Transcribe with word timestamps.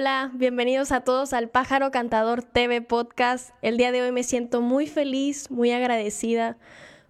Hola, 0.00 0.30
bienvenidos 0.32 0.92
a 0.92 1.00
todos 1.00 1.32
al 1.32 1.48
Pájaro 1.48 1.90
Cantador 1.90 2.44
TV 2.44 2.80
Podcast. 2.82 3.50
El 3.62 3.76
día 3.76 3.90
de 3.90 4.00
hoy 4.00 4.12
me 4.12 4.22
siento 4.22 4.60
muy 4.60 4.86
feliz, 4.86 5.50
muy 5.50 5.72
agradecida, 5.72 6.56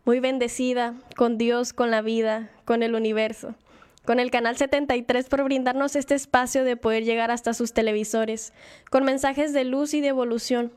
muy 0.06 0.20
bendecida 0.20 0.94
con 1.14 1.36
Dios, 1.36 1.74
con 1.74 1.90
la 1.90 2.00
vida, 2.00 2.48
con 2.64 2.82
el 2.82 2.94
universo, 2.94 3.54
con 4.06 4.20
el 4.20 4.30
Canal 4.30 4.56
73 4.56 5.28
por 5.28 5.44
brindarnos 5.44 5.96
este 5.96 6.14
espacio 6.14 6.64
de 6.64 6.78
poder 6.78 7.04
llegar 7.04 7.30
hasta 7.30 7.52
sus 7.52 7.74
televisores, 7.74 8.54
con 8.90 9.04
mensajes 9.04 9.52
de 9.52 9.64
luz 9.64 9.92
y 9.92 10.00
de 10.00 10.08
evolución. 10.08 10.72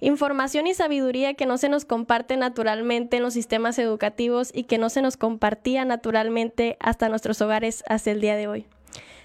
Información 0.00 0.66
y 0.66 0.72
sabiduría 0.72 1.34
que 1.34 1.44
no 1.44 1.58
se 1.58 1.68
nos 1.68 1.84
comparte 1.84 2.38
naturalmente 2.38 3.18
en 3.18 3.22
los 3.22 3.34
sistemas 3.34 3.78
educativos 3.78 4.50
y 4.54 4.62
que 4.62 4.78
no 4.78 4.88
se 4.88 5.02
nos 5.02 5.18
compartía 5.18 5.84
naturalmente 5.84 6.78
hasta 6.80 7.10
nuestros 7.10 7.42
hogares 7.42 7.84
hasta 7.86 8.12
el 8.12 8.22
día 8.22 8.36
de 8.36 8.48
hoy. 8.48 8.66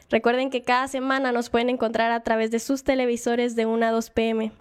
Recuerden 0.10 0.50
que 0.50 0.62
cada 0.62 0.88
semana 0.88 1.32
nos 1.32 1.50
pueden 1.50 1.70
encontrar 1.70 2.12
a 2.12 2.22
través 2.22 2.52
de 2.52 2.60
sus 2.60 2.84
televisores 2.84 3.56
de 3.56 3.66
1 3.66 3.86
a 3.86 3.92
2 3.92 4.10
pm. 4.12 4.52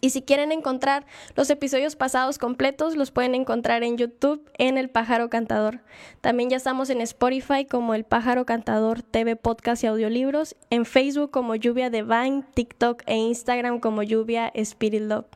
Y 0.00 0.10
si 0.10 0.22
quieren 0.22 0.52
encontrar 0.52 1.06
los 1.34 1.50
episodios 1.50 1.96
pasados 1.96 2.38
completos, 2.38 2.94
los 2.94 3.10
pueden 3.10 3.34
encontrar 3.34 3.82
en 3.82 3.96
YouTube 3.96 4.48
en 4.56 4.78
El 4.78 4.90
Pájaro 4.90 5.28
Cantador. 5.28 5.80
También 6.20 6.50
ya 6.50 6.56
estamos 6.56 6.90
en 6.90 7.00
Spotify 7.00 7.64
como 7.64 7.94
El 7.94 8.04
Pájaro 8.04 8.46
Cantador 8.46 9.02
TV 9.02 9.34
Podcast 9.34 9.82
y 9.82 9.88
Audiolibros, 9.88 10.54
en 10.70 10.84
Facebook 10.84 11.30
como 11.32 11.56
Lluvia 11.56 11.90
Divine, 11.90 12.44
TikTok 12.54 13.02
e 13.06 13.16
Instagram 13.16 13.80
como 13.80 14.04
Lluvia 14.04 14.52
Spirit 14.54 15.02
Love. 15.02 15.26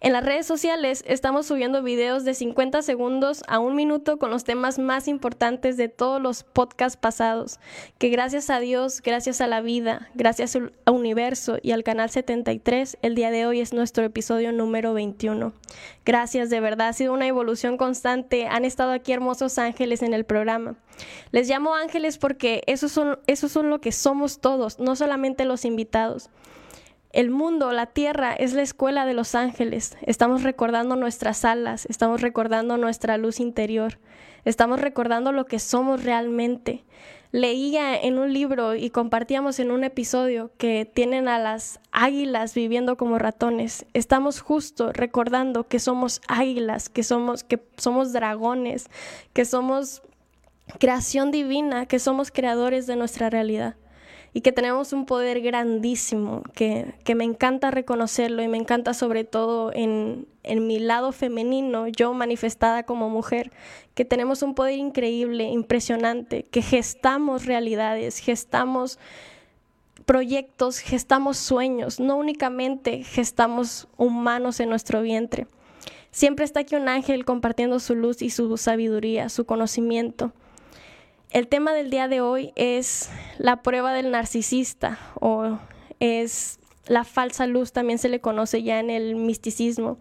En 0.00 0.12
las 0.12 0.24
redes 0.24 0.46
sociales 0.46 1.02
estamos 1.06 1.46
subiendo 1.46 1.82
videos 1.82 2.24
de 2.24 2.34
50 2.34 2.82
segundos 2.82 3.42
a 3.48 3.58
un 3.58 3.74
minuto 3.74 4.18
con 4.18 4.30
los 4.30 4.44
temas 4.44 4.78
más 4.78 5.08
importantes 5.08 5.76
de 5.78 5.88
todos 5.88 6.20
los 6.20 6.42
podcasts 6.42 6.98
pasados, 6.98 7.58
que 7.98 8.10
gracias 8.10 8.50
a 8.50 8.60
Dios, 8.60 9.00
gracias 9.00 9.40
a 9.40 9.46
la 9.46 9.62
vida, 9.62 10.10
gracias 10.14 10.56
al 10.56 10.72
universo 10.86 11.56
y 11.62 11.72
al 11.72 11.84
canal 11.84 12.10
73, 12.10 12.98
el 13.00 13.14
día 13.14 13.30
de 13.30 13.46
hoy 13.46 13.60
es 13.60 13.72
nuestro 13.72 14.04
episodio 14.04 14.52
número 14.52 14.92
21. 14.92 15.54
Gracias, 16.04 16.50
de 16.50 16.60
verdad, 16.60 16.88
ha 16.88 16.92
sido 16.92 17.14
una 17.14 17.26
evolución 17.26 17.78
constante. 17.78 18.46
Han 18.46 18.64
estado 18.64 18.92
aquí 18.92 19.12
hermosos 19.12 19.58
ángeles 19.58 20.02
en 20.02 20.12
el 20.12 20.24
programa. 20.24 20.74
Les 21.32 21.48
llamo 21.48 21.74
ángeles 21.74 22.18
porque 22.18 22.62
esos 22.66 22.92
son, 22.92 23.18
esos 23.26 23.52
son 23.52 23.70
lo 23.70 23.80
que 23.80 23.90
somos 23.90 24.40
todos, 24.40 24.78
no 24.78 24.96
solamente 24.96 25.44
los 25.44 25.64
invitados. 25.64 26.28
El 27.14 27.30
mundo, 27.30 27.70
la 27.70 27.86
tierra, 27.86 28.32
es 28.32 28.54
la 28.54 28.62
escuela 28.62 29.06
de 29.06 29.14
los 29.14 29.36
ángeles. 29.36 29.96
Estamos 30.02 30.42
recordando 30.42 30.96
nuestras 30.96 31.44
alas, 31.44 31.86
estamos 31.86 32.22
recordando 32.22 32.76
nuestra 32.76 33.18
luz 33.18 33.38
interior, 33.38 34.00
estamos 34.44 34.80
recordando 34.80 35.30
lo 35.30 35.46
que 35.46 35.60
somos 35.60 36.02
realmente. 36.02 36.82
Leía 37.30 37.96
en 37.96 38.18
un 38.18 38.32
libro 38.32 38.74
y 38.74 38.90
compartíamos 38.90 39.60
en 39.60 39.70
un 39.70 39.84
episodio 39.84 40.50
que 40.58 40.90
tienen 40.92 41.28
a 41.28 41.38
las 41.38 41.78
águilas 41.92 42.52
viviendo 42.52 42.96
como 42.96 43.16
ratones. 43.16 43.86
Estamos 43.92 44.40
justo 44.40 44.92
recordando 44.92 45.68
que 45.68 45.78
somos 45.78 46.20
águilas, 46.26 46.88
que 46.88 47.04
somos, 47.04 47.44
que 47.44 47.62
somos 47.76 48.12
dragones, 48.12 48.90
que 49.32 49.44
somos 49.44 50.02
creación 50.80 51.30
divina, 51.30 51.86
que 51.86 52.00
somos 52.00 52.32
creadores 52.32 52.88
de 52.88 52.96
nuestra 52.96 53.30
realidad 53.30 53.76
y 54.36 54.40
que 54.40 54.50
tenemos 54.50 54.92
un 54.92 55.06
poder 55.06 55.40
grandísimo, 55.40 56.42
que, 56.54 56.92
me 57.14 57.22
encanta 57.22 57.70
reconocerlo 57.70 58.42
y 58.42 58.48
me 58.48 58.58
encanta 58.58 58.92
sobre 58.92 59.22
todo 59.22 59.70
en, 59.72 60.26
en 60.42 60.66
mi 60.66 60.80
lado 60.80 61.12
femenino, 61.12 61.86
yo 61.86 62.12
manifestada 62.12 62.82
como 62.82 63.08
mujer, 63.08 63.52
que 63.94 64.04
tenemos 64.04 64.42
un 64.42 64.56
poder 64.56 64.76
increíble, 64.76 65.44
impresionante, 65.44 66.42
que 66.42 66.62
gestamos 66.62 67.46
realidades, 67.46 68.18
gestamos 68.18 68.98
proyectos, 70.04 70.80
gestamos 70.80 71.36
sueños, 71.36 72.00
no 72.00 72.16
únicamente 72.16 73.04
gestamos 73.04 73.86
humanos 73.96 74.58
en 74.58 74.68
nuestro 74.68 75.00
vientre. 75.00 75.46
Siempre 76.10 76.44
está 76.44 76.60
aquí 76.60 76.74
un 76.74 76.88
ángel 76.88 77.24
compartiendo 77.24 77.78
su 77.78 77.94
luz 77.94 78.20
y 78.20 78.30
su 78.30 78.56
sabiduría, 78.56 79.28
su 79.28 79.46
conocimiento. 79.46 80.32
El 81.34 81.48
tema 81.48 81.72
del 81.72 81.90
día 81.90 82.06
de 82.06 82.20
hoy 82.20 82.52
es 82.54 83.10
la 83.38 83.60
prueba 83.60 83.92
del 83.92 84.12
narcisista 84.12 85.00
o 85.18 85.58
es 85.98 86.60
la 86.86 87.02
falsa 87.02 87.48
luz, 87.48 87.72
también 87.72 87.98
se 87.98 88.08
le 88.08 88.20
conoce 88.20 88.62
ya 88.62 88.78
en 88.78 88.88
el 88.88 89.16
misticismo. 89.16 89.98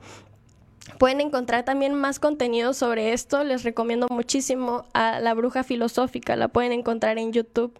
Pueden 1.00 1.22
encontrar 1.22 1.66
también 1.66 1.96
más 1.96 2.20
contenido 2.20 2.76
sobre 2.76 3.14
esto, 3.14 3.44
les 3.44 3.64
recomiendo 3.64 4.06
muchísimo 4.12 4.86
a 4.94 5.20
La 5.22 5.34
Bruja 5.34 5.64
Filosófica, 5.64 6.36
la 6.36 6.50
pueden 6.50 6.72
encontrar 6.72 7.18
en 7.18 7.34
YouTube. 7.34 7.74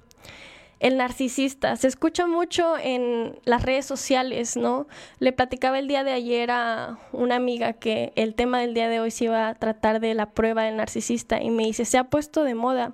El 0.80 0.98
narcisista, 0.98 1.76
se 1.76 1.88
escucha 1.88 2.26
mucho 2.26 2.76
en 2.80 3.38
las 3.46 3.62
redes 3.62 3.86
sociales, 3.86 4.58
¿no? 4.58 4.88
Le 5.20 5.32
platicaba 5.32 5.78
el 5.78 5.88
día 5.88 6.04
de 6.04 6.12
ayer 6.12 6.50
a 6.50 6.98
una 7.12 7.36
amiga 7.36 7.74
que 7.74 8.14
el 8.16 8.34
tema 8.34 8.62
del 8.62 8.74
día 8.74 8.90
de 8.90 9.00
hoy 9.00 9.12
se 9.12 9.26
iba 9.26 9.48
a 9.48 9.54
tratar 9.54 10.00
de 10.00 10.16
la 10.16 10.32
prueba 10.32 10.64
del 10.64 10.78
narcisista 10.78 11.40
y 11.40 11.52
me 11.52 11.66
dice, 11.66 11.86
se 11.86 12.00
ha 12.00 12.06
puesto 12.06 12.44
de 12.44 12.56
moda. 12.56 12.94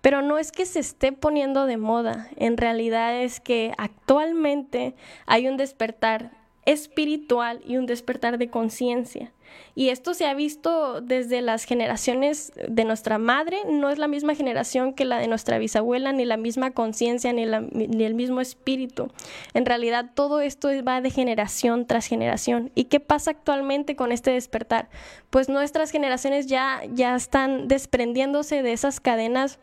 Pero 0.00 0.22
no 0.22 0.38
es 0.38 0.52
que 0.52 0.66
se 0.66 0.80
esté 0.80 1.12
poniendo 1.12 1.66
de 1.66 1.76
moda, 1.76 2.28
en 2.36 2.56
realidad 2.56 3.22
es 3.22 3.40
que 3.40 3.72
actualmente 3.78 4.94
hay 5.26 5.48
un 5.48 5.56
despertar 5.56 6.43
espiritual 6.66 7.60
y 7.66 7.76
un 7.76 7.86
despertar 7.86 8.38
de 8.38 8.50
conciencia. 8.50 9.32
Y 9.74 9.88
esto 9.88 10.14
se 10.14 10.26
ha 10.26 10.34
visto 10.34 11.00
desde 11.00 11.42
las 11.42 11.64
generaciones 11.64 12.52
de 12.68 12.84
nuestra 12.84 13.18
madre, 13.18 13.58
no 13.68 13.90
es 13.90 13.98
la 13.98 14.08
misma 14.08 14.34
generación 14.34 14.94
que 14.94 15.04
la 15.04 15.18
de 15.18 15.28
nuestra 15.28 15.58
bisabuela, 15.58 16.12
ni 16.12 16.24
la 16.24 16.36
misma 16.36 16.70
conciencia, 16.72 17.32
ni, 17.32 17.42
el 17.42 18.14
mismo 18.14 18.40
espíritu. 18.40 19.10
En 19.52 19.66
realidad 19.66 20.10
todo 20.14 20.40
esto 20.40 20.68
va 20.86 21.00
de 21.00 21.10
generación 21.10 21.86
tras 21.86 22.06
generación. 22.06 22.70
¿Y 22.74 22.84
qué 22.84 23.00
pasa 23.00 23.32
actualmente 23.32 23.96
con 23.96 24.12
este 24.12 24.30
despertar? 24.30 24.88
Pues 25.30 25.48
nuestras 25.48 25.90
generaciones 25.90 26.46
ya, 26.46 26.82
ya 26.92 27.16
están 27.16 27.68
desprendiéndose 27.68 28.62
de 28.62 28.72
esas 28.72 29.00
cadenas 29.00 29.58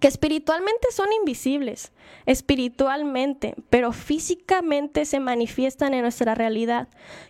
que 0.00 0.08
espiritualmente 0.08 0.88
son 0.92 1.12
invisibles, 1.12 1.92
espiritualmente, 2.26 3.54
pero 3.70 3.92
físicamente 3.92 5.04
se 5.06 5.18
manifiestan 5.18 5.94
en 5.94 6.02
nuestra 6.02 6.34
realidad. 6.34 6.88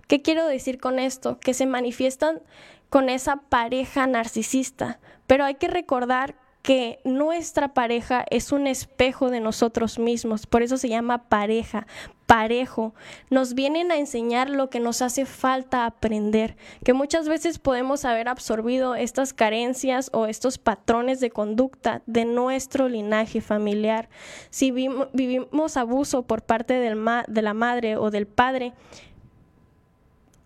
¿Qué 0.08 0.22
quiero 0.22 0.46
decir 0.46 0.78
con 0.80 0.98
esto? 0.98 1.38
Que 1.38 1.54
se 1.54 1.66
manifiestan 1.66 2.42
con 2.90 3.08
esa 3.08 3.36
pareja 3.36 4.06
narcisista, 4.06 4.98
pero 5.26 5.44
hay 5.44 5.54
que 5.54 5.68
recordar 5.68 6.34
que 6.62 7.00
nuestra 7.04 7.72
pareja 7.74 8.24
es 8.30 8.52
un 8.52 8.66
espejo 8.66 9.30
de 9.30 9.40
nosotros 9.40 9.98
mismos, 9.98 10.46
por 10.46 10.62
eso 10.62 10.76
se 10.76 10.88
llama 10.88 11.28
pareja, 11.28 11.86
parejo. 12.26 12.94
Nos 13.30 13.54
vienen 13.54 13.90
a 13.90 13.96
enseñar 13.96 14.50
lo 14.50 14.68
que 14.68 14.80
nos 14.80 15.00
hace 15.00 15.24
falta 15.24 15.86
aprender, 15.86 16.56
que 16.84 16.92
muchas 16.92 17.26
veces 17.26 17.58
podemos 17.58 18.04
haber 18.04 18.28
absorbido 18.28 18.94
estas 18.94 19.32
carencias 19.32 20.10
o 20.12 20.26
estos 20.26 20.58
patrones 20.58 21.20
de 21.20 21.30
conducta 21.30 22.02
de 22.04 22.26
nuestro 22.26 22.88
linaje 22.88 23.40
familiar. 23.40 24.10
Si 24.50 24.70
vivimos 24.70 25.76
abuso 25.78 26.24
por 26.24 26.42
parte 26.42 26.74
de 26.74 27.42
la 27.42 27.54
madre 27.54 27.96
o 27.96 28.10
del 28.10 28.26
padre, 28.26 28.74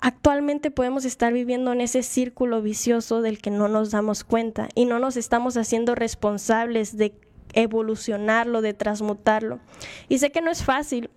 actualmente 0.02 0.72
podemos 0.72 1.04
estar 1.04 1.32
viviendo 1.32 1.72
en 1.72 1.80
ese 1.80 2.02
círculo 2.02 2.60
vicioso 2.60 3.22
del 3.22 3.40
que 3.40 3.50
no 3.50 3.68
nos 3.68 3.92
damos 3.92 4.24
cuenta 4.24 4.68
y 4.74 4.84
no 4.84 4.98
nos 4.98 5.16
estamos 5.16 5.56
haciendo 5.56 5.94
responsables 5.94 6.96
de 6.96 7.14
evolucionarlo, 7.54 8.62
de 8.62 8.74
transmutarlo. 8.74 9.60
Y 10.08 10.18
sé 10.18 10.32
que 10.32 10.40
no 10.40 10.50
es 10.50 10.64
fácil. 10.64 11.08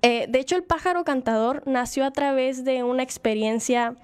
Eh, 0.00 0.26
de 0.26 0.40
hecho, 0.40 0.56
el 0.56 0.64
pájaro 0.64 1.04
cantador 1.04 1.62
nació 1.66 2.06
a 2.06 2.12
través 2.12 2.64
de 2.64 2.82
una 2.82 3.02
experiencia 3.02 3.94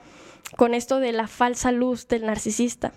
con 0.59 0.75
esto 0.75 1.01
de 1.01 1.13
la 1.13 1.27
falsa 1.27 1.73
luz 1.73 2.09
del 2.09 2.27
narcisista. 2.27 2.93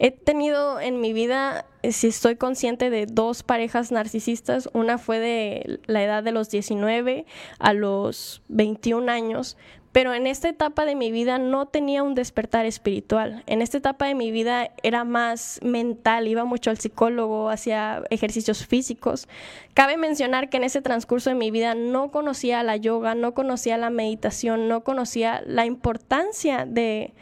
He 0.00 0.10
tenido 0.10 0.80
en 0.80 1.00
mi 1.00 1.12
vida, 1.12 1.66
eh, 1.82 1.92
si 1.92 2.08
estoy 2.08 2.34
consciente, 2.34 2.90
de 2.90 3.06
dos 3.06 3.44
parejas 3.44 3.92
narcisistas. 3.92 4.68
Una 4.72 4.98
fue 4.98 5.20
de 5.20 5.80
la 5.86 6.02
edad 6.02 6.24
de 6.24 6.32
los 6.32 6.50
19 6.50 7.26
a 7.60 7.72
los 7.72 8.42
21 8.48 9.10
años, 9.10 9.56
pero 9.92 10.14
en 10.14 10.26
esta 10.26 10.48
etapa 10.48 10.86
de 10.86 10.94
mi 10.94 11.12
vida 11.12 11.38
no 11.38 11.66
tenía 11.66 12.02
un 12.02 12.14
despertar 12.14 12.64
espiritual. 12.64 13.42
En 13.46 13.60
esta 13.60 13.76
etapa 13.76 14.06
de 14.06 14.14
mi 14.14 14.30
vida 14.30 14.70
era 14.82 15.04
más 15.04 15.60
mental, 15.62 16.28
iba 16.28 16.44
mucho 16.44 16.70
al 16.70 16.78
psicólogo, 16.78 17.50
hacía 17.50 18.02
ejercicios 18.08 18.66
físicos. 18.66 19.28
Cabe 19.74 19.98
mencionar 19.98 20.48
que 20.48 20.56
en 20.56 20.64
ese 20.64 20.80
transcurso 20.80 21.28
de 21.28 21.36
mi 21.36 21.50
vida 21.50 21.74
no 21.74 22.10
conocía 22.10 22.62
la 22.62 22.76
yoga, 22.76 23.14
no 23.14 23.34
conocía 23.34 23.76
la 23.76 23.90
meditación, 23.90 24.66
no 24.66 24.82
conocía 24.82 25.42
la 25.46 25.66
importancia 25.66 26.64
de, 26.64 27.12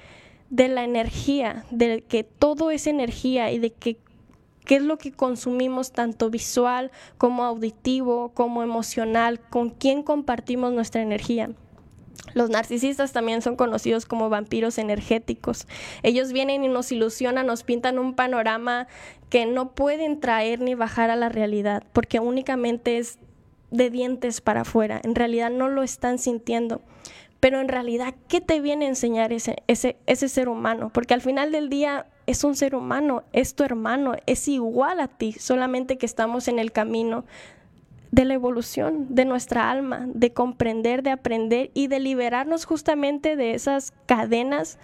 la 0.51 0.85
energía, 0.85 1.65
de 1.73 2.05
que 2.07 2.23
todo 2.23 2.71
es 2.71 2.87
energía 2.87 3.51
y 3.51 3.59
de 3.59 3.73
que 3.73 3.99
qué 4.65 4.77
es 4.77 4.83
lo 4.83 4.99
que 4.99 5.11
consumimos 5.11 5.91
tanto 5.91 6.31
visual 6.31 6.93
como 7.19 7.43
auditivo, 7.43 8.31
como 8.33 8.63
emocional, 8.63 9.41
con 9.41 9.71
quién 9.71 10.05
compartimos 10.05 10.73
nuestra 10.73 11.03
energía. 11.03 11.51
Los 12.35 12.51
narcisistas 12.51 13.13
también 13.13 13.43
son 13.43 13.57
conocidos 13.57 14.07
como 14.07 14.29
vampiros 14.29 14.79
energéticos. 14.79 15.67
Ellos 16.03 16.33
vienen 16.33 16.65
y 16.65 16.69
nos 16.69 16.93
ilusionan, 16.93 17.47
nos 17.47 17.65
pintan 17.65 17.99
un 17.99 18.15
panorama 18.15 18.87
que 19.29 19.47
no 19.47 19.73
pueden 19.73 20.21
traer 20.21 20.61
ni 20.61 20.75
bajar 20.75 21.11
a 21.11 21.17
la 21.17 21.29
realidad, 21.29 21.85
porque 21.93 22.21
únicamente 22.21 22.99
es 22.99 23.19
de 23.71 23.91
dientes 23.91 24.41
para 24.41 24.63
afuera, 24.63 25.01
en 25.05 25.15
realidad 25.15 25.51
no 25.51 25.69
lo 25.69 25.83
están 25.83 26.19
sintiendo. 26.19 26.83
Pero 27.39 27.59
en 27.59 27.69
realidad, 27.69 28.15
¿qué 28.29 28.43
te 28.43 28.61
viene 28.61 28.85
a 28.85 28.89
enseñar 28.89 29.33
ese, 29.33 29.63
ese, 29.67 29.97
ese 30.07 30.29
ser 30.29 30.51
humano? 30.51 30.91
Porque 30.93 31.15
al 31.15 31.23
final 31.23 31.53
del 31.53 31.71
día 31.71 32.07
es 32.27 32.45
un 32.45 32.55
ser 32.55 32.75
humano, 32.75 33.25
es 33.33 33.55
tu 33.55 33.65
hermano, 33.65 34.15
es 34.27 34.47
igual 34.47 35.01
a 35.01 35.09
ti, 35.09 35.33
solamente 35.33 35.97
que 35.97 36.05
estamos 36.05 36.49
en 36.49 36.59
el 36.59 36.71
camino 36.71 37.25
de 38.11 38.25
la 38.25 38.35
evolución 38.35 39.07
de 39.15 39.25
nuestra 39.25 39.71
alma, 39.71 40.07
de 40.07 40.33
comprender, 40.33 41.03
de 41.03 41.11
aprender 41.11 41.71
y 41.75 41.87
de 41.87 42.01
liberarnos 42.01 42.65
justamente 42.65 43.37
de 43.37 43.55
esas 43.55 43.93
cadenas 44.07 44.79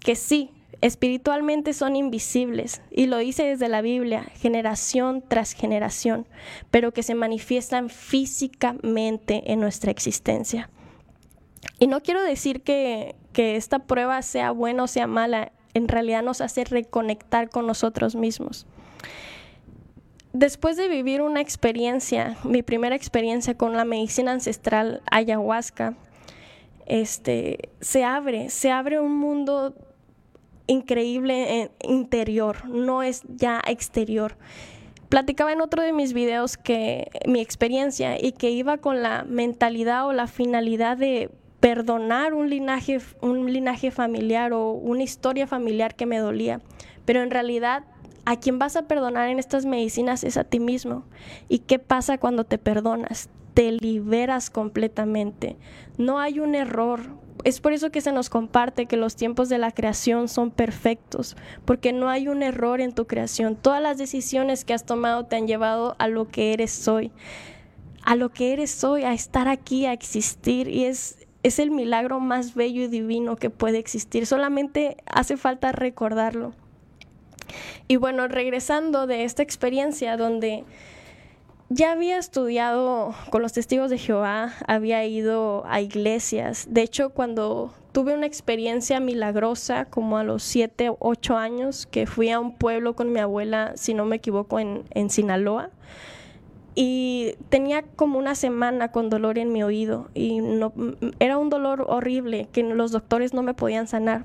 que 0.00 0.14
sí, 0.14 0.50
espiritualmente 0.80 1.74
son 1.74 1.96
invisibles, 1.96 2.80
y 2.90 3.06
lo 3.06 3.18
dice 3.18 3.44
desde 3.44 3.68
la 3.68 3.82
Biblia, 3.82 4.24
generación 4.34 5.22
tras 5.26 5.52
generación, 5.52 6.26
pero 6.70 6.92
que 6.92 7.02
se 7.02 7.14
manifiestan 7.14 7.90
físicamente 7.90 9.52
en 9.52 9.60
nuestra 9.60 9.90
existencia. 9.90 10.70
Y 11.78 11.86
no 11.86 12.00
quiero 12.02 12.22
decir 12.22 12.62
que, 12.62 13.14
que 13.32 13.56
esta 13.56 13.80
prueba 13.80 14.22
sea 14.22 14.52
buena 14.52 14.84
o 14.84 14.86
sea 14.86 15.06
mala, 15.06 15.52
en 15.74 15.88
realidad 15.88 16.22
nos 16.22 16.40
hace 16.40 16.64
reconectar 16.64 17.50
con 17.50 17.66
nosotros 17.66 18.16
mismos 18.16 18.66
después 20.32 20.76
de 20.76 20.88
vivir 20.88 21.22
una 21.22 21.40
experiencia, 21.40 22.36
mi 22.44 22.62
primera 22.62 22.96
experiencia 22.96 23.54
con 23.54 23.76
la 23.76 23.84
medicina 23.84 24.32
ancestral 24.32 25.02
ayahuasca, 25.10 25.94
este, 26.86 27.70
se 27.80 28.04
abre, 28.04 28.50
se 28.50 28.70
abre 28.70 29.00
un 29.00 29.16
mundo 29.16 29.74
increíble 30.66 31.70
interior, 31.82 32.68
no 32.68 33.02
es 33.02 33.22
ya 33.28 33.60
exterior. 33.66 34.36
Platicaba 35.08 35.52
en 35.52 35.60
otro 35.60 35.82
de 35.82 35.92
mis 35.92 36.12
videos 36.12 36.56
que 36.56 37.10
mi 37.26 37.40
experiencia 37.40 38.16
y 38.24 38.32
que 38.32 38.50
iba 38.50 38.78
con 38.78 39.02
la 39.02 39.24
mentalidad 39.24 40.06
o 40.06 40.12
la 40.12 40.28
finalidad 40.28 40.96
de 40.96 41.30
perdonar 41.58 42.32
un 42.32 42.48
linaje, 42.48 43.00
un 43.20 43.52
linaje 43.52 43.90
familiar 43.90 44.52
o 44.52 44.70
una 44.70 45.02
historia 45.02 45.46
familiar 45.46 45.94
que 45.94 46.06
me 46.06 46.18
dolía, 46.18 46.60
pero 47.04 47.22
en 47.22 47.30
realidad 47.30 47.84
a 48.30 48.36
quien 48.36 48.60
vas 48.60 48.76
a 48.76 48.82
perdonar 48.82 49.28
en 49.28 49.40
estas 49.40 49.66
medicinas 49.66 50.22
es 50.22 50.36
a 50.36 50.44
ti 50.44 50.60
mismo. 50.60 51.02
¿Y 51.48 51.58
qué 51.58 51.80
pasa 51.80 52.16
cuando 52.16 52.44
te 52.44 52.58
perdonas? 52.58 53.28
Te 53.54 53.72
liberas 53.72 54.50
completamente. 54.50 55.56
No 55.98 56.20
hay 56.20 56.38
un 56.38 56.54
error. 56.54 57.00
Es 57.42 57.60
por 57.60 57.72
eso 57.72 57.90
que 57.90 58.00
se 58.00 58.12
nos 58.12 58.30
comparte 58.30 58.86
que 58.86 58.96
los 58.96 59.16
tiempos 59.16 59.48
de 59.48 59.58
la 59.58 59.72
creación 59.72 60.28
son 60.28 60.52
perfectos, 60.52 61.36
porque 61.64 61.92
no 61.92 62.08
hay 62.08 62.28
un 62.28 62.44
error 62.44 62.80
en 62.80 62.92
tu 62.92 63.08
creación. 63.08 63.56
Todas 63.56 63.82
las 63.82 63.98
decisiones 63.98 64.64
que 64.64 64.74
has 64.74 64.86
tomado 64.86 65.24
te 65.26 65.34
han 65.34 65.48
llevado 65.48 65.96
a 65.98 66.06
lo 66.06 66.28
que 66.28 66.52
eres 66.52 66.86
hoy, 66.86 67.10
a 68.04 68.14
lo 68.14 68.28
que 68.28 68.52
eres 68.52 68.84
hoy, 68.84 69.02
a 69.02 69.12
estar 69.12 69.48
aquí, 69.48 69.86
a 69.86 69.92
existir. 69.92 70.68
Y 70.68 70.84
es, 70.84 71.26
es 71.42 71.58
el 71.58 71.72
milagro 71.72 72.20
más 72.20 72.54
bello 72.54 72.82
y 72.82 72.86
divino 72.86 73.34
que 73.34 73.50
puede 73.50 73.78
existir. 73.78 74.24
Solamente 74.24 74.98
hace 75.06 75.36
falta 75.36 75.72
recordarlo. 75.72 76.54
Y 77.88 77.96
bueno, 77.96 78.28
regresando 78.28 79.06
de 79.06 79.24
esta 79.24 79.42
experiencia 79.42 80.16
donde 80.16 80.64
ya 81.72 81.92
había 81.92 82.18
estudiado 82.18 83.14
con 83.30 83.42
los 83.42 83.52
testigos 83.52 83.90
de 83.90 83.98
Jehová, 83.98 84.54
había 84.66 85.04
ido 85.04 85.64
a 85.66 85.80
iglesias. 85.80 86.66
De 86.68 86.82
hecho, 86.82 87.10
cuando 87.10 87.72
tuve 87.92 88.12
una 88.12 88.26
experiencia 88.26 88.98
milagrosa, 88.98 89.84
como 89.84 90.18
a 90.18 90.24
los 90.24 90.42
7 90.42 90.88
o 90.88 90.96
8 90.98 91.36
años, 91.36 91.86
que 91.86 92.06
fui 92.06 92.30
a 92.30 92.40
un 92.40 92.56
pueblo 92.56 92.96
con 92.96 93.12
mi 93.12 93.20
abuela, 93.20 93.72
si 93.76 93.94
no 93.94 94.04
me 94.04 94.16
equivoco, 94.16 94.58
en, 94.58 94.82
en 94.90 95.10
Sinaloa, 95.10 95.70
y 96.74 97.34
tenía 97.50 97.82
como 97.82 98.18
una 98.18 98.34
semana 98.34 98.90
con 98.90 99.08
dolor 99.08 99.38
en 99.38 99.52
mi 99.52 99.62
oído, 99.62 100.08
y 100.12 100.40
no, 100.40 100.72
era 101.20 101.38
un 101.38 101.50
dolor 101.50 101.84
horrible 101.88 102.48
que 102.50 102.64
los 102.64 102.90
doctores 102.90 103.32
no 103.32 103.42
me 103.42 103.54
podían 103.54 103.86
sanar 103.86 104.22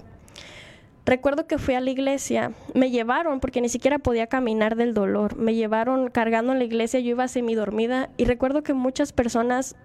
Recuerdo 1.05 1.45
que 1.45 1.59
fui 1.59 1.75
a 1.75 1.81
la 1.81 1.91
iglesia, 1.91 2.53
me 2.73 2.89
llevaron 2.89 3.39
porque 3.39 3.61
ni 3.61 3.69
siquiera 3.69 3.99
podía 3.99 4.25
caminar 4.25 4.75
del 4.75 4.95
dolor, 4.95 5.37
me 5.37 5.53
llevaron 5.53 6.09
cargando 6.09 6.51
en 6.51 6.57
la 6.57 6.65
iglesia, 6.65 6.99
yo 6.99 7.11
iba 7.11 7.27
semidormida 7.27 8.09
y 8.17 8.25
recuerdo 8.25 8.63
que 8.63 8.73
muchas 8.73 9.13
personas 9.13 9.75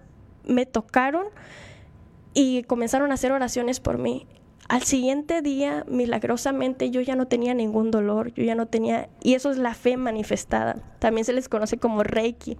me 0.45 0.65
tocaron 0.65 1.27
y 2.33 2.63
comenzaron 2.63 3.11
a 3.11 3.13
hacer 3.13 3.31
oraciones 3.31 3.79
por 3.79 3.99
mí. 3.99 4.25
Al 4.67 4.81
siguiente 4.81 5.43
día, 5.43 5.85
milagrosamente, 5.87 6.89
yo 6.89 7.01
ya 7.01 7.15
no 7.15 7.27
tenía 7.27 7.53
ningún 7.53 7.91
dolor, 7.91 8.33
yo 8.33 8.43
ya 8.43 8.55
no 8.55 8.67
tenía, 8.67 9.09
y 9.21 9.35
eso 9.35 9.51
es 9.51 9.57
la 9.57 9.75
fe 9.75 9.97
manifestada, 9.97 10.77
también 10.97 11.25
se 11.25 11.33
les 11.33 11.49
conoce 11.49 11.77
como 11.77 12.03
Reiki. 12.03 12.57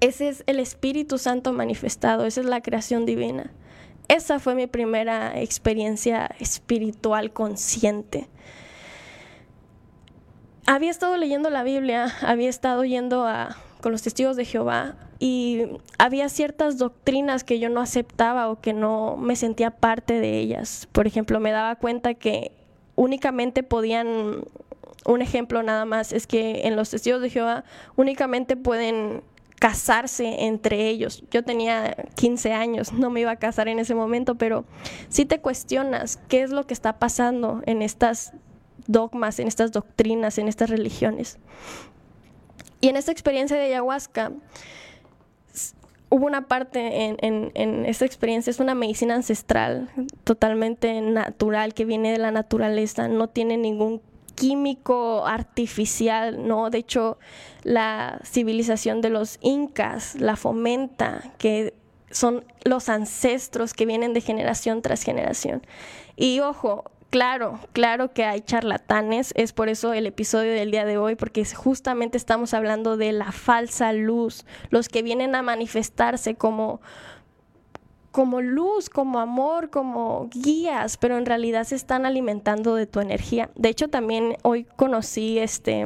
Ese 0.00 0.28
es 0.28 0.44
el 0.46 0.60
Espíritu 0.60 1.18
Santo 1.18 1.52
manifestado, 1.52 2.26
esa 2.26 2.42
es 2.42 2.46
la 2.46 2.60
creación 2.60 3.06
divina. 3.06 3.50
Esa 4.08 4.38
fue 4.38 4.54
mi 4.54 4.66
primera 4.66 5.40
experiencia 5.40 6.30
espiritual 6.38 7.32
consciente. 7.32 8.28
Había 10.66 10.90
estado 10.90 11.16
leyendo 11.16 11.50
la 11.50 11.62
Biblia, 11.62 12.12
había 12.22 12.48
estado 12.48 12.84
yendo 12.84 13.26
a, 13.26 13.56
con 13.80 13.92
los 13.92 14.02
testigos 14.02 14.36
de 14.36 14.44
Jehová 14.44 14.96
y 15.18 15.62
había 15.98 16.28
ciertas 16.28 16.78
doctrinas 16.78 17.44
que 17.44 17.58
yo 17.58 17.68
no 17.68 17.80
aceptaba 17.80 18.50
o 18.50 18.60
que 18.60 18.72
no 18.72 19.16
me 19.16 19.36
sentía 19.36 19.70
parte 19.70 20.20
de 20.20 20.38
ellas. 20.38 20.88
Por 20.92 21.06
ejemplo, 21.06 21.40
me 21.40 21.50
daba 21.50 21.76
cuenta 21.76 22.14
que 22.14 22.52
únicamente 22.96 23.62
podían, 23.62 24.44
un 25.04 25.22
ejemplo 25.22 25.62
nada 25.62 25.84
más, 25.84 26.12
es 26.12 26.26
que 26.26 26.66
en 26.66 26.76
los 26.76 26.90
testigos 26.90 27.20
de 27.20 27.30
Jehová 27.30 27.64
únicamente 27.96 28.56
pueden 28.56 29.22
casarse 29.58 30.44
entre 30.44 30.88
ellos. 30.88 31.24
Yo 31.30 31.42
tenía 31.42 31.96
15 32.16 32.52
años, 32.52 32.92
no 32.92 33.10
me 33.10 33.20
iba 33.20 33.30
a 33.30 33.36
casar 33.36 33.68
en 33.68 33.78
ese 33.78 33.94
momento, 33.94 34.34
pero 34.34 34.64
si 35.08 35.24
te 35.24 35.40
cuestionas 35.40 36.18
qué 36.28 36.42
es 36.42 36.50
lo 36.50 36.66
que 36.66 36.74
está 36.74 36.98
pasando 36.98 37.62
en 37.66 37.82
estas 37.82 38.32
dogmas, 38.86 39.38
en 39.38 39.48
estas 39.48 39.72
doctrinas, 39.72 40.38
en 40.38 40.48
estas 40.48 40.70
religiones. 40.70 41.38
Y 42.80 42.88
en 42.88 42.96
esta 42.96 43.12
experiencia 43.12 43.56
de 43.56 43.64
ayahuasca, 43.64 44.32
hubo 46.10 46.26
una 46.26 46.46
parte 46.46 47.16
en, 47.18 47.86
esta 47.86 48.04
experiencia, 48.04 48.50
es 48.50 48.60
una 48.60 48.74
medicina 48.74 49.14
ancestral, 49.14 49.90
totalmente 50.22 51.00
natural, 51.00 51.74
que 51.74 51.84
viene 51.84 52.12
de 52.12 52.18
la 52.18 52.30
naturaleza, 52.30 53.08
no 53.08 53.28
tiene 53.28 53.56
ningún 53.56 54.02
químico 54.34 55.26
artificial, 55.26 56.46
¿no? 56.46 56.70
De 56.70 56.78
hecho, 56.78 57.18
la 57.62 58.20
civilización 58.24 59.00
de 59.00 59.10
los 59.10 59.38
incas 59.40 60.14
la 60.16 60.36
fomenta, 60.36 61.32
que 61.38 61.74
son 62.10 62.44
los 62.64 62.88
ancestros 62.88 63.74
que 63.74 63.86
vienen 63.86 64.14
de 64.14 64.20
generación 64.20 64.82
tras 64.82 65.02
generación. 65.02 65.66
Y 66.16 66.40
ojo, 66.40 66.84
claro, 67.10 67.58
claro 67.72 68.12
que 68.12 68.24
hay 68.24 68.40
charlatanes, 68.40 69.32
es 69.36 69.52
por 69.52 69.68
eso 69.68 69.92
el 69.92 70.06
episodio 70.06 70.52
del 70.52 70.70
día 70.70 70.84
de 70.84 70.96
hoy, 70.96 71.16
porque 71.16 71.44
justamente 71.44 72.16
estamos 72.16 72.54
hablando 72.54 72.96
de 72.96 73.12
la 73.12 73.32
falsa 73.32 73.92
luz, 73.92 74.44
los 74.70 74.88
que 74.88 75.02
vienen 75.02 75.34
a 75.34 75.42
manifestarse 75.42 76.34
como 76.36 76.80
como 78.14 78.40
luz, 78.40 78.88
como 78.88 79.18
amor, 79.18 79.70
como 79.70 80.28
guías, 80.30 80.98
pero 80.98 81.18
en 81.18 81.26
realidad 81.26 81.64
se 81.64 81.74
están 81.74 82.06
alimentando 82.06 82.76
de 82.76 82.86
tu 82.86 83.00
energía. 83.00 83.50
De 83.56 83.68
hecho, 83.68 83.88
también 83.88 84.36
hoy 84.44 84.68
conocí 84.76 85.40
este 85.40 85.84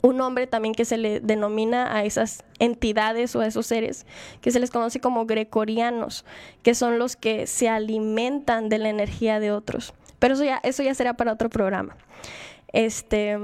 un 0.00 0.16
nombre 0.16 0.46
también 0.46 0.76
que 0.76 0.84
se 0.84 0.96
le 0.96 1.18
denomina 1.18 1.96
a 1.96 2.04
esas 2.04 2.44
entidades 2.60 3.34
o 3.34 3.40
a 3.40 3.48
esos 3.48 3.66
seres 3.66 4.06
que 4.42 4.52
se 4.52 4.60
les 4.60 4.70
conoce 4.70 5.00
como 5.00 5.26
gregorianos, 5.26 6.24
que 6.62 6.76
son 6.76 7.00
los 7.00 7.16
que 7.16 7.48
se 7.48 7.68
alimentan 7.68 8.68
de 8.68 8.78
la 8.78 8.90
energía 8.90 9.40
de 9.40 9.50
otros. 9.50 9.92
Pero 10.20 10.34
eso 10.34 10.44
ya, 10.44 10.60
eso 10.62 10.84
ya 10.84 10.94
será 10.94 11.14
para 11.14 11.32
otro 11.32 11.50
programa. 11.50 11.96
Este, 12.72 13.40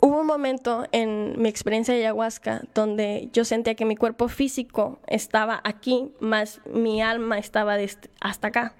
Hubo 0.00 0.20
un 0.20 0.26
momento 0.26 0.86
en 0.92 1.40
mi 1.40 1.48
experiencia 1.48 1.94
de 1.94 2.00
ayahuasca 2.00 2.62
donde 2.74 3.30
yo 3.32 3.44
sentía 3.44 3.74
que 3.74 3.84
mi 3.84 3.96
cuerpo 3.96 4.28
físico 4.28 4.98
estaba 5.06 5.60
aquí, 5.64 6.12
más 6.20 6.60
mi 6.72 7.00
alma 7.00 7.38
estaba 7.38 7.76
hasta 8.20 8.48
acá. 8.48 8.74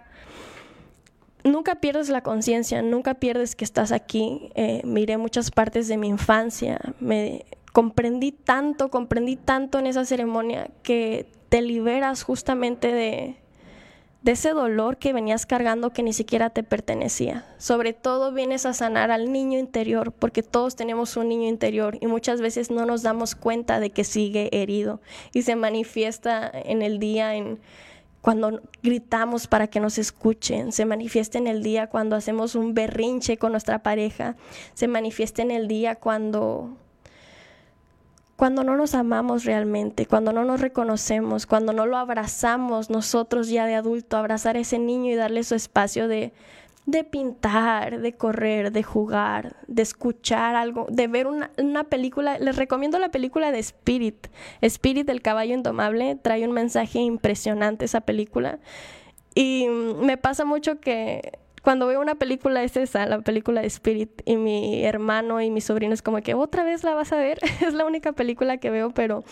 Nunca 1.43 1.77
pierdes 1.77 2.09
la 2.09 2.23
conciencia, 2.23 2.83
nunca 2.83 3.15
pierdes 3.15 3.55
que 3.55 3.65
estás 3.65 3.93
aquí. 3.93 4.51
Eh, 4.57 4.83
miré 4.85 5.17
muchas 5.17 5.51
partes 5.51 5.89
de 5.89 5.97
mi 5.97 6.09
infancia, 6.09 6.81
me 7.01 7.47
comprendí 7.73 8.33
tanto, 8.33 8.91
comprendí 8.91 9.37
tanto 9.37 9.79
en 9.79 9.87
esa 9.87 10.05
ceremonia 10.05 10.71
que 10.83 11.27
te 11.49 11.63
liberas 11.63 12.25
justamente 12.25 12.93
de, 12.93 13.37
de 14.27 14.33
ese 14.33 14.51
dolor 14.51 14.97
que 14.97 15.13
venías 15.13 15.47
cargando 15.47 15.93
que 15.93 16.03
ni 16.03 16.13
siquiera 16.13 16.51
te 16.51 16.65
pertenecía. 16.65 17.47
Sobre 17.59 17.93
todo 17.93 18.33
vienes 18.33 18.67
a 18.67 18.73
sanar 18.73 19.13
al 19.13 19.31
niño 19.31 19.57
interior, 19.57 20.11
porque 20.11 20.43
todos 20.43 20.75
tenemos 20.75 21.17
un 21.17 21.29
niño 21.29 21.47
interior 21.49 21.97
y 22.01 22.09
muchas 22.09 22.41
veces 22.41 22.73
no 22.73 22.87
nos 22.87 23.05
damos 23.05 23.37
cuenta 23.37 23.79
de 23.79 23.91
que 23.91 24.03
sigue 24.03 24.49
herido 24.51 25.01
y 25.33 25.43
se 25.43 25.55
manifiesta 25.55 26.51
en 26.53 26.83
el 26.83 26.99
día 26.99 27.37
en 27.37 27.61
cuando 28.21 28.63
gritamos 28.83 29.47
para 29.47 29.69
que 29.69 29.79
nos 29.79 29.97
escuchen, 29.97 30.73
se 30.73 30.87
manifiesta 30.87 31.39
en 31.39 31.47
el 31.47 31.63
día 31.63 31.87
cuando 31.87 32.17
hacemos 32.17 32.57
un 32.57 32.75
berrinche 32.75 33.37
con 33.37 33.53
nuestra 33.53 33.85
pareja, 33.85 34.35
se 34.75 34.89
manifiesta 34.89 35.43
en 35.43 35.53
el 35.53 35.69
día 35.69 35.95
cuando 35.95 36.77
cuando 38.37 38.65
no 38.65 38.77
nos 38.77 38.95
amamos 38.95 39.45
realmente, 39.45 40.07
cuando 40.07 40.33
no 40.33 40.45
nos 40.45 40.61
reconocemos, 40.61 41.47
cuando 41.47 41.73
no 41.73 41.87
lo 41.87 41.97
abrazamos 41.97 42.91
nosotros 42.91 43.49
ya 43.49 43.67
de 43.67 43.75
adulto, 43.75 44.17
abrazar 44.17 44.57
a 44.57 44.61
ese 44.61 44.79
niño 44.79 45.11
y 45.11 45.15
darle 45.15 45.43
su 45.43 45.55
espacio 45.55 46.07
de, 46.07 46.35
de 46.85 47.03
pintar, 47.03 48.01
de 48.01 48.13
correr, 48.13 48.73
de 48.73 48.83
jugar, 48.83 49.57
de 49.67 49.81
escuchar 49.83 50.55
algo, 50.55 50.87
de 50.91 51.09
ver 51.09 51.27
una, 51.27 51.51
una, 51.57 51.85
película. 51.85 52.39
Les 52.39 52.57
recomiendo 52.57 52.99
la 52.99 53.09
película 53.09 53.51
de 53.53 53.59
Spirit. 53.59 54.27
Spirit, 54.61 55.09
el 55.09 55.23
caballo 55.23 55.55
indomable, 55.55 56.17
trae 56.17 56.47
un 56.47 56.53
mensaje 56.53 56.99
impresionante 56.99 57.87
esa 57.87 58.03
película. 58.03 58.59
Y 59.35 59.67
me 59.69 60.19
pasa 60.19 60.45
mucho 60.45 60.79
que 60.79 61.39
cuando 61.67 61.89
veo 61.89 62.01
una 62.01 62.15
película 62.15 62.63
es 62.63 62.77
esa, 62.77 63.07
la 63.07 63.23
película 63.23 63.61
de 63.61 63.67
Spirit, 63.67 64.23
y 64.25 64.37
mi 64.37 64.85
hermano 64.85 65.41
y 65.41 65.51
mi 65.51 65.61
sobrino 65.61 65.95
es 65.95 66.01
como 66.01 66.23
que 66.23 66.33
otra 66.33 66.63
vez 66.63 66.85
la 66.85 66.95
vas 66.95 67.13
a 67.13 67.17
ver, 67.17 67.41
es 67.61 67.75
la 67.75 67.85
única 67.85 68.13
película 68.13 68.59
que 68.59 68.71
veo, 68.71 68.91
pero 68.91 69.25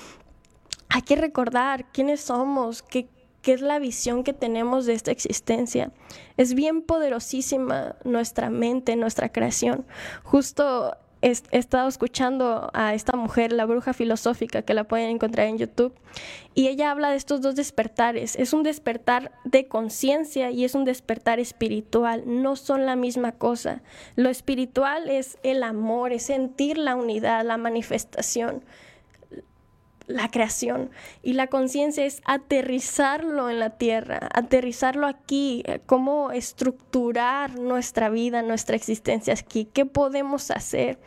hay 0.88 1.03
que 1.03 1.14
recordar 1.14 1.93
quiénes 1.93 2.23
somos, 2.23 2.83
qué, 2.83 3.07
qué 3.41 3.53
es 3.53 3.61
la 3.61 3.79
visión 3.79 4.25
que 4.25 4.33
tenemos 4.33 4.85
de 4.85 4.95
esta 4.95 5.12
existencia. 5.12 5.93
Es 6.37 6.55
bien 6.55 6.83
poderosísima 6.83 7.95
nuestra 8.03 8.50
mente, 8.50 8.97
nuestra 8.97 9.29
creación. 9.29 9.87
Justo 10.25 10.97
he, 11.25 11.59
estado 11.59 11.88
escuchando 11.88 12.71
a 12.75 12.93
esta 12.93 13.16
mujer, 13.16 13.52
la 13.52 13.64
bruja 13.64 13.95
filosófica, 13.95 14.61
que 14.62 14.75
la 14.75 14.85
pueden 14.85 15.09
encontrar 15.09 15.47
en 15.47 15.57
YouTube, 15.57 15.95
y 16.54 16.69
ella 16.69 16.90
habla 16.90 17.11
de 17.11 17.16
estos 17.16 17.40
dos 17.40 17.57
despertares. 17.57 18.37
Es 18.37 18.52
un 18.52 18.62
despertar 18.62 19.33
de 19.45 19.66
conciencia 19.66 20.50
y 20.50 20.64
es 20.64 20.75
un 20.75 20.85
despertar 20.85 21.40
espiritual. 21.40 22.25
No 22.26 22.57
son 22.57 22.85
la 22.85 22.95
misma 22.95 23.33
cosa. 23.33 23.83
Lo 24.16 24.28
espiritual 24.28 25.09
es 25.09 25.38
el 25.43 25.62
amor, 25.62 26.12
es 26.12 26.25
sentir 26.25 26.76
la 26.76 26.95
unidad, 26.95 27.45
la 27.45 27.57
manifestación 27.57 28.62
la 30.06 30.28
creación 30.28 30.90
y 31.23 31.32
la 31.32 31.46
conciencia 31.46 32.04
es 32.04 32.20
aterrizarlo 32.25 33.49
en 33.50 33.58
la 33.58 33.70
tierra, 33.70 34.28
aterrizarlo 34.32 35.06
aquí, 35.06 35.62
eh, 35.66 35.80
cómo 35.87 36.30
estructurar 36.30 37.58
nuestra 37.58 38.11
vida, 38.11 38.42
nuestra 38.42 38.76
existencia 38.76 39.34
aquí, 39.34 39.66
qué 39.73 39.87
podemos 39.87 40.50
hacer. 40.50 40.99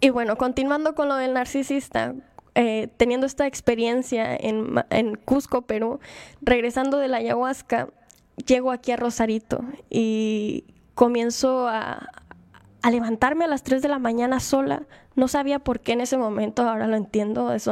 Y 0.00 0.10
bueno, 0.10 0.36
continuando 0.36 0.94
con 0.94 1.08
lo 1.08 1.16
del 1.16 1.32
narcisista, 1.32 2.14
eh, 2.54 2.88
teniendo 2.96 3.26
esta 3.26 3.46
experiencia 3.46 4.36
en, 4.36 4.74
en 4.90 5.14
Cusco, 5.16 5.62
Perú, 5.62 6.00
regresando 6.40 6.98
de 6.98 7.08
la 7.08 7.18
ayahuasca, 7.18 7.88
llego 8.46 8.70
aquí 8.70 8.92
a 8.92 8.96
Rosarito 8.96 9.64
y 9.90 10.64
comienzo 10.94 11.68
a, 11.68 12.08
a 12.82 12.90
levantarme 12.90 13.44
a 13.44 13.48
las 13.48 13.62
3 13.62 13.80
de 13.80 13.88
la 13.88 13.98
mañana 13.98 14.40
sola. 14.40 14.82
No 15.14 15.28
sabía 15.28 15.60
por 15.60 15.80
qué 15.80 15.92
en 15.92 16.00
ese 16.00 16.16
momento, 16.16 16.68
ahora 16.68 16.86
lo 16.88 16.96
entiendo, 16.96 17.52
es, 17.52 17.68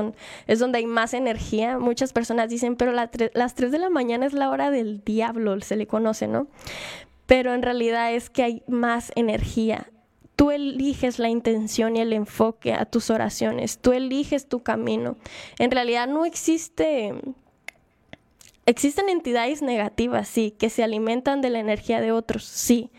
es 0.47 0.59
donde 0.59 0.79
hay 0.79 0.87
más 0.87 1.15
energía. 1.15 1.79
Muchas 1.79 2.13
personas 2.13 2.49
dicen, 2.49 2.77
pero 2.77 2.93
las 2.93 3.55
3 3.55 3.73
de 3.73 3.79
la 3.79 3.91
mañana 3.91 4.27
es 4.27 4.33
la 4.33 4.51
hora 4.51 4.71
del 4.71 5.03
diablo, 5.05 5.61
se 5.61 5.77
le 5.77 5.87
conoce, 5.87 6.29
¿no? 6.29 6.47
Pero 7.27 7.55
en 7.55 7.63
realidad 7.63 8.13
es 8.13 8.31
que 8.31 8.43
hay 8.43 8.63
más 8.69 9.13
energía. 9.17 9.91
Tú 10.37 10.51
eliges 10.53 11.19
la 11.19 11.29
intención 11.29 11.97
y 11.97 12.01
el 12.01 12.13
enfoque 12.13 12.73
a 12.73 12.87
tus 12.87 13.11
oraciones, 13.11 13.79
tú 13.79 13.93
eliges 13.93 14.49
tu 14.49 14.63
camino. 14.63 15.17
En 15.59 15.71
realidad 15.71 16.09
no 16.09 16.25
existe... 16.25 17.15
Existen 18.67 19.09
entidades 19.09 19.63
negativas, 19.63 20.29
sí, 20.29 20.53
que 20.53 20.71
se 20.71 20.85
alimentan 20.85 21.41
de 21.41 21.51
la 21.51 21.59
energía 21.59 22.01
de 22.01 22.13
otros, 22.13 22.45
sí, 22.45 22.91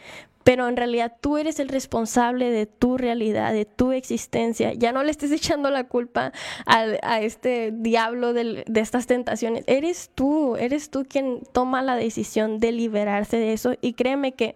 pero 0.43 0.67
en 0.67 0.77
realidad 0.77 1.17
tú 1.21 1.37
eres 1.37 1.59
el 1.59 1.69
responsable 1.69 2.49
de 2.49 2.65
tu 2.65 2.97
realidad, 2.97 3.53
de 3.53 3.65
tu 3.65 3.91
existencia. 3.91 4.73
Ya 4.73 4.91
no 4.91 5.03
le 5.03 5.11
estés 5.11 5.31
echando 5.31 5.69
la 5.69 5.85
culpa 5.85 6.31
a, 6.65 7.21
este 7.21 7.71
diablo 7.73 8.33
de, 8.33 8.63
de, 8.67 8.81
estas 8.81 9.07
tentaciones. 9.07 9.63
Eres 9.67 10.11
tú, 10.13 10.55
eres 10.55 10.89
tú 10.89 11.05
quien 11.07 11.41
toma 11.51 11.81
la 11.81 11.95
decisión 11.95 12.59
de 12.59 12.71
liberarse 12.71 13.37
de 13.37 13.53
eso. 13.53 13.73
Y 13.81 13.93
créeme 13.93 14.33
que 14.33 14.55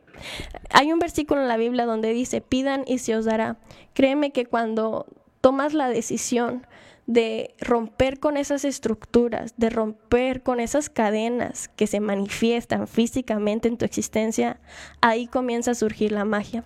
hay 0.71 0.91
un 0.91 0.99
versículo 0.99 1.41
en 1.41 1.47
la 1.47 1.57
Biblia 1.57 1.85
donde 1.85 2.13
dice, 2.13 2.41
pidan 2.41 2.83
y 2.87 2.99
se 2.99 3.15
os 3.15 3.25
dará. 3.25 3.57
Créeme 3.93 4.31
que 4.31 4.45
cuando 4.45 5.05
tomas 5.41 5.73
la 5.73 5.89
decisión 5.89 6.65
de 7.07 7.53
romper 7.59 8.19
con 8.19 8.35
esas 8.35 8.65
estructuras, 8.65 9.53
de 9.57 9.69
romper 9.69 10.41
con 10.41 10.59
esas 10.59 10.89
cadenas 10.89 11.67
que 11.75 11.87
se 11.87 11.99
manifiestan 11.99 12.87
físicamente 12.87 13.67
en 13.67 13.77
tu 13.77 13.85
existencia, 13.85 14.59
ahí 15.01 15.27
comienza 15.27 15.71
a 15.71 15.75
surgir 15.75 16.11
la 16.11 16.25
magia. 16.25 16.63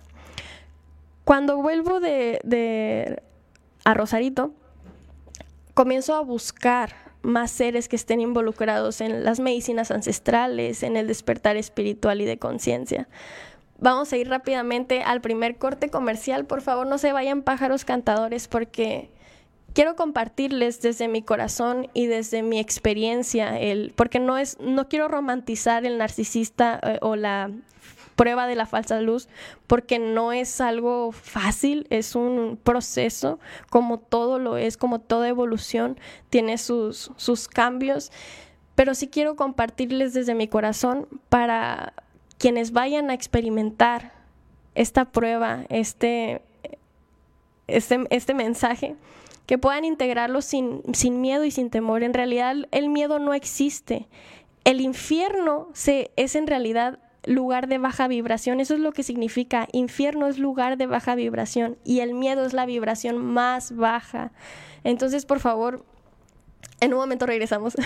Cuando 1.24 1.58
vuelvo 1.58 2.00
de, 2.00 3.22
a 3.84 3.94
Rosarito, 3.94 4.52
comienzo 5.74 6.14
a 6.14 6.22
buscar 6.22 6.92
más 7.22 7.50
seres 7.50 7.88
que 7.88 7.96
estén 7.96 8.20
involucrados 8.20 9.02
en 9.02 9.24
las 9.24 9.40
medicinas 9.40 9.90
ancestrales, 9.90 10.82
en 10.82 10.96
el 10.96 11.06
despertar 11.06 11.56
espiritual 11.56 12.22
y 12.22 12.24
de 12.24 12.38
conciencia. 12.38 13.08
Vamos 13.78 14.12
a 14.12 14.16
ir 14.16 14.28
rápidamente 14.28 15.02
al 15.02 15.20
primer 15.20 15.56
corte 15.56 15.90
comercial. 15.90 16.46
Por 16.46 16.62
favor, 16.62 16.86
no 16.86 16.98
se 16.98 17.12
vayan 17.12 17.42
pájaros 17.42 17.84
cantadores 17.84 18.48
porque 18.48 19.10
quiero 19.74 19.96
compartirles 19.96 20.80
desde 20.80 21.08
mi 21.08 21.22
corazón 21.22 21.88
y 21.94 22.06
desde 22.06 22.42
mi 22.42 22.58
experiencia, 22.58 23.58
el, 23.58 23.92
porque 23.96 24.18
no, 24.18 24.38
es, 24.38 24.58
no 24.60 24.88
quiero 24.88 25.08
romantizar 25.08 25.84
el 25.86 25.98
narcisista 25.98 26.80
eh, 26.82 26.98
o 27.02 27.16
la 27.16 27.50
prueba 28.16 28.46
de 28.46 28.54
la 28.54 28.66
falsa 28.66 29.00
luz, 29.00 29.28
porque 29.66 29.98
no 29.98 30.32
es 30.32 30.60
algo 30.60 31.10
fácil, 31.12 31.86
es 31.88 32.14
un 32.14 32.58
proceso, 32.62 33.38
como 33.70 33.98
todo 33.98 34.38
lo 34.38 34.58
es, 34.58 34.76
como 34.76 35.00
toda 35.00 35.28
evolución, 35.28 35.98
tiene 36.28 36.58
sus, 36.58 37.12
sus 37.16 37.48
cambios, 37.48 38.12
pero 38.74 38.94
sí 38.94 39.08
quiero 39.08 39.36
compartirles 39.36 40.12
desde 40.12 40.34
mi 40.34 40.48
corazón 40.48 41.08
para 41.30 41.94
quienes 42.36 42.72
vayan 42.72 43.08
a 43.10 43.14
experimentar 43.14 44.12
esta 44.74 45.06
prueba, 45.06 45.64
este, 45.70 46.42
este, 47.68 48.06
este 48.10 48.34
mensaje, 48.34 48.96
que 49.50 49.58
puedan 49.58 49.84
integrarlo 49.84 50.42
sin, 50.42 50.80
sin 50.94 51.20
miedo 51.20 51.44
y 51.44 51.50
sin 51.50 51.70
temor. 51.70 52.04
En 52.04 52.14
realidad 52.14 52.54
el 52.70 52.88
miedo 52.88 53.18
no 53.18 53.34
existe. 53.34 54.06
El 54.62 54.80
infierno 54.80 55.70
se, 55.72 56.12
es 56.14 56.36
en 56.36 56.46
realidad 56.46 57.00
lugar 57.24 57.66
de 57.66 57.78
baja 57.78 58.06
vibración. 58.06 58.60
Eso 58.60 58.74
es 58.74 58.80
lo 58.80 58.92
que 58.92 59.02
significa. 59.02 59.66
Infierno 59.72 60.28
es 60.28 60.38
lugar 60.38 60.76
de 60.76 60.86
baja 60.86 61.16
vibración 61.16 61.78
y 61.82 61.98
el 61.98 62.14
miedo 62.14 62.46
es 62.46 62.52
la 62.52 62.64
vibración 62.64 63.18
más 63.18 63.74
baja. 63.74 64.30
Entonces, 64.84 65.26
por 65.26 65.40
favor, 65.40 65.84
en 66.78 66.94
un 66.94 67.00
momento 67.00 67.26
regresamos. 67.26 67.74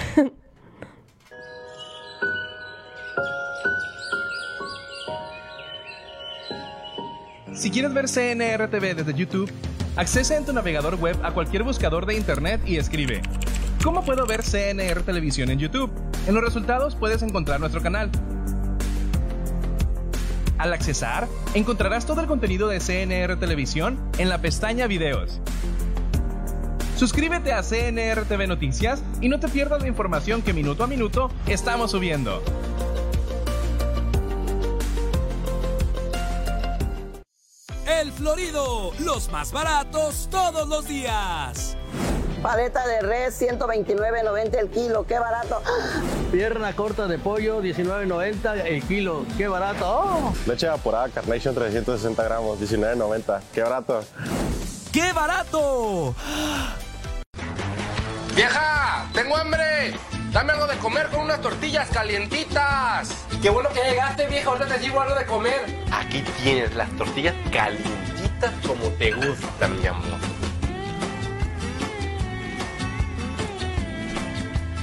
Si 7.54 7.70
quieres 7.70 7.94
ver 7.94 8.08
CNRTV 8.08 8.96
desde 8.96 9.14
YouTube, 9.14 9.48
accese 9.96 10.36
en 10.36 10.44
tu 10.44 10.52
navegador 10.52 10.96
web 10.96 11.16
a 11.22 11.32
cualquier 11.32 11.62
buscador 11.62 12.06
de 12.06 12.14
internet 12.14 12.60
y 12.66 12.76
escribe 12.76 13.22
¿Cómo 13.82 14.02
puedo 14.02 14.26
ver 14.26 14.42
CNR 14.42 15.02
Televisión 15.02 15.50
en 15.50 15.58
YouTube? 15.58 15.90
En 16.26 16.34
los 16.34 16.42
resultados 16.42 16.96
puedes 16.96 17.22
encontrar 17.22 17.60
nuestro 17.60 17.82
canal. 17.82 18.10
Al 20.56 20.72
accesar, 20.72 21.28
encontrarás 21.52 22.06
todo 22.06 22.22
el 22.22 22.26
contenido 22.26 22.66
de 22.68 22.80
CNR 22.80 23.38
Televisión 23.38 24.00
en 24.16 24.30
la 24.30 24.40
pestaña 24.40 24.86
Videos. 24.86 25.40
Suscríbete 26.96 27.52
a 27.52 27.62
CNR 27.62 28.24
TV 28.24 28.46
Noticias 28.46 29.02
y 29.20 29.28
no 29.28 29.38
te 29.38 29.48
pierdas 29.48 29.82
la 29.82 29.88
información 29.88 30.40
que 30.40 30.54
minuto 30.54 30.82
a 30.84 30.86
minuto 30.86 31.30
estamos 31.46 31.90
subiendo. 31.90 32.42
El 38.00 38.12
Florido, 38.12 38.92
los 38.98 39.30
más 39.30 39.52
baratos 39.52 40.28
todos 40.30 40.68
los 40.68 40.86
días. 40.86 41.76
Paleta 42.42 42.86
de 42.86 43.00
res, 43.02 43.40
129.90 43.40 44.54
el 44.58 44.68
kilo, 44.70 45.06
qué 45.06 45.18
barato. 45.18 45.62
Pierna 46.32 46.74
corta 46.74 47.06
de 47.06 47.18
pollo, 47.18 47.62
19.90 47.62 48.66
el 48.66 48.82
kilo, 48.82 49.24
qué 49.38 49.48
barato. 49.48 49.86
Oh. 49.86 50.34
Leche 50.46 50.66
evaporada, 50.66 51.08
Carnation 51.08 51.54
360 51.54 52.22
gramos, 52.24 52.60
19.90, 52.60 53.40
qué 53.54 53.62
barato. 53.62 54.04
¡Qué 54.92 55.12
barato! 55.12 56.14
¡Vieja! 58.34 59.08
¡Tengo 59.14 59.36
hambre! 59.36 59.94
Dame 60.34 60.52
algo 60.52 60.66
de 60.66 60.76
comer 60.78 61.06
con 61.10 61.20
unas 61.20 61.40
tortillas 61.40 61.88
calientitas. 61.90 63.24
Qué 63.40 63.50
bueno 63.50 63.68
que 63.68 63.80
llegaste, 63.88 64.26
vieja. 64.26 64.48
Ahorita 64.48 64.66
te 64.66 64.80
sirvo 64.80 65.00
algo 65.00 65.14
de 65.14 65.26
comer. 65.26 65.84
Aquí 65.92 66.24
tienes 66.42 66.74
las 66.74 66.90
tortillas 66.96 67.36
calientitas 67.52 68.52
como 68.66 68.88
te 68.98 69.12
gustan, 69.12 69.80
mi 69.80 69.86
amor. 69.86 70.18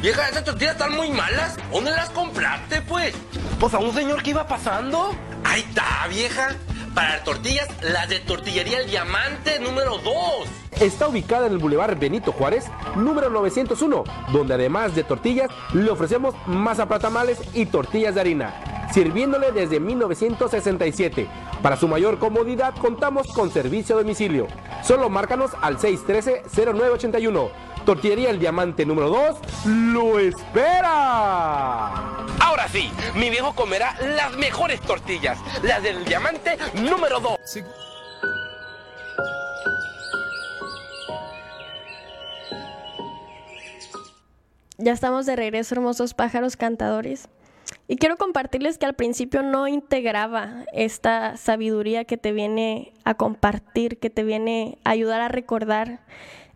Vieja, 0.02 0.30
esas 0.30 0.46
tortillas 0.46 0.72
están 0.72 0.96
muy 0.96 1.10
malas. 1.10 1.58
¿Dónde 1.70 1.92
las 1.92 2.12
compraste, 2.12 2.82
pues? 2.84 3.14
Pues 3.60 3.74
a 3.74 3.80
un 3.80 3.94
señor 3.94 4.24
que 4.24 4.30
iba 4.30 4.48
pasando. 4.48 5.14
Ahí 5.44 5.66
está, 5.68 6.08
vieja. 6.08 6.56
Para 6.94 7.24
tortillas, 7.24 7.70
las 7.82 8.10
de 8.10 8.20
Tortillería 8.20 8.80
El 8.80 8.90
Diamante 8.90 9.60
número 9.60 9.98
2. 10.00 10.82
Está 10.82 11.08
ubicada 11.08 11.48
en 11.48 11.54
el 11.54 11.58
Boulevard 11.58 11.98
Benito 11.98 12.34
Juárez, 12.34 12.66
número 12.96 13.30
901, 13.30 14.04
donde 14.34 14.56
además 14.56 14.94
de 14.94 15.06
tortillas, 15.06 15.50
le 15.74 15.90
ofrecemos 15.90 16.36
masa 16.48 16.88
tamales 16.88 17.40
y 17.54 17.68
tortillas 17.68 18.16
de 18.16 18.22
harina, 18.22 18.90
sirviéndole 18.92 19.54
desde 19.54 19.80
1967. 19.80 21.30
Para 21.62 21.78
su 21.78 21.88
mayor 21.88 22.20
comodidad, 22.20 22.74
contamos 22.76 23.28
con 23.28 23.52
servicio 23.52 23.96
a 23.96 24.00
domicilio. 24.00 24.48
Solo 24.84 25.10
márcanos 25.10 25.52
al 25.62 25.78
613-0981. 25.78 27.52
Tortillería 27.92 28.30
El 28.30 28.40
Diamante 28.40 28.86
número 28.86 29.10
2 29.10 29.66
lo 29.66 30.18
espera. 30.18 31.88
Ahora 32.40 32.70
sí, 32.70 32.90
mi 33.16 33.30
viejo 33.30 33.54
comerá 33.54 33.98
las 34.16 34.38
mejores 34.38 34.80
tortillas, 34.80 35.38
las 35.62 35.84
del 35.84 36.06
Diamante 36.06 36.58
número 36.76 37.20
2. 37.20 37.38
Ya 44.78 44.94
estamos 44.94 45.26
de 45.26 45.36
regreso, 45.36 45.76
hermosos 45.76 46.14
pájaros 46.14 46.56
cantadores. 46.56 47.28
Y 47.90 47.98
quiero 47.98 48.16
compartirles 48.16 48.78
que 48.78 48.86
al 48.86 48.94
principio 48.94 49.44
no 49.44 49.68
integraba 49.68 50.64
esta 50.72 51.36
sabiduría 51.36 52.06
que 52.06 52.16
te 52.16 52.32
viene 52.32 52.94
a 53.04 53.16
compartir, 53.16 54.00
que 54.00 54.10
te 54.10 54.24
viene 54.24 54.78
a 54.86 54.92
ayudar 54.92 55.20
a 55.20 55.28
recordar 55.28 56.00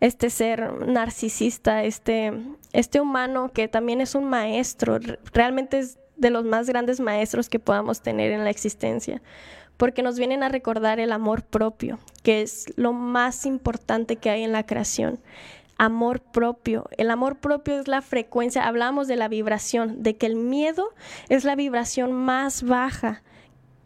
este 0.05 0.29
ser 0.29 0.87
narcisista, 0.87 1.83
este, 1.83 2.31
este 2.73 3.01
humano 3.01 3.49
que 3.51 3.67
también 3.67 4.01
es 4.01 4.13
un 4.13 4.25
maestro, 4.25 4.99
realmente 5.33 5.79
es 5.79 5.97
de 6.15 6.29
los 6.29 6.45
más 6.45 6.67
grandes 6.67 6.99
maestros 6.99 7.49
que 7.49 7.59
podamos 7.59 8.01
tener 8.01 8.31
en 8.31 8.43
la 8.43 8.51
existencia, 8.51 9.21
porque 9.77 10.03
nos 10.03 10.19
vienen 10.19 10.43
a 10.43 10.49
recordar 10.49 10.99
el 10.99 11.11
amor 11.11 11.43
propio, 11.43 11.97
que 12.21 12.41
es 12.41 12.65
lo 12.75 12.93
más 12.93 13.45
importante 13.45 14.15
que 14.17 14.29
hay 14.29 14.43
en 14.43 14.51
la 14.51 14.65
creación 14.65 15.19
amor 15.77 16.21
propio. 16.21 16.87
El 16.97 17.11
amor 17.11 17.37
propio 17.37 17.77
es 17.77 17.89
la 17.89 18.01
frecuencia, 18.01 18.65
hablamos 18.65 19.09
de 19.09 19.17
la 19.17 19.27
vibración, 19.27 20.03
de 20.03 20.15
que 20.15 20.25
el 20.25 20.37
miedo 20.37 20.93
es 21.27 21.43
la 21.43 21.55
vibración 21.55 22.13
más 22.13 22.63
baja. 22.63 23.23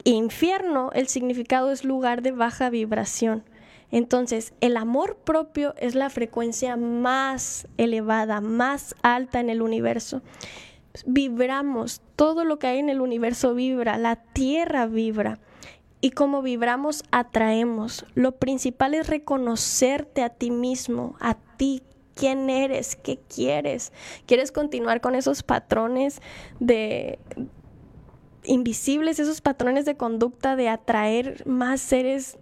Infierno, 0.03 0.91
el 0.93 1.07
significado 1.07 1.71
es 1.71 1.83
lugar 1.83 2.21
de 2.21 2.31
baja 2.31 2.69
vibración. 2.69 3.43
Entonces, 3.91 4.53
el 4.61 4.77
amor 4.77 5.17
propio 5.17 5.73
es 5.77 5.95
la 5.95 6.09
frecuencia 6.09 6.77
más 6.77 7.67
elevada, 7.77 8.41
más 8.41 8.95
alta 9.01 9.39
en 9.39 9.49
el 9.49 9.61
universo. 9.61 10.21
Vibramos, 11.05 12.01
todo 12.15 12.43
lo 12.43 12.59
que 12.59 12.67
hay 12.67 12.79
en 12.79 12.89
el 12.89 13.01
universo 13.01 13.53
vibra, 13.53 13.97
la 13.97 14.17
tierra 14.17 14.85
vibra. 14.85 15.39
Y 16.01 16.11
como 16.11 16.41
vibramos, 16.41 17.03
atraemos. 17.11 18.05
Lo 18.15 18.33
principal 18.33 18.93
es 18.93 19.07
reconocerte 19.07 20.23
a 20.23 20.29
ti 20.29 20.51
mismo, 20.51 21.15
a 21.19 21.35
ti, 21.57 21.81
quién 22.15 22.49
eres, 22.49 22.95
qué 22.95 23.19
quieres. 23.33 23.91
¿Quieres 24.25 24.51
continuar 24.51 25.01
con 25.01 25.15
esos 25.15 25.43
patrones 25.43 26.21
de 26.59 27.19
invisibles, 28.43 29.19
esos 29.19 29.41
patrones 29.41 29.85
de 29.85 29.97
conducta 29.97 30.55
de 30.55 30.69
atraer 30.69 31.45
más 31.45 31.81
seres 31.81 32.37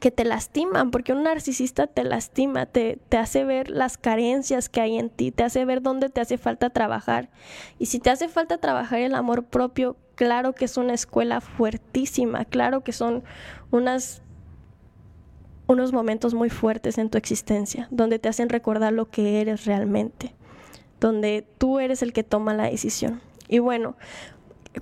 que 0.00 0.10
te 0.10 0.24
lastiman, 0.24 0.90
porque 0.90 1.12
un 1.12 1.22
narcisista 1.22 1.86
te 1.86 2.04
lastima, 2.04 2.66
te, 2.66 2.98
te, 3.08 3.16
hace 3.16 3.44
ver 3.44 3.70
las 3.70 3.96
carencias 3.98 4.68
que 4.68 4.80
hay 4.80 4.98
en 4.98 5.10
ti, 5.10 5.30
te 5.30 5.42
hace 5.42 5.64
ver 5.64 5.82
dónde 5.82 6.08
te 6.08 6.20
hace 6.20 6.38
falta 6.38 6.70
trabajar. 6.70 7.30
Y 7.78 7.86
si 7.86 7.98
te 7.98 8.10
hace 8.10 8.28
falta 8.28 8.58
trabajar 8.58 9.00
el 9.00 9.14
amor 9.14 9.44
propio, 9.44 9.96
claro 10.14 10.52
que 10.52 10.66
es 10.66 10.76
una 10.76 10.94
escuela 10.94 11.40
fuertísima, 11.40 12.44
claro 12.44 12.82
que 12.82 12.92
son 12.92 13.24
unas 13.70 14.22
unos 15.68 15.92
momentos 15.92 16.34
muy 16.34 16.48
fuertes 16.48 16.96
en 16.98 17.10
tu 17.10 17.18
existencia, 17.18 17.88
donde 17.90 18.18
te 18.18 18.28
hacen 18.28 18.48
recordar 18.48 18.92
lo 18.92 19.10
que 19.10 19.40
eres 19.40 19.64
realmente, 19.64 20.32
donde 21.00 21.44
tú 21.58 21.80
eres 21.80 22.02
el 22.02 22.12
que 22.12 22.22
toma 22.22 22.54
la 22.54 22.70
decisión. 22.70 23.20
Y 23.48 23.58
bueno, 23.58 23.96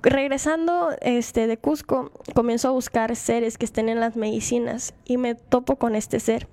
regresando 0.02 0.90
este, 1.00 1.46
de 1.46 1.56
Cusco, 1.56 2.12
comienzo 2.34 2.68
a 2.68 2.72
buscar 2.72 3.14
seres 3.16 3.58
que 3.58 3.64
estén 3.64 3.88
en 3.88 4.00
las 4.00 4.16
medicinas 4.16 4.94
y 5.04 5.16
me 5.16 5.34
topo 5.34 5.76
con 5.76 5.94
este 5.94 6.20
ser. 6.20 6.48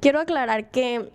Quiero 0.00 0.20
aclarar 0.20 0.70
que 0.70 1.10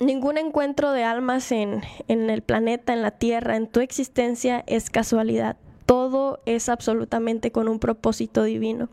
ningún 0.00 0.38
encuentro 0.38 0.92
de 0.92 1.04
almas 1.04 1.52
en, 1.52 1.82
en 2.08 2.30
el 2.30 2.42
planeta, 2.42 2.92
en 2.92 3.02
la 3.02 3.12
Tierra, 3.12 3.56
en 3.56 3.66
tu 3.66 3.80
existencia 3.80 4.64
es 4.66 4.90
casualidad. 4.90 5.56
Todo 5.86 6.40
es 6.46 6.68
absolutamente 6.68 7.52
con 7.52 7.68
un 7.68 7.78
propósito 7.78 8.42
divino. 8.42 8.88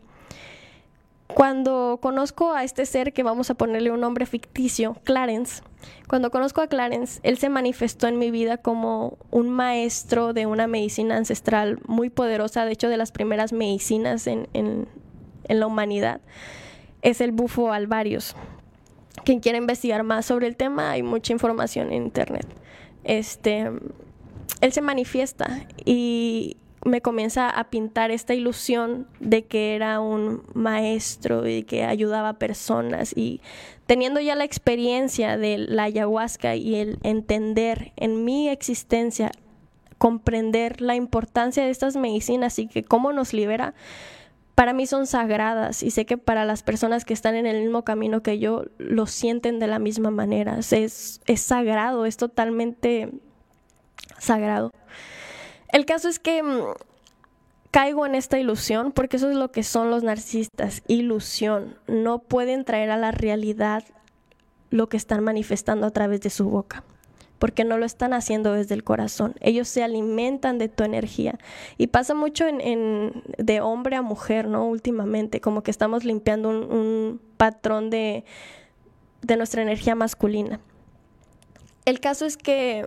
Cuando 1.34 1.98
conozco 2.02 2.52
a 2.52 2.64
este 2.64 2.86
ser 2.86 3.12
que 3.12 3.22
vamos 3.22 3.50
a 3.50 3.54
ponerle 3.54 3.90
un 3.90 4.00
nombre 4.00 4.26
ficticio, 4.26 4.96
Clarence, 5.04 5.62
cuando 6.08 6.30
conozco 6.30 6.60
a 6.60 6.66
Clarence, 6.66 7.20
él 7.22 7.38
se 7.38 7.48
manifestó 7.48 8.06
en 8.06 8.18
mi 8.18 8.30
vida 8.30 8.58
como 8.58 9.18
un 9.30 9.50
maestro 9.50 10.32
de 10.32 10.46
una 10.46 10.66
medicina 10.66 11.16
ancestral 11.16 11.78
muy 11.86 12.10
poderosa, 12.10 12.64
de 12.64 12.72
hecho 12.72 12.88
de 12.88 12.96
las 12.96 13.12
primeras 13.12 13.52
medicinas 13.52 14.26
en, 14.26 14.48
en, 14.52 14.88
la 15.48 15.66
humanidad, 15.66 16.20
es 17.02 17.20
el 17.20 17.32
bufo 17.32 17.72
alvarius. 17.72 18.34
Quien 19.24 19.40
quiera 19.40 19.58
investigar 19.58 20.02
más 20.02 20.26
sobre 20.26 20.46
el 20.46 20.56
tema, 20.56 20.90
hay 20.90 21.02
mucha 21.02 21.32
información 21.32 21.92
en 21.92 22.04
internet. 22.04 22.46
Este, 23.04 23.70
él 24.60 24.72
se 24.72 24.80
manifiesta 24.80 25.66
y 25.84 26.56
me 26.84 27.00
comienza 27.00 27.48
a 27.48 27.70
pintar 27.70 28.10
esta 28.10 28.34
ilusión 28.34 29.06
de 29.20 29.44
que 29.44 29.74
era 29.74 30.00
un 30.00 30.42
maestro 30.54 31.46
y 31.46 31.62
que 31.62 31.84
ayudaba 31.84 32.30
a 32.30 32.38
personas 32.38 33.12
y 33.16 33.40
teniendo 33.86 34.20
ya 34.20 34.34
la 34.34 34.44
experiencia 34.44 35.36
de 35.36 35.58
la 35.58 35.84
ayahuasca 35.84 36.56
y 36.56 36.76
el 36.76 36.98
entender 37.02 37.92
en 37.96 38.24
mi 38.24 38.48
existencia, 38.48 39.30
comprender 39.98 40.80
la 40.80 40.96
importancia 40.96 41.64
de 41.64 41.70
estas 41.70 41.96
medicinas 41.96 42.58
y 42.58 42.66
que 42.66 42.82
cómo 42.82 43.12
nos 43.12 43.32
libera, 43.32 43.74
para 44.54 44.72
mí 44.72 44.86
son 44.86 45.06
sagradas 45.06 45.82
y 45.82 45.90
sé 45.90 46.04
que 46.04 46.18
para 46.18 46.44
las 46.44 46.62
personas 46.62 47.04
que 47.04 47.14
están 47.14 47.36
en 47.36 47.46
el 47.46 47.62
mismo 47.62 47.84
camino 47.84 48.22
que 48.22 48.38
yo 48.38 48.64
lo 48.78 49.06
sienten 49.06 49.58
de 49.58 49.66
la 49.66 49.78
misma 49.78 50.10
manera. 50.10 50.58
Es, 50.58 51.20
es 51.26 51.40
sagrado, 51.40 52.06
es 52.06 52.16
totalmente 52.16 53.10
sagrado. 54.18 54.72
El 55.72 55.86
caso 55.86 56.08
es 56.08 56.18
que 56.18 56.42
mm, 56.42 56.74
caigo 57.70 58.06
en 58.06 58.14
esta 58.14 58.38
ilusión 58.38 58.92
porque 58.92 59.16
eso 59.16 59.30
es 59.30 59.36
lo 59.36 59.50
que 59.50 59.62
son 59.62 59.90
los 59.90 60.02
narcisistas, 60.02 60.82
ilusión. 60.86 61.78
No 61.86 62.20
pueden 62.20 62.64
traer 62.64 62.90
a 62.90 62.96
la 62.96 63.10
realidad 63.10 63.84
lo 64.70 64.88
que 64.88 64.96
están 64.96 65.24
manifestando 65.24 65.86
a 65.86 65.90
través 65.90 66.20
de 66.20 66.30
su 66.30 66.48
boca 66.48 66.84
porque 67.42 67.64
no 67.64 67.76
lo 67.76 67.84
están 67.84 68.12
haciendo 68.12 68.52
desde 68.52 68.76
el 68.76 68.84
corazón. 68.84 69.34
Ellos 69.40 69.66
se 69.66 69.82
alimentan 69.82 70.58
de 70.58 70.68
tu 70.68 70.84
energía. 70.84 71.40
Y 71.76 71.88
pasa 71.88 72.14
mucho 72.14 72.44
de 72.46 73.60
hombre 73.60 73.96
a 73.96 74.02
mujer, 74.02 74.46
¿no? 74.46 74.64
Últimamente, 74.68 75.40
como 75.40 75.64
que 75.64 75.72
estamos 75.72 76.04
limpiando 76.04 76.50
un, 76.50 76.56
un 76.70 77.20
patrón 77.36 77.90
de, 77.90 78.24
de 79.22 79.36
nuestra 79.36 79.60
energía 79.60 79.96
masculina. 79.96 80.60
El 81.84 81.98
caso 81.98 82.26
es 82.26 82.36
que 82.36 82.86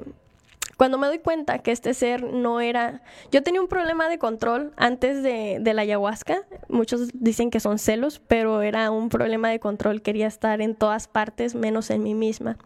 cuando 0.78 0.98
me 0.98 1.08
doy 1.08 1.20
cuenta 1.20 1.60
que 1.60 1.72
este 1.72 1.94
ser 1.94 2.24
no 2.24 2.60
era... 2.60 3.02
Yo 3.32 3.44
tenía 3.44 3.62
un 3.62 3.68
problema 3.68 4.10
de 4.10 4.18
control 4.18 4.74
antes 4.76 5.24
de, 5.24 5.62
la 5.74 5.82
ayahuasca. 5.82 6.42
Muchos 6.68 7.10
dicen 7.14 7.50
que 7.50 7.60
son 7.60 7.80
celos, 7.80 8.22
pero 8.28 8.62
era 8.62 8.92
un 8.92 9.10
problema 9.10 9.50
de 9.50 9.60
control. 9.60 10.02
Quería 10.02 10.28
estar 10.28 10.62
en 10.62 10.76
todas 10.76 11.08
partes, 11.08 11.56
menos 11.56 11.90
en 11.90 12.04
mí 12.04 12.14
misma. 12.14 12.58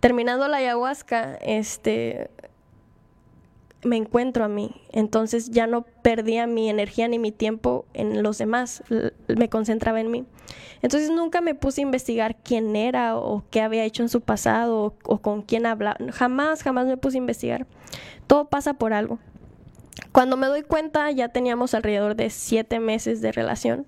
Terminando 0.00 0.48
la 0.48 0.58
ayahuasca, 0.58 1.36
este, 1.36 2.30
me 3.82 3.96
encuentro 3.96 4.44
a 4.44 4.48
mí. 4.48 4.74
Entonces 4.92 5.50
ya 5.50 5.66
no 5.66 5.82
perdía 6.02 6.46
mi 6.46 6.68
energía 6.68 7.08
ni 7.08 7.18
mi 7.18 7.32
tiempo 7.32 7.86
en 7.94 8.22
los 8.22 8.38
demás, 8.38 8.82
me 9.28 9.48
concentraba 9.48 10.00
en 10.00 10.10
mí. 10.10 10.24
Entonces 10.82 11.10
nunca 11.10 11.40
me 11.40 11.54
puse 11.54 11.80
a 11.80 11.82
investigar 11.82 12.36
quién 12.36 12.76
era 12.76 13.16
o 13.16 13.44
qué 13.50 13.60
había 13.60 13.84
hecho 13.84 14.02
en 14.02 14.08
su 14.08 14.20
pasado 14.20 14.94
o, 15.04 15.18
con 15.18 15.42
quién 15.42 15.66
hablaba. 15.66 15.98
Jamás, 16.12 16.62
jamás 16.62 16.86
me 16.86 16.96
puse 16.96 17.18
a 17.18 17.18
investigar. 17.18 17.66
Todo 18.26 18.46
pasa 18.46 18.74
por 18.74 18.92
algo. 18.92 19.18
Cuando 20.12 20.36
me 20.36 20.46
doy 20.46 20.62
cuenta 20.62 21.10
ya 21.10 21.28
teníamos 21.28 21.74
alrededor 21.74 22.14
de 22.14 22.30
siete 22.30 22.80
meses 22.80 23.20
de 23.20 23.32
relación 23.32 23.86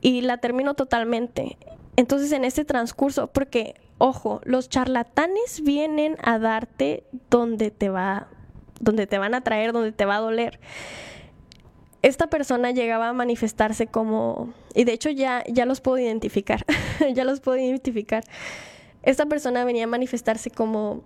y 0.00 0.22
la 0.22 0.38
termino 0.38 0.74
totalmente. 0.74 1.56
Entonces 1.96 2.32
en 2.32 2.44
este 2.44 2.64
transcurso, 2.64 3.28
porque, 3.28 3.74
ojo, 3.98 4.40
los 4.44 4.68
charlatanes 4.68 5.62
vienen 5.62 6.16
a 6.22 6.38
darte 6.38 7.04
donde 7.30 7.70
te 7.70 7.88
va 7.88 8.28
donde 8.80 9.06
te 9.06 9.18
van 9.18 9.34
a 9.34 9.42
traer, 9.42 9.72
donde 9.72 9.92
te 9.92 10.04
va 10.04 10.16
a 10.16 10.20
doler. 10.20 10.60
Esta 12.02 12.28
persona 12.28 12.70
llegaba 12.70 13.08
a 13.08 13.12
manifestarse 13.12 13.86
como, 13.86 14.52
y 14.74 14.84
de 14.84 14.92
hecho 14.92 15.10
ya, 15.10 15.42
ya 15.48 15.66
los 15.66 15.80
puedo 15.80 15.98
identificar, 15.98 16.64
ya 17.14 17.24
los 17.24 17.40
puedo 17.40 17.58
identificar. 17.58 18.24
Esta 19.02 19.26
persona 19.26 19.64
venía 19.64 19.84
a 19.84 19.88
manifestarse 19.88 20.50
como, 20.50 21.02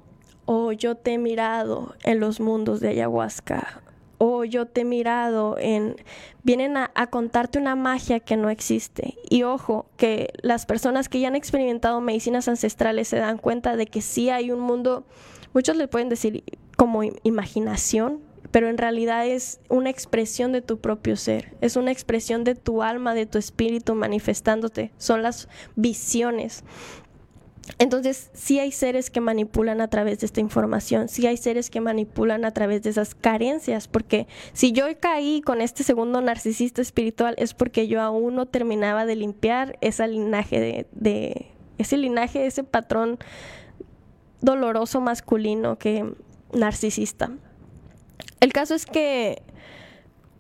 oh, 0.47 0.73
yo 0.73 0.97
te 0.97 1.15
he 1.15 1.19
mirado 1.19 1.95
en 2.03 2.21
los 2.21 2.41
mundos 2.41 2.81
de 2.81 2.89
ayahuasca, 2.89 3.83
o 4.23 4.45
yo 4.45 4.67
te 4.67 4.83
he 4.83 4.85
mirado 4.85 5.57
en 5.59 5.97
vienen 6.43 6.77
a, 6.77 6.91
a, 6.95 7.07
contarte 7.07 7.59
una 7.59 7.75
magia 7.75 8.21
que 8.21 8.37
no 8.37 8.51
existe 8.51 9.17
y 9.31 9.45
ojo 9.45 9.87
que 9.97 10.29
las 10.43 10.67
personas 10.67 11.09
que 11.09 11.21
ya 11.21 11.29
han 11.29 11.37
experimentado 11.37 12.03
medicinas 12.03 12.47
ancestrales 12.47 13.09
se 13.09 13.17
dan 13.17 13.39
cuenta 13.39 13.77
de 13.77 13.87
que 13.87 14.03
sí 14.03 14.29
hay 14.29 14.51
un 14.51 14.61
mundo 14.61 15.07
muchos 15.55 15.77
le 15.77 15.89
pueden 15.89 16.11
decir 16.11 16.45
como 16.81 17.03
imaginación 17.25 18.23
pero 18.53 18.71
en 18.71 18.79
realidad 18.79 19.27
es 19.27 19.61
una 19.69 19.91
expresión 19.91 20.51
de 20.51 20.63
tu 20.63 20.81
propio 20.81 21.15
ser, 21.15 21.55
es 21.61 21.77
una 21.77 21.93
expresión 21.93 22.43
de 22.43 22.55
tu 22.55 22.83
alma, 22.83 23.13
de 23.13 23.27
tu 23.27 23.37
espíritu 23.37 23.95
manifestándote, 23.95 24.91
son 24.97 25.23
las 25.23 25.51
visiones. 25.77 26.65
Entonces, 27.79 28.31
sí 28.33 28.59
hay 28.59 28.73
seres 28.73 29.11
que 29.11 29.21
manipulan 29.21 29.83
a 29.83 29.89
través 29.89 30.21
de 30.21 30.27
esta 30.27 30.41
información, 30.41 31.09
sí 31.09 31.27
hay 31.27 31.37
seres 31.37 31.69
que 31.69 31.83
manipulan 31.83 32.47
a 32.47 32.51
través 32.51 32.83
de 32.83 32.89
esas 32.89 33.15
carencias, 33.15 33.87
porque 33.87 34.27
si 34.55 34.73
yo 34.73 34.87
caí 34.99 35.43
con 35.43 35.61
este 35.61 35.85
segundo 35.85 36.23
narcisista 36.23 36.81
espiritual 36.81 37.35
es 37.37 37.53
porque 37.53 37.89
yo 37.89 38.01
aún 38.01 38.37
no 38.37 38.47
terminaba 38.47 39.05
de 39.05 39.17
limpiar 39.17 39.77
ese 39.83 40.09
linaje 40.09 40.87
de, 40.91 41.47
ese 41.77 41.99
linaje, 41.99 42.47
ese 42.47 42.65
patrón 42.65 43.19
doloroso 44.41 45.03
masculino 45.03 45.77
que 45.77 46.15
narcisista. 46.53 47.31
El 48.41 48.53
caso 48.53 48.75
es 48.75 48.87
que 48.87 49.43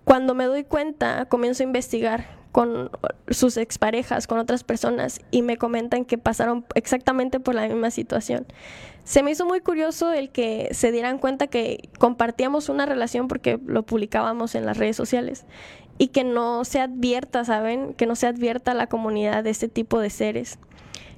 cuando 0.05 0.35
me 0.35 0.45
doy 0.45 0.65
cuenta, 0.65 1.27
comienzo 1.27 1.63
a 1.63 1.67
investigar 1.67 2.41
con 2.53 2.91
sus 3.29 3.57
exparejas, 3.57 4.27
con 4.27 4.39
otras 4.39 4.65
personas, 4.65 5.21
y 5.31 5.43
me 5.43 5.57
comentan 5.57 6.05
que 6.05 6.19
pasaron 6.19 6.65
exactamente 6.75 7.39
por 7.39 7.55
la 7.55 7.69
misma 7.69 7.91
situación. 7.91 8.47
Se 9.05 9.23
me 9.23 9.31
hizo 9.31 9.47
muy 9.47 9.61
curioso 9.61 10.13
el 10.13 10.31
que 10.31 10.69
se 10.73 10.93
dieran 10.93 11.19
cuenta 11.19 11.47
que 11.47 11.89
compartíamos 11.99 12.69
una 12.69 12.87
relación 12.87 13.29
porque 13.29 13.59
lo 13.65 13.85
publicábamos 13.85 14.55
en 14.55 14.67
las 14.67 14.79
redes 14.79 14.97
sociales 14.97 15.45
y 15.99 16.09
que 16.09 16.25
no 16.25 16.65
se 16.65 16.81
advierta, 16.81 17.45
¿saben? 17.45 17.95
Que 17.95 18.07
no 18.07 18.17
se 18.17 18.27
advierta 18.27 18.73
a 18.73 18.75
la 18.75 18.89
comunidad 18.89 19.45
de 19.45 19.51
este 19.51 19.69
tipo 19.69 20.01
de 20.01 20.11
seres. 20.11 20.59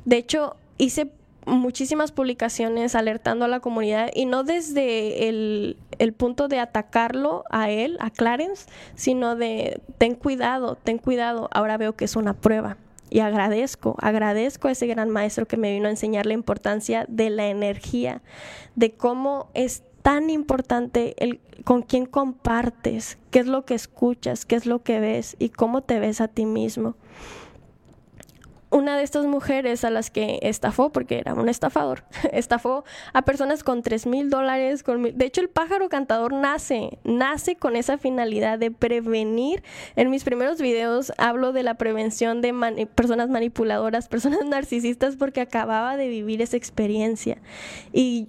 De 0.05 0.17
hecho, 0.17 0.57
hice 0.77 1.13
muchísimas 1.47 2.13
publicaciones 2.13 2.95
alertando 2.95 3.45
a 3.45 3.49
la 3.49 3.61
comunidad 3.61 4.11
y 4.15 4.27
no 4.27 4.45
desde 4.45 5.29
el, 5.29 5.77
el, 5.99 6.13
punto 6.13 6.49
de 6.49 6.59
atacarlo 6.59 7.45
a 7.51 7.71
él, 7.71 7.97
a 8.01 8.11
Clarence, 8.11 8.67
sino 8.95 9.37
de 9.37 9.81
ten 9.99 10.15
cuidado, 10.15 10.77
ten 10.77 10.99
cuidado, 10.99 11.49
ahora 11.53 11.77
veo 11.77 11.97
que 11.97 12.05
es 12.05 12.17
una 12.17 12.35
prueba. 12.35 12.77
Y 13.11 13.21
agradezco, 13.21 13.97
agradezco 14.01 14.69
a 14.69 14.71
ese 14.71 14.87
gran 14.87 15.11
maestro 15.11 15.47
que 15.47 15.59
me 15.59 15.71
vino 15.71 15.87
a 15.87 15.91
enseñar 15.91 16.25
la 16.25 16.33
importancia 16.33 17.05
de 17.09 17.29
la 17.29 17.49
energía, 17.49 18.23
de 18.75 18.93
cómo 18.93 19.51
es 19.53 19.83
tan 20.03 20.31
importante 20.31 21.15
el 21.19 21.41
con 21.65 21.83
quién 21.83 22.07
compartes, 22.07 23.19
qué 23.31 23.39
es 23.39 23.47
lo 23.47 23.65
que 23.65 23.75
escuchas, 23.75 24.45
qué 24.47 24.57
es 24.57 24.67
lo 24.67 24.83
que 24.83 24.99
ves 24.99 25.37
y 25.39 25.51
cómo 25.51 25.83
te 25.83 26.01
ves 26.01 26.21
a 26.21 26.29
ti 26.29 26.45
mismo 26.45 26.97
una 28.73 28.97
de 28.97 29.05
estas 29.05 29.27
mujeres 29.27 29.85
a 29.85 29.91
las 29.91 30.11
que 30.11 30.39
estafó, 30.43 30.91
porque 30.91 31.19
era 31.19 31.35
un 31.35 31.49
estafador, 31.49 32.05
estafó 32.33 32.85
a 33.13 33.23
personas 33.23 33.63
con 33.63 33.83
tres 33.83 34.07
mil 34.07 34.31
dólares. 34.31 34.83
De 34.85 35.25
hecho, 35.25 35.41
el 35.41 35.49
pájaro 35.49 35.89
cantador 35.89 36.33
nace, 36.33 36.99
nace 37.05 37.57
con 37.57 37.77
esa 37.77 37.99
finalidad 37.99 38.59
de 38.59 38.71
prevenir. 38.71 39.63
En 39.95 40.11
mis 40.11 40.25
primeros 40.25 40.61
videos 40.61 41.13
hablo 41.19 41.53
de 41.53 41.63
la 41.63 41.75
prevención 41.75 42.41
de 42.41 42.89
personas 42.95 43.29
manipuladoras, 43.29 44.09
personas 44.13 44.45
narcisistas, 44.45 45.17
porque 45.17 45.41
acababa 45.41 45.97
de 45.97 46.09
vivir 46.09 46.43
esa 46.43 46.57
experiencia. 46.57 47.39
Y 47.93 48.29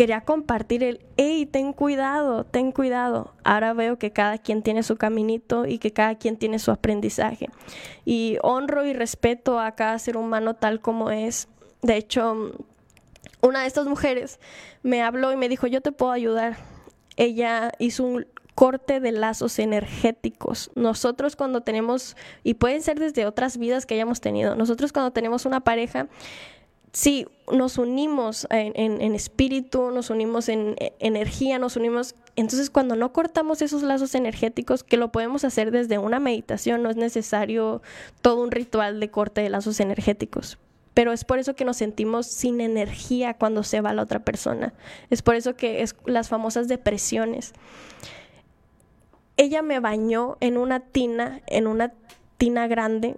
quería 0.00 0.22
compartir 0.22 0.82
el, 0.82 1.04
hey, 1.18 1.44
ten 1.44 1.74
cuidado, 1.74 2.44
ten 2.44 2.72
cuidado. 2.72 3.34
Ahora 3.44 3.74
veo 3.74 3.98
que 3.98 4.12
cada 4.12 4.38
quien 4.38 4.62
tiene 4.62 4.82
su 4.82 4.96
caminito 4.96 5.66
y 5.66 5.76
que 5.76 5.92
cada 5.92 6.14
quien 6.14 6.38
tiene 6.38 6.58
su 6.58 6.70
aprendizaje. 6.70 7.50
Y 8.06 8.38
honro 8.42 8.86
y 8.86 8.94
respeto 8.94 9.60
a 9.60 9.72
cada 9.72 9.98
ser 9.98 10.16
humano 10.16 10.54
tal 10.54 10.80
como 10.80 11.10
es. 11.10 11.48
De 11.82 11.98
hecho, 11.98 12.54
una 13.42 13.60
de 13.60 13.66
estas 13.66 13.88
mujeres 13.88 14.40
me 14.82 15.02
habló 15.02 15.32
y 15.32 15.36
me 15.36 15.50
dijo, 15.50 15.66
yo 15.66 15.82
te 15.82 15.92
puedo 15.92 16.12
ayudar. 16.12 16.56
Ella 17.18 17.70
hizo 17.78 18.04
un 18.04 18.26
corte 18.54 19.00
de 19.00 19.12
lazos 19.12 19.58
energéticos. 19.58 20.70
Nosotros 20.76 21.36
cuando 21.36 21.60
tenemos, 21.60 22.16
y 22.42 22.54
pueden 22.54 22.80
ser 22.80 22.98
desde 22.98 23.26
otras 23.26 23.58
vidas 23.58 23.84
que 23.84 23.96
hayamos 23.96 24.22
tenido, 24.22 24.56
nosotros 24.56 24.94
cuando 24.94 25.10
tenemos 25.10 25.44
una 25.44 25.60
pareja, 25.60 26.08
sí, 26.92 27.26
nos 27.52 27.78
unimos 27.78 28.46
en, 28.50 29.14
espíritu, 29.14 29.90
nos 29.90 30.10
unimos 30.10 30.48
en 30.48 30.76
energía, 30.98 31.58
nos 31.58 31.76
unimos. 31.76 32.14
Entonces, 32.36 32.70
cuando 32.70 32.96
no 32.96 33.12
cortamos 33.12 33.62
esos 33.62 33.82
lazos 33.82 34.14
energéticos, 34.14 34.84
que 34.84 34.96
lo 34.96 35.12
podemos 35.12 35.44
hacer 35.44 35.70
desde 35.70 35.98
una 35.98 36.20
meditación, 36.20 36.82
no 36.82 36.90
es 36.90 36.96
necesario 36.96 37.82
todo 38.22 38.42
un 38.42 38.50
ritual 38.50 39.00
de 39.00 39.10
corte 39.10 39.40
de 39.40 39.50
lazos 39.50 39.80
energéticos. 39.80 40.58
Pero 40.94 41.12
es 41.12 41.24
por 41.24 41.38
eso 41.38 41.54
que 41.54 41.64
nos 41.64 41.76
sentimos 41.76 42.26
sin 42.26 42.60
energía 42.60 43.34
cuando 43.34 43.62
se 43.62 43.80
va 43.80 43.94
la 43.94 44.02
otra 44.02 44.20
persona. 44.20 44.74
Es 45.08 45.22
por 45.22 45.36
eso 45.36 45.54
que 45.54 45.82
es 45.82 45.94
las 46.04 46.28
famosas 46.28 46.68
depresiones. 46.68 47.52
Ella 49.36 49.62
me 49.62 49.80
bañó 49.80 50.36
en 50.40 50.58
una 50.58 50.80
tina, 50.80 51.40
en 51.46 51.66
una 51.66 51.92
tina 52.36 52.66
grande, 52.66 53.16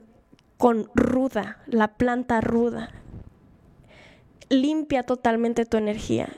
con 0.59 0.89
ruda, 0.95 1.59
la 1.67 1.89
planta 1.89 2.41
ruda 2.41 3.02
limpia 4.53 5.03
totalmente 5.03 5.67
tu 5.67 5.77
energía. 5.77 6.29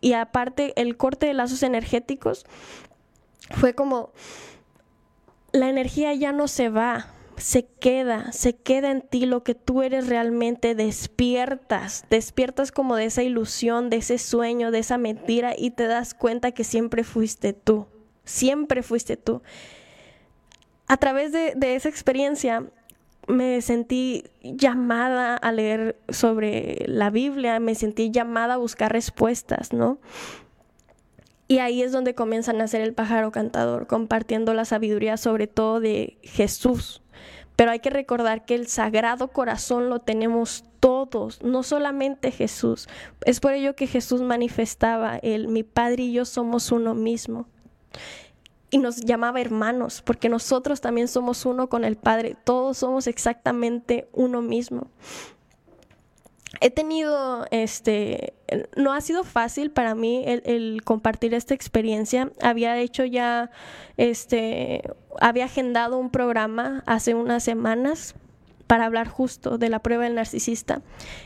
Y 0.00 0.12
aparte, 0.12 0.72
el 0.80 0.96
corte 0.96 1.26
de 1.26 1.34
lazos 1.34 1.62
energéticos 1.62 2.44
fue 3.50 3.74
como, 3.74 4.12
la 5.52 5.68
energía 5.68 6.14
ya 6.14 6.32
no 6.32 6.48
se 6.48 6.68
va, 6.68 7.08
se 7.36 7.66
queda, 7.66 8.32
se 8.32 8.54
queda 8.54 8.90
en 8.90 9.02
ti 9.02 9.26
lo 9.26 9.42
que 9.42 9.54
tú 9.54 9.82
eres 9.82 10.06
realmente, 10.06 10.74
despiertas, 10.74 12.04
despiertas 12.10 12.72
como 12.72 12.96
de 12.96 13.06
esa 13.06 13.22
ilusión, 13.22 13.90
de 13.90 13.96
ese 13.96 14.18
sueño, 14.18 14.70
de 14.70 14.78
esa 14.78 14.98
mentira 14.98 15.54
y 15.56 15.70
te 15.70 15.86
das 15.86 16.14
cuenta 16.14 16.52
que 16.52 16.64
siempre 16.64 17.04
fuiste 17.04 17.52
tú, 17.52 17.86
siempre 18.24 18.82
fuiste 18.82 19.16
tú. 19.16 19.42
A 20.86 20.96
través 20.98 21.32
de, 21.32 21.54
de 21.56 21.74
esa 21.74 21.88
experiencia, 21.88 22.70
me 23.32 23.60
sentí 23.62 24.24
llamada 24.42 25.36
a 25.36 25.52
leer 25.52 25.96
sobre 26.08 26.84
la 26.86 27.10
Biblia, 27.10 27.58
me 27.60 27.74
sentí 27.74 28.10
llamada 28.10 28.54
a 28.54 28.58
buscar 28.58 28.92
respuestas, 28.92 29.72
¿no? 29.72 29.98
Y 31.48 31.58
ahí 31.58 31.82
es 31.82 31.92
donde 31.92 32.14
comienza 32.14 32.52
a 32.52 32.54
nacer 32.54 32.80
el 32.80 32.94
pájaro 32.94 33.30
cantador, 33.30 33.86
compartiendo 33.86 34.54
la 34.54 34.64
sabiduría 34.64 35.16
sobre 35.16 35.46
todo 35.46 35.80
de 35.80 36.16
Jesús. 36.22 37.02
Pero 37.56 37.70
hay 37.70 37.80
que 37.80 37.90
recordar 37.90 38.46
que 38.46 38.54
el 38.54 38.66
sagrado 38.66 39.28
corazón 39.28 39.90
lo 39.90 39.98
tenemos 39.98 40.64
todos, 40.80 41.42
no 41.42 41.62
solamente 41.62 42.30
Jesús. 42.30 42.88
Es 43.26 43.40
por 43.40 43.52
ello 43.52 43.76
que 43.76 43.86
Jesús 43.86 44.22
manifestaba 44.22 45.18
el 45.18 45.48
mi 45.48 45.62
Padre 45.62 46.04
y 46.04 46.12
yo 46.12 46.24
somos 46.24 46.72
uno 46.72 46.94
mismo 46.94 47.46
y 48.72 48.78
nos 48.78 48.96
llamaba 48.96 49.40
hermanos, 49.40 50.00
porque 50.02 50.30
nosotros 50.30 50.80
también 50.80 51.06
somos 51.06 51.44
uno 51.44 51.68
con 51.68 51.84
el 51.84 51.96
Padre, 51.96 52.36
todos 52.42 52.78
somos 52.78 53.06
exactamente 53.06 54.08
uno 54.12 54.40
mismo. 54.40 54.88
He 56.60 56.70
tenido, 56.70 57.46
este, 57.50 58.32
no 58.74 58.94
ha 58.94 59.00
sido 59.02 59.24
fácil 59.24 59.70
para 59.70 59.94
mí 59.94 60.24
el, 60.26 60.80
compartir 60.84 61.34
esta 61.34 61.52
experiencia. 61.52 62.32
Había 62.40 62.78
hecho 62.78 63.04
ya, 63.04 63.50
este, 63.98 64.82
había 65.20 65.44
agendado 65.44 65.98
un 65.98 66.10
programa 66.10 66.82
hace 66.86 67.14
unas 67.14 67.44
semanas 67.44 68.14
para 68.72 68.86
hablar 68.86 69.06
justo 69.06 69.58
de 69.58 69.68
la 69.68 69.80
prueba 69.80 70.04
del 70.04 70.14
narcisista 70.14 70.80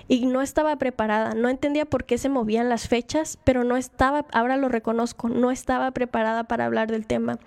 y 0.09 0.27
no 0.27 0.43
estaba 0.43 0.75
preparada, 0.75 1.33
no 1.35 1.49
entendía 1.49 1.85
por 1.85 2.03
qué 2.03 2.19
se 2.19 2.29
movían 2.29 2.69
las 2.69 2.89
fechas, 2.89 3.39
pero 3.45 3.63
no 3.63 3.77
estaba, 3.77 4.27
ahora 4.33 4.57
lo 4.57 4.69
reconozco, 4.69 5.29
no 5.29 5.53
estaba 5.53 5.93
preparada 5.93 6.43
para 6.43 6.65
hablar 6.65 6.91
del 6.91 7.07
tema, 7.07 7.39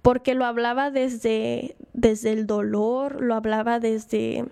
porque 0.00 0.34
lo 0.34 0.44
hablaba 0.44 0.92
desde, 0.92 1.74
desde 1.92 2.30
el 2.30 2.46
dolor, 2.46 3.20
lo 3.20 3.34
hablaba 3.34 3.80
desde 3.80 4.44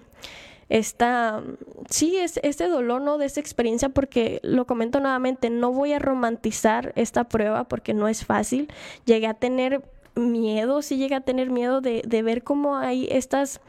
esta, 0.68 1.40
sí, 1.88 2.16
es 2.16 2.40
este 2.42 2.66
dolor, 2.66 3.00
¿no? 3.00 3.16
De 3.16 3.26
esa 3.26 3.38
experiencia, 3.38 3.90
porque 3.90 4.40
lo 4.42 4.66
comento 4.66 4.98
nuevamente, 4.98 5.50
no 5.50 5.70
voy 5.70 5.92
a 5.92 6.00
romantizar 6.00 6.92
esta 6.96 7.29
prueba 7.29 7.68
porque 7.68 7.94
no 7.94 8.09
es 8.09 8.24
fácil. 8.24 8.66
Llegué 9.05 9.29
a 9.29 9.35
tener 9.35 9.85
miedo, 10.16 10.83
sí 10.83 10.96
llegué 10.96 11.14
a 11.14 11.20
tener 11.20 11.48
miedo 11.48 11.81
de, 11.81 12.03
de 12.05 12.22
ver 12.24 12.42
cómo 12.42 12.76
hay 12.76 13.07
estas 13.09 13.61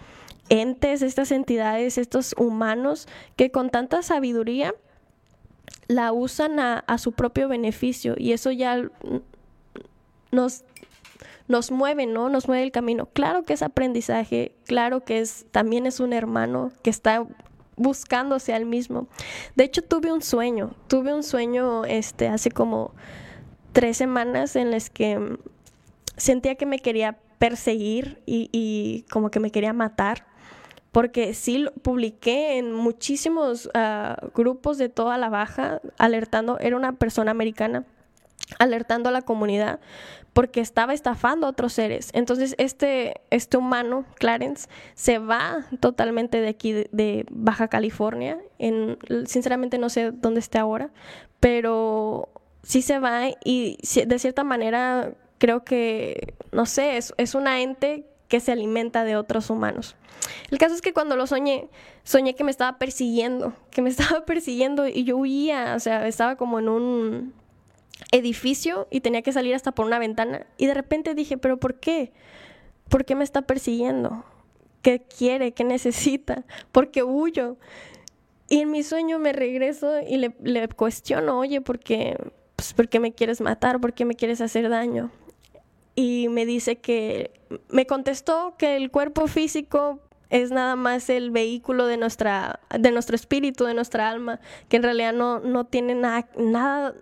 entes, 0.51 1.01
estas 1.01 1.31
entidades, 1.31 1.97
estos 1.97 2.35
humanos 2.37 3.07
que 3.37 3.51
con 3.51 3.69
tanta 3.69 4.03
sabiduría 4.03 4.75
la 5.87 6.11
usan 6.11 6.59
a, 6.59 6.97
su 6.97 7.13
propio 7.13 7.47
beneficio 7.47 8.15
y 8.17 8.33
eso 8.33 8.51
ya 8.51 8.83
nos, 10.31 10.63
nos 11.47 11.71
mueve, 11.71 12.05
¿no? 12.05 12.27
Nos 12.27 12.49
mueve 12.49 12.63
el 12.63 12.71
camino. 12.71 13.07
Claro 13.13 13.43
que 13.43 13.53
es 13.53 13.61
aprendizaje, 13.61 14.53
claro 14.65 15.05
que 15.05 15.19
es 15.19 15.45
también 15.51 15.85
es 15.85 16.01
un 16.01 16.11
hermano 16.11 16.71
que 16.83 16.89
está 16.89 17.25
buscándose 17.77 18.53
al 18.53 18.65
mismo. 18.65 19.07
De 19.55 19.63
hecho, 19.63 19.81
tuve 19.81 20.11
un 20.11 20.21
sueño, 20.21 20.75
tuve 20.87 21.13
un 21.13 21.23
sueño 21.23 21.85
este 21.85 22.27
hace 22.27 22.51
como 22.51 22.93
tres 23.71 23.95
semanas 23.95 24.57
en 24.57 24.69
las 24.69 24.89
que 24.89 25.37
sentía 26.17 26.55
que 26.55 26.65
me 26.65 26.79
quería 26.79 27.17
perseguir 27.39 28.21
y, 28.25 28.49
y 28.51 29.05
como 29.11 29.31
que 29.31 29.39
me 29.39 29.49
quería 29.49 29.71
matar 29.71 30.30
porque 30.91 31.33
sí 31.33 31.65
publiqué 31.81 32.57
en 32.57 32.73
muchísimos 32.73 33.67
uh, 33.67 34.29
grupos 34.35 34.77
de 34.77 34.89
toda 34.89 35.17
la 35.17 35.29
baja, 35.29 35.81
alertando, 35.97 36.59
era 36.59 36.75
una 36.75 36.93
persona 36.93 37.31
americana, 37.31 37.85
alertando 38.59 39.09
a 39.09 39.11
la 39.11 39.21
comunidad 39.21 39.79
porque 40.33 40.61
estaba 40.61 40.93
estafando 40.93 41.47
a 41.47 41.49
otros 41.49 41.73
seres. 41.73 42.09
Entonces 42.13 42.55
este, 42.57 43.21
este 43.29 43.57
humano, 43.57 44.05
Clarence, 44.15 44.69
se 44.93 45.19
va 45.19 45.65
totalmente 45.79 46.39
de 46.41 46.47
aquí, 46.47 46.71
de, 46.73 47.25
Baja 47.29 47.67
California. 47.67 48.39
En, 48.57 48.97
sinceramente 49.25 49.77
no 49.77 49.89
sé 49.89 50.11
dónde 50.11 50.39
esté 50.39 50.57
ahora, 50.57 50.89
pero 51.39 52.29
sí 52.63 52.81
se 52.81 52.99
va 52.99 53.29
y 53.43 53.77
de 54.05 54.19
cierta 54.19 54.43
manera 54.43 55.13
creo 55.37 55.63
que, 55.63 56.35
no 56.51 56.65
sé, 56.65 56.97
es, 56.97 57.13
es 57.17 57.33
una 57.35 57.61
ente 57.61 58.05
que 58.31 58.39
se 58.39 58.53
alimenta 58.53 59.03
de 59.03 59.17
otros 59.17 59.49
humanos. 59.49 59.97
El 60.51 60.57
caso 60.57 60.73
es 60.73 60.81
que 60.81 60.93
cuando 60.93 61.17
lo 61.17 61.27
soñé, 61.27 61.67
soñé 62.05 62.33
que 62.33 62.45
me 62.45 62.51
estaba 62.51 62.77
persiguiendo, 62.77 63.53
que 63.71 63.81
me 63.81 63.89
estaba 63.95 64.23
persiguiendo 64.23 64.87
y 64.87 65.03
yo 65.03 65.17
huía, 65.17 65.73
o 65.75 65.79
sea, 65.81 66.07
estaba 66.07 66.37
como 66.37 66.57
en 66.57 66.69
un 66.69 67.33
edificio 68.13 68.87
y 68.89 69.01
tenía 69.01 69.21
que 69.21 69.33
salir 69.33 69.53
hasta 69.53 69.73
por 69.73 69.85
una 69.85 69.99
ventana 69.99 70.45
y 70.57 70.67
de 70.67 70.73
repente 70.73 71.13
dije, 71.13 71.37
pero 71.37 71.57
¿por 71.57 71.81
qué? 71.81 72.13
¿Por 72.87 73.03
qué 73.03 73.15
me 73.15 73.25
está 73.25 73.41
persiguiendo? 73.41 74.23
¿Qué 74.81 75.01
quiere? 75.01 75.51
¿Qué 75.51 75.65
necesita? 75.65 76.45
¿Por 76.71 76.89
qué 76.89 77.03
huyo? 77.03 77.57
Y 78.47 78.61
en 78.61 78.71
mi 78.71 78.83
sueño 78.83 79.19
me 79.19 79.33
regreso 79.33 79.99
y 79.99 80.15
le, 80.15 80.67
cuestiono, 80.69 81.37
oye, 81.37 81.59
¿por 81.59 81.79
qué, 81.79 82.17
pues, 82.55 82.73
¿por 82.73 82.87
qué 82.87 83.01
me 83.01 83.11
quieres 83.11 83.41
matar? 83.41 83.81
¿Por 83.81 83.91
qué 83.91 84.05
me 84.05 84.15
quieres 84.15 84.39
hacer 84.39 84.69
daño? 84.69 85.11
Y 85.95 86.27
me 86.29 86.45
dice 86.45 86.77
que, 86.77 87.31
me 87.69 87.85
contestó 87.85 88.55
que 88.57 88.77
el 88.77 88.91
cuerpo 88.91 89.27
físico 89.27 89.99
es 90.29 90.51
nada 90.51 90.75
más 90.75 91.09
el 91.09 91.29
vehículo 91.29 91.85
de, 91.85 91.97
nuestra, 91.97 92.61
de 92.77 92.91
nuestro 92.91 93.15
espíritu, 93.15 93.65
de 93.65 93.73
nuestra 93.73 94.09
alma, 94.09 94.39
que 94.69 94.77
en 94.77 94.83
realidad 94.83 95.13
no, 95.13 95.39
no 95.39 95.65
tiene 95.65 95.93
nada, 95.93 96.27
nada, 96.37 96.95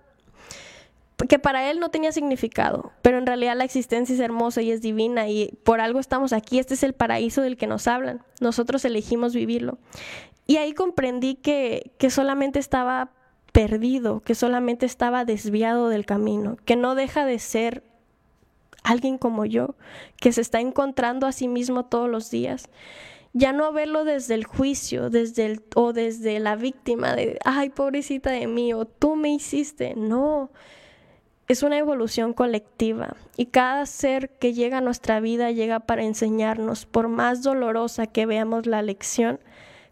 que 1.28 1.38
para 1.38 1.70
él 1.70 1.80
no 1.80 1.90
tenía 1.90 2.12
significado, 2.12 2.92
pero 3.04 3.20
en 3.20 3.28
realidad 3.28 3.56
la 3.56 3.66
existencia 3.66 4.16
es 4.16 4.20
hermosa 4.20 4.64
y 4.64 4.72
es 4.72 4.82
divina 4.82 5.30
y 5.30 5.58
por 5.64 5.80
algo 5.80 6.00
estamos 6.00 6.34
aquí, 6.34 6.58
este 6.58 6.74
es 6.74 6.82
el 6.82 6.94
paraíso 6.94 7.42
del 7.42 7.56
que 7.56 7.68
nos 7.68 7.88
hablan, 7.88 8.24
nosotros 8.42 8.84
elegimos 8.84 9.36
vivirlo. 9.36 9.78
Y 10.48 10.58
ahí 10.58 10.74
comprendí 10.74 11.36
que, 11.36 11.92
que 12.00 12.10
solamente 12.10 12.58
estaba 12.58 13.12
perdido, 13.52 14.22
que 14.22 14.34
solamente 14.34 14.88
estaba 14.88 15.24
desviado 15.24 15.90
del 15.90 16.08
camino, 16.08 16.58
que 16.66 16.76
no 16.76 16.96
deja 16.96 17.26
de 17.26 17.38
ser 17.38 17.84
alguien 18.84 19.18
como 19.18 19.46
yo, 19.46 19.76
que 20.20 20.32
se 20.32 20.42
está 20.42 20.60
encontrando 20.60 21.28
a 21.28 21.32
sí 21.32 21.48
mismo 21.48 21.86
todos 21.86 22.10
los 22.10 22.30
días. 22.32 22.70
Ya 23.34 23.54
no 23.54 23.72
verlo 23.72 24.06
desde 24.06 24.34
el 24.34 24.44
juicio, 24.44 25.10
desde 25.10 25.46
el, 25.46 25.64
o 25.76 25.94
desde 25.94 26.40
la 26.40 26.56
víctima 26.56 27.16
de, 27.16 27.38
ay, 27.46 27.70
pobrecita 27.70 28.32
de 28.32 28.48
mí, 28.48 28.74
o 28.74 28.86
tú 28.86 29.16
me 29.16 29.30
hiciste. 29.30 29.94
No, 29.96 30.50
es 31.50 31.64
una 31.64 31.80
evolución 31.80 32.34
colectiva 32.34 33.18
y 33.36 33.48
cada 33.48 33.88
ser 33.88 34.30
que 34.30 34.54
llega 34.54 34.78
a 34.78 34.82
nuestra 34.82 35.20
vida 35.20 35.50
llega 35.50 35.80
para 35.80 36.04
enseñarnos, 36.04 36.86
por 36.86 37.08
más 37.08 37.42
dolorosa 37.42 38.06
que 38.06 38.28
veamos 38.28 38.68
la 38.68 38.84
lección, 38.84 39.40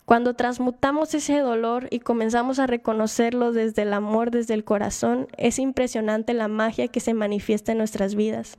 cuando 0.07 0.35
transmutamos 0.35 1.13
ese 1.13 1.37
dolor 1.39 1.89
y 1.91 1.99
comenzamos 1.99 2.59
a 2.59 2.65
reconocerlo 2.65 3.51
desde 3.51 3.81
el 3.81 3.91
amor, 3.91 4.31
desde 4.31 4.53
el 4.53 4.63
corazón, 4.63 5.27
es 5.35 5.59
impresionante 5.59 6.33
la 6.33 6.47
magia 6.47 6.87
que 6.87 7.01
se 7.01 7.13
manifiesta 7.13 7.73
en 7.73 7.79
nuestras 7.79 8.15
vidas. 8.15 8.57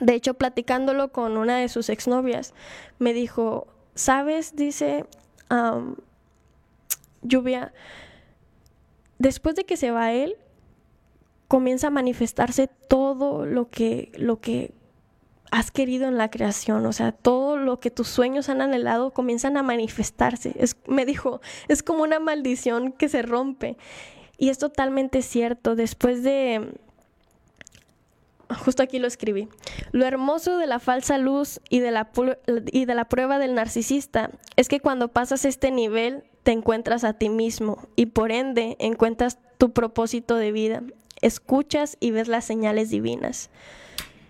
De 0.00 0.14
hecho, 0.14 0.34
platicándolo 0.34 1.12
con 1.12 1.36
una 1.36 1.58
de 1.58 1.68
sus 1.68 1.88
exnovias, 1.88 2.54
me 2.98 3.12
dijo, 3.12 3.68
¿sabes? 3.94 4.56
Dice, 4.56 5.06
lluvia, 7.22 7.72
después 9.20 9.54
de 9.54 9.62
que 9.62 9.76
se 9.76 9.92
va 9.92 10.12
él, 10.12 10.36
comienza 11.46 11.86
a 11.86 11.90
manifestarse 11.90 12.68
todo 12.88 13.46
lo 13.46 13.70
que, 13.70 14.10
lo 14.16 14.40
que 14.40 14.74
has 15.52 15.70
querido 15.70 16.08
en 16.08 16.16
la 16.16 16.30
creación, 16.30 16.86
o 16.86 16.92
sea, 16.94 17.12
todo 17.12 17.58
lo 17.58 17.78
que 17.78 17.90
tus 17.90 18.08
sueños 18.08 18.48
han 18.48 18.62
anhelado 18.62 19.10
comienzan 19.10 19.58
a 19.58 19.62
manifestarse. 19.62 20.54
Es, 20.58 20.78
me 20.86 21.04
dijo, 21.04 21.42
es 21.68 21.82
como 21.82 22.02
una 22.02 22.18
maldición 22.18 22.90
que 22.90 23.10
se 23.10 23.20
rompe. 23.20 23.76
Y 24.38 24.48
es 24.48 24.56
totalmente 24.56 25.20
cierto. 25.20 25.76
Después 25.76 26.22
de... 26.22 26.72
Justo 28.64 28.82
aquí 28.82 28.98
lo 28.98 29.06
escribí. 29.06 29.48
Lo 29.92 30.06
hermoso 30.06 30.56
de 30.56 30.66
la 30.66 30.78
falsa 30.78 31.18
luz 31.18 31.60
y 31.68 31.80
de 31.80 31.90
la, 31.90 32.10
y 32.72 32.86
de 32.86 32.94
la 32.94 33.04
prueba 33.10 33.38
del 33.38 33.54
narcisista 33.54 34.30
es 34.56 34.70
que 34.70 34.80
cuando 34.80 35.08
pasas 35.08 35.44
este 35.44 35.70
nivel 35.70 36.24
te 36.44 36.52
encuentras 36.52 37.04
a 37.04 37.12
ti 37.12 37.28
mismo 37.28 37.86
y 37.94 38.06
por 38.06 38.32
ende 38.32 38.76
encuentras 38.78 39.38
tu 39.58 39.72
propósito 39.72 40.36
de 40.36 40.50
vida. 40.50 40.82
Escuchas 41.20 41.98
y 42.00 42.10
ves 42.10 42.28
las 42.28 42.46
señales 42.46 42.88
divinas. 42.88 43.50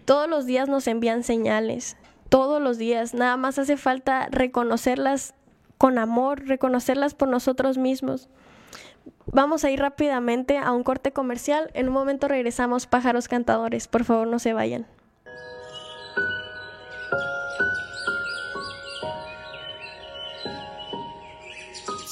Todos 0.04 0.28
los 0.28 0.46
días 0.46 0.68
nos 0.68 0.86
envían 0.86 1.22
señales, 1.22 1.96
todos 2.28 2.60
los 2.60 2.78
días. 2.78 3.14
Nada 3.14 3.36
más 3.36 3.58
hace 3.58 3.76
falta 3.76 4.28
reconocerlas 4.30 5.34
con 5.78 5.98
amor, 5.98 6.46
reconocerlas 6.46 7.14
por 7.14 7.28
nosotros 7.28 7.78
mismos. 7.78 8.28
Vamos 9.26 9.64
a 9.64 9.70
ir 9.70 9.80
rápidamente 9.80 10.58
a 10.58 10.72
un 10.72 10.82
corte 10.82 11.12
comercial. 11.12 11.70
En 11.74 11.88
un 11.88 11.94
momento 11.94 12.28
regresamos, 12.28 12.86
pájaros 12.86 13.28
cantadores. 13.28 13.88
Por 13.88 14.04
favor, 14.04 14.26
no 14.26 14.38
se 14.38 14.52
vayan. 14.52 14.86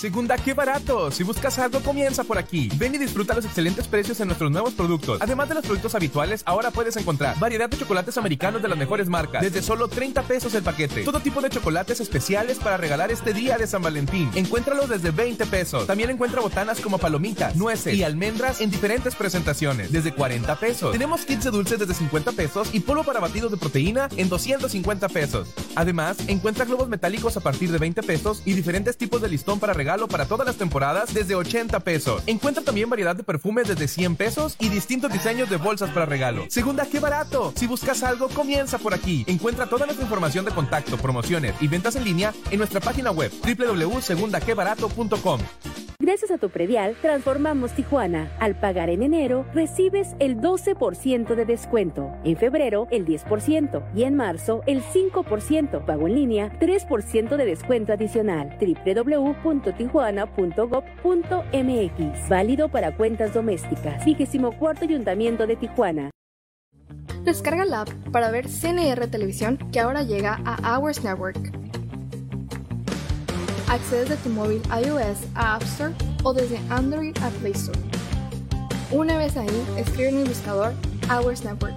Segunda, 0.01 0.39
qué 0.39 0.55
barato. 0.55 1.11
Si 1.11 1.23
buscas 1.25 1.59
algo, 1.59 1.81
comienza 1.81 2.25
por 2.25 2.39
aquí. 2.39 2.71
Ven 2.77 2.95
y 2.95 2.97
disfruta 2.97 3.35
los 3.35 3.45
excelentes 3.45 3.87
precios 3.87 4.19
en 4.21 4.29
nuestros 4.29 4.51
nuevos 4.51 4.73
productos. 4.73 5.19
Además 5.21 5.51
de 5.51 5.57
los 5.57 5.63
productos 5.63 5.95
habituales, 5.95 6.43
ahora 6.47 6.71
puedes 6.71 6.97
encontrar 6.97 7.39
variedad 7.39 7.69
de 7.69 7.77
chocolates 7.77 8.17
americanos 8.17 8.63
de 8.63 8.69
las 8.69 8.79
mejores 8.79 9.11
marcas, 9.11 9.43
desde 9.43 9.61
solo 9.61 9.89
30 9.89 10.23
pesos 10.23 10.55
el 10.55 10.63
paquete. 10.63 11.03
Todo 11.05 11.21
tipo 11.21 11.43
de 11.43 11.51
chocolates 11.51 12.01
especiales 12.01 12.59
para 12.61 12.79
regalar 12.79 13.11
este 13.11 13.35
día 13.35 13.59
de 13.59 13.67
San 13.67 13.83
Valentín. 13.83 14.31
Encuéntralos 14.35 14.89
desde 14.89 15.11
20 15.11 15.45
pesos. 15.45 15.87
También 15.87 16.09
encuentra 16.09 16.41
botanas 16.41 16.81
como 16.81 16.97
palomitas, 16.97 17.55
nueces 17.57 17.93
y 17.93 18.03
almendras 18.03 18.63
en 18.63 18.71
diferentes 18.71 19.15
presentaciones, 19.15 19.93
desde 19.93 20.15
40 20.15 20.57
pesos. 20.57 20.93
Tenemos 20.93 21.27
kits 21.27 21.45
de 21.45 21.51
dulces 21.51 21.79
desde 21.79 21.93
50 21.93 22.33
pesos 22.33 22.71
y 22.73 22.81
polvo 22.81 23.05
para 23.05 23.21
batidos 23.21 23.51
de 23.51 23.59
proteína 23.59 24.09
en 24.17 24.31
250 24.31 25.11
pesos. 25.11 25.49
Además, 25.75 26.17
encuentra 26.27 26.65
globos 26.65 26.89
metálicos 26.89 27.37
a 27.37 27.41
partir 27.41 27.71
de 27.71 27.77
20 27.77 28.03
pesos 28.03 28.41
y 28.47 28.55
diferentes 28.55 28.97
tipos 28.97 29.21
de 29.21 29.29
listón 29.29 29.61
para 29.61 29.75
regalar 29.75 29.90
para 29.99 30.27
todas 30.27 30.47
las 30.47 30.57
temporadas 30.57 31.13
desde 31.13 31.35
80 31.35 31.81
pesos. 31.81 32.23
Encuentra 32.27 32.63
también 32.63 32.89
variedad 32.89 33.17
de 33.17 33.25
perfumes 33.25 33.67
desde 33.67 33.89
100 33.89 34.17
pesos 34.17 34.57
y 34.61 34.69
distintos 34.69 35.13
diseños 35.13 35.51
de 35.51 35.57
bolsas 35.57 35.91
para 35.91 36.07
regalo. 36.07 36.45
Segunda, 36.49 36.87
qué 36.87 37.01
barato. 37.01 37.53
Si 37.57 37.67
buscas 37.67 38.03
algo, 38.03 38.29
comienza 38.29 38.79
por 38.79 38.95
aquí. 38.95 39.25
Encuentra 39.27 39.67
toda 39.67 39.87
nuestra 39.87 40.05
información 40.05 40.45
de 40.45 40.53
contacto, 40.53 40.97
promociones 40.97 41.55
y 41.61 41.67
ventas 41.67 41.97
en 41.97 42.05
línea 42.05 42.33
en 42.51 42.59
nuestra 42.59 42.81
página 42.81 43.11
web 43.11 43.33
www.segundaquebarato.com. 43.43 45.41
Gracias 46.03 46.31
a 46.31 46.39
tu 46.39 46.49
predial, 46.49 46.97
transformamos 47.03 47.73
Tijuana. 47.73 48.33
Al 48.41 48.59
pagar 48.59 48.89
en 48.89 49.03
enero, 49.03 49.45
recibes 49.53 50.17
el 50.19 50.39
12% 50.39 51.35
de 51.35 51.45
descuento. 51.45 52.11
En 52.25 52.39
febrero, 52.39 52.89
el 52.91 53.05
10%. 53.05 53.85
Y 53.95 54.05
en 54.05 54.17
marzo, 54.17 54.63
el 54.67 54.83
5%. 54.83 55.85
Pago 55.85 56.09
en 56.09 56.15
línea, 56.15 56.59
3% 56.59 57.37
de 57.37 57.45
descuento 57.45 57.93
adicional. 57.93 58.57
www.tijuana.gov.mx. 59.89 62.29
Válido 62.29 62.69
para 62.69 62.97
cuentas 62.97 63.35
domésticas. 63.35 64.05
24 64.05 64.85
Ayuntamiento 64.85 65.47
de 65.47 65.57
Tijuana. 65.57 66.11
Descarga 67.25 67.65
la 67.65 67.83
app 67.83 67.91
para 68.13 68.31
ver 68.31 68.47
CNR 68.49 69.09
Televisión 69.09 69.59
que 69.73 69.81
ahora 69.81 70.03
llega 70.03 70.41
a 70.45 70.79
Hours 70.79 71.03
Network 71.05 71.61
accedes 73.71 74.09
de 74.09 74.17
tu 74.17 74.29
móvil 74.31 74.61
iOS 74.85 75.19
a 75.35 75.55
App 75.55 75.63
Store 75.63 75.95
o 76.25 76.33
desde 76.33 76.59
Android 76.71 77.17
a 77.23 77.31
Play 77.41 77.53
Store. 77.53 77.79
Una 78.91 79.17
vez 79.17 79.37
ahí, 79.37 79.65
escribe 79.77 80.09
en 80.09 80.19
el 80.19 80.29
buscador 80.29 80.73
Hours 81.09 81.45
Network. 81.45 81.75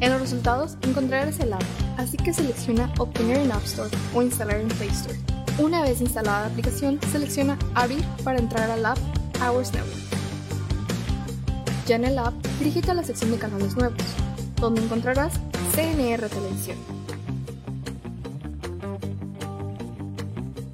En 0.00 0.12
los 0.12 0.20
resultados 0.20 0.78
encontrarás 0.82 1.40
el 1.40 1.52
app, 1.52 1.62
así 1.96 2.16
que 2.16 2.32
selecciona 2.32 2.92
Obtener 2.98 3.38
en 3.38 3.50
App 3.50 3.64
Store 3.64 3.90
o 4.14 4.22
Instalar 4.22 4.60
en 4.60 4.68
Play 4.68 4.90
Store. 4.90 5.37
Una 5.58 5.82
vez 5.82 6.00
instalada 6.00 6.42
la 6.42 6.46
aplicación, 6.46 7.00
selecciona 7.10 7.58
Abrir 7.74 8.04
para 8.22 8.38
entrar 8.38 8.70
al 8.70 8.86
app 8.86 8.98
Hours 9.42 9.72
Network. 9.72 9.98
Ya 11.86 11.96
en 11.96 12.04
el 12.04 12.18
app, 12.18 12.34
dirígete 12.58 12.92
a 12.92 12.94
la 12.94 13.02
sección 13.02 13.30
de 13.30 13.38
canales 13.38 13.76
nuevos, 13.76 14.02
donde 14.56 14.82
encontrarás 14.82 15.34
CNR 15.74 16.28
Televisión. 16.28 16.76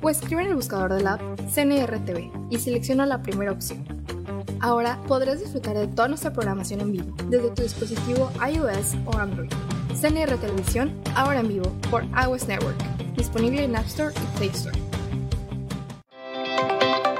o 0.04 0.10
escribe 0.10 0.42
en 0.42 0.48
el 0.48 0.54
buscador 0.54 0.92
de 0.92 1.02
la 1.02 1.14
app 1.14 1.22
CNRTV 1.50 2.30
y 2.50 2.58
selecciona 2.58 3.06
la 3.06 3.22
primera 3.22 3.52
opción. 3.52 3.82
Ahora 4.60 5.00
podrás 5.08 5.40
disfrutar 5.40 5.78
de 5.78 5.86
toda 5.86 6.08
nuestra 6.08 6.30
programación 6.30 6.82
en 6.82 6.92
vivo 6.92 7.14
desde 7.30 7.50
tu 7.50 7.62
dispositivo 7.62 8.30
iOS 8.46 8.96
o 9.06 9.16
Android. 9.16 9.50
CNR 9.98 10.36
Televisión, 10.36 10.92
ahora 11.14 11.40
en 11.40 11.48
vivo 11.48 11.72
por 11.90 12.04
iOS 12.04 12.48
Network, 12.48 12.93
disponible 13.16 13.64
en 13.64 13.77
App 13.77 13.87
Store 13.87 14.14
y 14.14 14.37
Play 14.37 14.50
Store. 14.50 14.79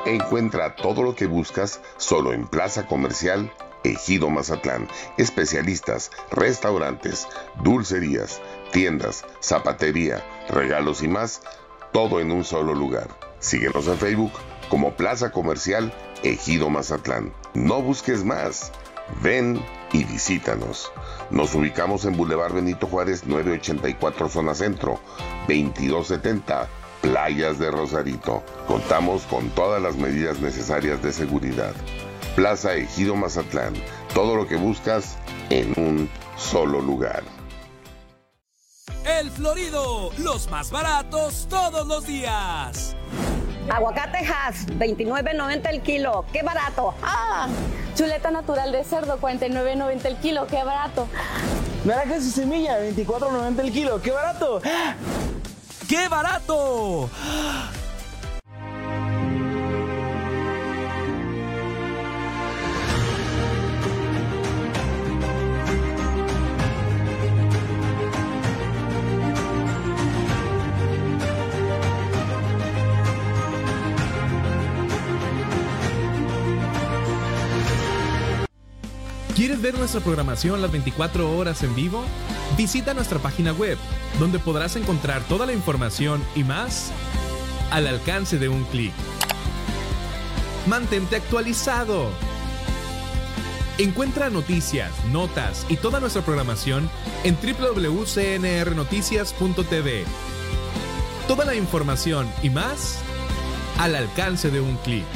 Encuentra 0.07 0.77
todo 0.77 1.03
lo 1.03 1.15
que 1.15 1.27
buscas 1.27 1.81
solo 1.97 2.33
en 2.33 2.47
Plaza 2.47 2.87
Comercial 2.87 3.51
Ejido 3.85 4.31
Mazatlán. 4.31 4.89
Especialistas, 5.19 6.11
restaurantes, 6.31 7.29
dulcerías, 7.63 8.41
tiendas, 8.73 9.25
zapatería, 9.41 10.25
regalos 10.49 11.03
y 11.03 11.09
más, 11.09 11.43
todo 11.93 12.21
en 12.21 12.33
un 12.33 12.45
solo 12.45 12.75
lugar. 12.75 13.09
Síguenos 13.39 13.87
en 13.87 13.99
Facebook 13.99 14.33
como 14.69 14.95
Plaza 14.95 15.31
Comercial 15.31 15.93
Ejido 16.23 16.71
Mazatlán. 16.71 17.33
No 17.53 17.83
busques 17.83 18.25
más. 18.25 18.73
Ven 19.23 19.63
y 19.95 20.05
visítanos. 20.05 20.93
Nos 21.31 21.55
ubicamos 21.55 22.05
en 22.05 22.17
Boulevard 22.17 22.53
Benito 22.53 22.87
Juárez 22.89 23.25
984 23.27 24.29
Zona 24.29 24.55
Centro, 24.55 25.01
2270 25.49 26.69
Playas 27.01 27.59
de 27.59 27.71
Rosarito. 27.71 28.43
Contamos 28.67 29.23
con 29.23 29.49
todas 29.51 29.81
las 29.81 29.97
medidas 29.97 30.41
necesarias 30.41 31.03
de 31.03 31.13
seguridad. 31.13 31.75
Plaza 32.35 32.75
Ejido 32.75 33.15
Mazatlán. 33.15 33.75
Todo 34.15 34.35
lo 34.35 34.49
que 34.49 34.57
buscas 34.57 35.17
en 35.51 35.73
un 35.77 36.11
solo 36.37 36.81
lugar. 36.81 37.23
El 39.05 39.31
Florido, 39.31 40.11
los 40.19 40.51
más 40.51 40.71
baratos 40.71 41.47
todos 41.49 41.87
los 41.87 42.07
días. 42.07 42.97
Aguacate 43.71 44.19
Hass, 44.19 44.67
29.90 44.67 45.71
el 45.71 45.81
kilo. 45.81 46.25
¡Qué 46.33 46.43
barato! 46.43 46.95
¡Ah! 47.03 47.49
Chuleta 47.95 48.31
natural 48.31 48.73
de 48.73 48.85
cerdo, 48.85 49.19
49.90 49.21 50.05
el 50.07 50.17
kilo. 50.17 50.47
¡Qué 50.47 50.63
barato! 50.63 51.09
Naranjas 51.85 52.25
y 52.25 52.31
semilla, 52.31 52.79
24.90 52.79 53.61
el 53.61 53.73
kilo. 53.73 54.03
¡Qué 54.03 54.11
barato! 54.11 54.61
¡Qué 55.89 56.09
barato! 56.09 57.11
Ver 79.65 79.77
nuestra 79.79 80.01
programación 80.03 80.61
las 80.61 80.71
24 80.71 81.39
horas 81.39 81.63
en 81.63 81.75
vivo? 81.75 82.05
Visita 82.55 82.93
nuestra 82.93 83.19
página 83.19 83.55
web, 83.55 83.79
donde 84.21 84.39
podrás 84.39 84.77
encontrar 84.77 85.23
toda 85.23 85.47
la 85.47 85.55
información 85.55 86.23
y 86.35 86.45
más 86.45 86.93
al 87.71 87.87
alcance 87.87 88.39
de 88.39 88.51
un 88.51 88.65
clic. 88.65 88.93
Mantente 90.67 91.17
actualizado. 91.17 92.11
Encuentra 93.79 94.29
noticias, 94.29 94.93
notas 95.07 95.65
y 95.71 95.79
toda 95.79 95.99
nuestra 95.99 96.21
programación 96.21 96.91
en 97.25 97.35
www.cnrnoticias.tv. 97.37 100.05
Toda 101.27 101.47
la 101.47 101.55
información 101.55 102.31
y 102.43 102.51
más 102.51 102.99
al 103.79 103.97
alcance 103.97 104.51
de 104.51 104.61
un 104.61 104.77
clic. 104.77 105.07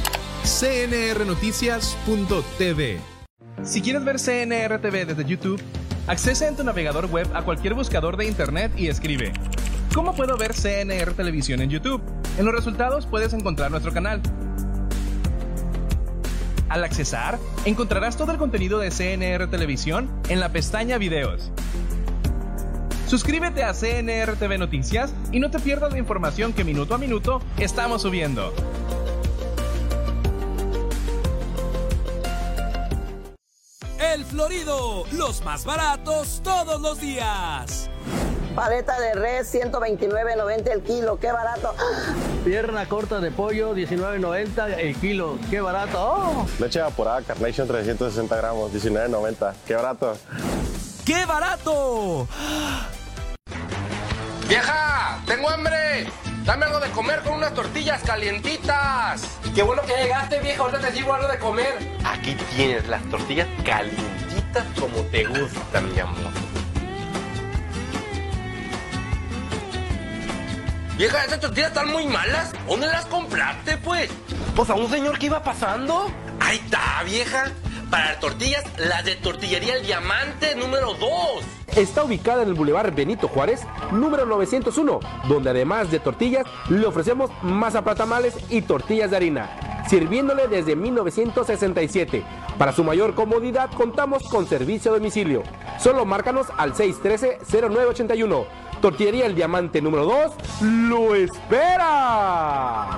cnrnoticias.tv 0.43 3.18
si 3.65 3.83
quieres 3.83 4.05
ver 4.05 4.17
CNR 4.19 4.79
TV 4.81 5.05
desde 5.05 5.25
YouTube, 5.25 5.61
accesa 6.07 6.47
en 6.49 6.57
tu 6.57 6.65
navegador 6.65 7.07
web 7.07 7.29
a 7.35 7.43
cualquier 7.43 7.75
buscador 7.75 8.17
de 8.17 8.27
internet 8.27 8.73
y 8.77 8.89
escribe 8.89 9.33
¿Cómo 9.95 10.15
puedo 10.15 10.37
ver 10.37 10.53
CNR 10.55 11.13
Televisión 11.15 11.61
en 11.61 11.71
YouTube? 11.71 12.03
En 12.39 12.45
los 12.45 12.55
resultados 12.55 13.07
puedes 13.07 13.33
encontrar 13.33 13.71
nuestro 13.71 13.93
canal. 13.93 14.21
Al 16.69 16.85
accesar, 16.85 17.39
encontrarás 17.65 18.17
todo 18.17 18.31
el 18.31 18.39
contenido 18.39 18.79
de 18.79 18.91
CNR 18.91 19.49
Televisión 19.49 20.11
en 20.29 20.39
la 20.39 20.51
pestaña 20.51 20.99
Videos. 20.99 21.51
Suscríbete 23.07 23.65
a 23.65 23.73
CNR 23.73 24.37
TV 24.37 24.59
Noticias 24.59 25.15
y 25.33 25.41
no 25.41 25.51
te 25.51 25.59
pierdas 25.59 25.93
la 25.93 25.99
información 25.99 26.53
que 26.53 26.63
minuto 26.63 26.95
a 26.95 26.99
minuto 26.99 27.41
estamos 27.59 28.03
subiendo. 28.03 28.53
El 34.15 34.25
Florido, 34.25 35.05
los 35.13 35.45
más 35.45 35.65
baratos 35.65 36.41
todos 36.43 36.81
los 36.81 36.99
días. 36.99 37.91
Paleta 38.55 38.99
de 38.99 39.15
res, 39.15 39.55
129.90 39.55 40.69
el 40.73 40.83
kilo, 40.83 41.19
qué 41.21 41.31
barato. 41.31 41.75
Pierna 42.45 42.89
corta 42.89 43.21
de 43.21 43.31
pollo, 43.31 43.75
19.90 43.75 44.79
el 44.79 44.97
kilo, 44.97 45.39
qué 45.51 45.61
barato. 45.61 45.99
Oh. 46.01 46.47
Leche 46.59 46.79
evaporada 46.79 47.23
Carnation 47.23 47.69
360 47.69 48.35
gramos, 48.35 48.73
19.90, 48.73 49.55
qué 49.67 49.75
barato. 49.75 50.17
¡Qué 51.05 51.25
barato! 51.27 52.27
¡Vieja! 54.49 55.23
¡Tengo 55.27 55.51
hambre! 55.51 56.09
Dame 56.49 56.65
algo 56.65 56.81
de 56.81 56.89
comer 56.93 57.21
con 57.21 57.35
unas 57.35 57.53
tortillas 57.53 58.03
calientitas. 58.05 59.39
Qué 59.55 59.63
bueno 59.63 59.83
que 59.83 59.93
llegaste, 60.03 60.41
vieja. 60.41 60.63
Ahorita 60.63 60.81
te 60.81 60.93
sirvo 60.93 61.13
algo 61.13 61.29
de 61.29 61.39
comer. 61.39 61.77
Aquí 62.03 62.35
tienes 62.57 62.89
las 62.89 63.03
tortillas 63.11 63.47
calientitas 63.67 64.65
como 64.81 64.97
te 65.11 65.27
gustan, 65.27 65.93
mi 65.93 66.01
amor. 66.01 66.33
Vieja, 70.97 71.23
esas 71.23 71.39
tortillas 71.39 71.69
están 71.69 71.93
muy 71.93 72.07
malas. 72.07 72.55
¿Dónde 72.67 72.87
las 72.87 73.05
compraste, 73.05 73.77
pues? 73.77 74.09
Pues 74.57 74.71
a 74.71 74.75
un 74.75 74.89
señor 74.89 75.19
que 75.19 75.27
iba 75.27 75.43
pasando. 75.43 76.11
Ahí 76.49 76.57
está, 76.65 77.03
vieja. 77.05 77.53
Para 77.91 78.19
tortillas, 78.21 78.65
las 78.79 79.05
de 79.05 79.17
Tortillería 79.17 79.75
El 79.75 79.85
Diamante 79.85 80.55
número 80.55 80.95
2. 80.95 81.45
Está 81.77 82.05
ubicada 82.05 82.43
en 82.43 82.49
el 82.49 82.55
Boulevard 82.55 82.95
Benito 82.95 83.29
Juárez, 83.29 83.67
número 83.93 84.25
901, 84.25 84.99
donde 85.29 85.51
además 85.51 85.91
de 85.91 86.01
tortillas, 86.01 86.47
le 86.71 86.87
ofrecemos 86.87 87.31
masa 87.43 87.83
tamales 87.83 88.35
y 88.49 88.63
tortillas 88.63 89.11
de 89.11 89.17
harina, 89.19 89.85
sirviéndole 89.91 90.49
desde 90.49 90.75
1967. 90.75 92.25
Para 92.57 92.73
su 92.73 92.83
mayor 92.83 93.15
comodidad, 93.15 93.71
contamos 93.71 94.23
con 94.23 94.47
servicio 94.47 94.91
a 94.91 94.95
domicilio. 94.95 95.43
Solo 95.79 96.07
márcanos 96.07 96.47
al 96.57 96.73
613-0981. 96.73 98.47
Tortillería 98.81 99.27
El 99.27 99.35
Diamante 99.35 99.83
número 99.83 100.07
2 100.07 100.63
lo 100.63 101.15
espera. 101.15 102.89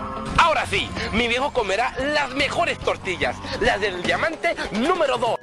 Ahora 0.50 0.66
sí, 0.66 0.88
mi 1.12 1.28
viejo 1.28 1.52
comerá 1.52 1.94
las 2.12 2.34
mejores 2.34 2.76
tortillas, 2.80 3.36
las 3.60 3.80
del 3.80 4.02
Diamante 4.02 4.56
número 4.72 5.16
2. 5.16 5.38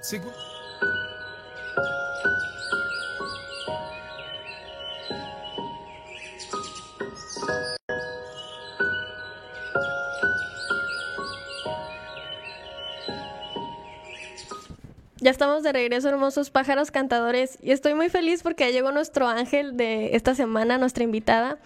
Ya 15.21 15.31
estamos 15.31 15.63
de 15.63 15.71
regreso, 15.71 16.10
hermosos 16.10 16.49
pájaros 16.49 16.91
cantadores, 16.91 17.58
y 17.62 17.71
estoy 17.71 17.93
muy 17.93 18.10
feliz 18.10 18.43
porque 18.43 18.65
ya 18.65 18.71
llegó 18.71 18.91
nuestro 18.91 19.29
ángel 19.29 19.77
de 19.77 20.17
esta 20.17 20.35
semana, 20.35 20.77
nuestra 20.77 21.05
invitada. 21.05 21.60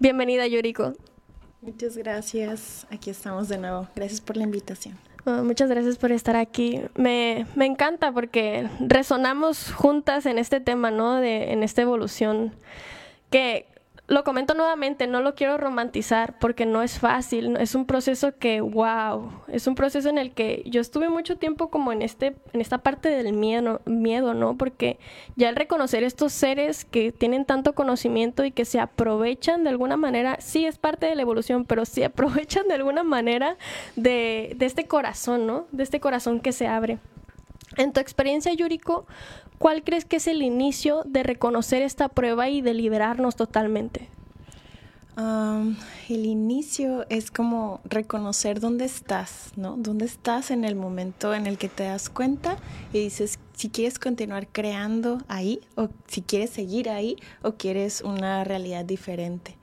Bienvenida, 0.00 0.48
Yuriko. 0.48 0.94
Muchas 1.62 1.96
gracias. 1.96 2.86
Aquí 2.90 3.10
estamos 3.10 3.48
de 3.48 3.58
nuevo. 3.58 3.88
Gracias 3.94 4.20
por 4.20 4.36
la 4.36 4.44
invitación. 4.44 4.96
Oh, 5.26 5.44
muchas 5.44 5.68
gracias 5.68 5.98
por 5.98 6.12
estar 6.12 6.36
aquí. 6.36 6.80
Me, 6.94 7.46
me, 7.54 7.66
encanta 7.66 8.10
porque 8.12 8.68
resonamos 8.80 9.70
juntas 9.72 10.24
en 10.24 10.38
este 10.38 10.60
tema, 10.60 10.90
¿no? 10.90 11.16
De, 11.16 11.52
en 11.52 11.62
esta 11.62 11.82
evolución. 11.82 12.54
Que 13.30 13.66
lo 14.10 14.24
comento 14.24 14.54
nuevamente, 14.54 15.06
no 15.06 15.20
lo 15.20 15.36
quiero 15.36 15.56
romantizar 15.56 16.36
porque 16.40 16.66
no 16.66 16.82
es 16.82 16.98
fácil, 16.98 17.56
es 17.58 17.76
un 17.76 17.86
proceso 17.86 18.36
que, 18.36 18.60
wow, 18.60 19.30
es 19.46 19.68
un 19.68 19.76
proceso 19.76 20.08
en 20.08 20.18
el 20.18 20.32
que 20.32 20.64
yo 20.66 20.80
estuve 20.80 21.08
mucho 21.08 21.38
tiempo 21.38 21.70
como 21.70 21.92
en, 21.92 22.02
este, 22.02 22.34
en 22.52 22.60
esta 22.60 22.78
parte 22.78 23.08
del 23.08 23.32
miedo, 23.32 23.80
miedo, 23.84 24.34
¿no? 24.34 24.56
Porque 24.56 24.98
ya 25.36 25.48
al 25.48 25.54
reconocer 25.54 26.02
estos 26.02 26.32
seres 26.32 26.84
que 26.84 27.12
tienen 27.12 27.44
tanto 27.44 27.76
conocimiento 27.76 28.44
y 28.44 28.50
que 28.50 28.64
se 28.64 28.80
aprovechan 28.80 29.62
de 29.62 29.70
alguna 29.70 29.96
manera, 29.96 30.38
sí 30.40 30.66
es 30.66 30.76
parte 30.76 31.06
de 31.06 31.14
la 31.14 31.22
evolución, 31.22 31.64
pero 31.64 31.84
sí 31.84 32.02
aprovechan 32.04 32.66
de 32.66 32.74
alguna 32.74 33.04
manera 33.04 33.58
de, 33.94 34.54
de 34.56 34.66
este 34.66 34.88
corazón, 34.88 35.46
¿no? 35.46 35.66
De 35.70 35.84
este 35.84 36.00
corazón 36.00 36.40
que 36.40 36.50
se 36.50 36.66
abre. 36.66 36.98
En 37.76 37.92
tu 37.92 38.00
experiencia, 38.00 38.52
Yuriko, 38.52 39.06
¿cuál 39.60 39.84
crees 39.84 40.06
que 40.06 40.16
es 40.16 40.26
el 40.26 40.42
inicio 40.42 41.02
de 41.04 41.22
reconocer 41.22 41.82
esta 41.82 42.08
prueba 42.08 42.48
y 42.48 42.62
de 42.62 42.72
liberarnos 42.72 43.36
totalmente? 43.36 44.08
el 46.08 46.24
inicio 46.24 47.04
es 47.10 47.30
como 47.30 47.82
reconocer 47.84 48.58
dónde 48.58 48.86
estás, 48.86 49.52
¿no? 49.54 49.76
Dónde 49.76 50.06
estás 50.06 50.50
en 50.50 50.64
el 50.64 50.76
momento 50.76 51.34
en 51.34 51.46
el 51.46 51.58
que 51.58 51.68
te 51.68 51.84
das 51.84 52.08
cuenta 52.08 52.56
y 52.94 53.00
dices 53.00 53.38
si 53.54 53.68
quieres 53.68 53.98
continuar 53.98 54.48
creando 54.48 55.18
ahí 55.28 55.60
o 55.76 55.90
si 56.06 56.22
quieres 56.22 56.48
seguir 56.48 56.88
ahí 56.88 57.16
o 57.42 57.52
quieres 57.52 58.00
una 58.00 58.44
realidad 58.44 58.86
diferente. 58.86 59.59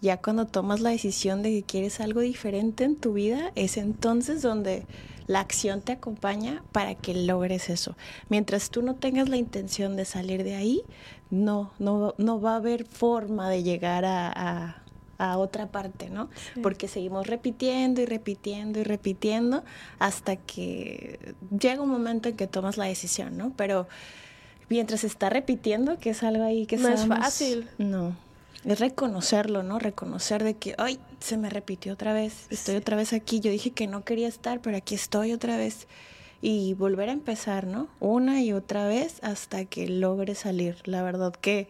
Ya 0.00 0.18
cuando 0.18 0.46
tomas 0.46 0.80
la 0.80 0.90
decisión 0.90 1.42
de 1.42 1.50
que 1.50 1.62
quieres 1.62 2.00
algo 2.00 2.20
diferente 2.20 2.84
en 2.84 2.96
tu 2.96 3.14
vida, 3.14 3.52
es 3.54 3.76
entonces 3.76 4.42
donde 4.42 4.86
la 5.26 5.40
acción 5.40 5.80
te 5.80 5.92
acompaña 5.92 6.62
para 6.72 6.94
que 6.94 7.14
logres 7.14 7.70
eso. 7.70 7.96
Mientras 8.28 8.70
tú 8.70 8.82
no 8.82 8.94
tengas 8.94 9.28
la 9.28 9.36
intención 9.36 9.96
de 9.96 10.04
salir 10.04 10.44
de 10.44 10.54
ahí, 10.54 10.82
no, 11.30 11.72
no, 11.78 12.14
no 12.18 12.40
va 12.40 12.52
a 12.52 12.56
haber 12.56 12.84
forma 12.86 13.50
de 13.50 13.62
llegar 13.62 14.04
a 14.04 14.82
a 15.18 15.38
otra 15.38 15.68
parte, 15.68 16.10
¿no? 16.10 16.28
Porque 16.62 16.88
seguimos 16.88 17.26
repitiendo 17.26 18.00
y 18.00 18.06
repitiendo 18.06 18.80
y 18.80 18.82
repitiendo 18.84 19.64
hasta 19.98 20.36
que 20.36 21.34
llega 21.58 21.82
un 21.82 21.90
momento 21.90 22.28
en 22.28 22.36
que 22.36 22.46
tomas 22.46 22.76
la 22.76 22.84
decisión, 22.84 23.36
¿no? 23.36 23.52
Pero 23.56 23.86
mientras 24.68 25.04
está 25.04 25.30
repitiendo, 25.30 25.98
que 25.98 26.10
es 26.10 26.22
algo 26.22 26.44
ahí 26.44 26.66
que 26.66 26.76
no 26.76 26.88
es 26.88 27.06
fácil. 27.06 27.68
No. 27.78 28.16
Es 28.64 28.80
reconocerlo, 28.80 29.62
¿no? 29.62 29.78
Reconocer 29.78 30.42
de 30.42 30.54
que, 30.54 30.74
ay, 30.78 30.98
se 31.20 31.36
me 31.36 31.50
repitió 31.50 31.92
otra 31.92 32.12
vez, 32.12 32.46
estoy 32.50 32.76
otra 32.76 32.96
vez 32.96 33.12
aquí, 33.12 33.40
yo 33.40 33.50
dije 33.50 33.70
que 33.70 33.86
no 33.86 34.04
quería 34.04 34.28
estar, 34.28 34.60
pero 34.60 34.76
aquí 34.76 34.94
estoy 34.94 35.32
otra 35.32 35.56
vez. 35.56 35.86
Y 36.42 36.74
volver 36.74 37.08
a 37.08 37.12
empezar, 37.12 37.66
¿no? 37.66 37.88
Una 37.98 38.42
y 38.42 38.52
otra 38.52 38.86
vez 38.86 39.18
hasta 39.22 39.64
que 39.64 39.88
logre 39.88 40.34
salir. 40.34 40.76
La 40.84 41.02
verdad 41.02 41.32
que 41.32 41.68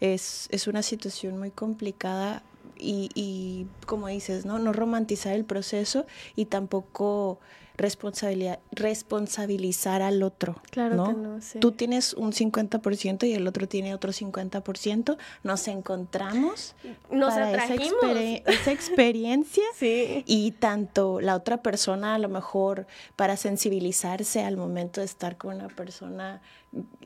es, 0.00 0.48
es 0.50 0.66
una 0.68 0.82
situación 0.82 1.38
muy 1.38 1.50
complicada 1.50 2.42
y, 2.78 3.10
y 3.14 3.66
como 3.86 4.08
dices, 4.08 4.44
¿no? 4.44 4.58
no 4.58 4.72
romantizar 4.72 5.34
el 5.34 5.44
proceso 5.44 6.06
y 6.34 6.46
tampoco 6.46 7.40
responsabilidad, 7.76 8.60
responsabilizar 8.72 10.02
al 10.02 10.22
otro. 10.22 10.56
Claro 10.70 10.96
¿no? 10.96 11.12
no 11.12 11.38
Tú 11.60 11.72
tienes 11.72 12.14
un 12.14 12.32
50% 12.32 13.26
y 13.26 13.34
el 13.34 13.46
otro 13.46 13.68
tiene 13.68 13.94
otro 13.94 14.12
50%. 14.12 15.16
Nos 15.42 15.68
encontramos 15.68 16.74
Nos 17.10 17.34
para 17.34 17.52
esa, 17.52 17.74
esa, 18.46 18.72
experiencia 18.72 19.64
sí. 19.76 20.24
y 20.26 20.52
tanto 20.52 21.20
la 21.20 21.36
otra 21.36 21.62
persona 21.62 22.14
a 22.14 22.18
lo 22.18 22.28
mejor 22.28 22.86
para 23.16 23.36
sensibilizarse 23.36 24.42
al 24.44 24.56
momento 24.56 25.00
de 25.00 25.06
estar 25.06 25.36
con 25.36 25.56
una 25.56 25.68
persona 25.68 26.40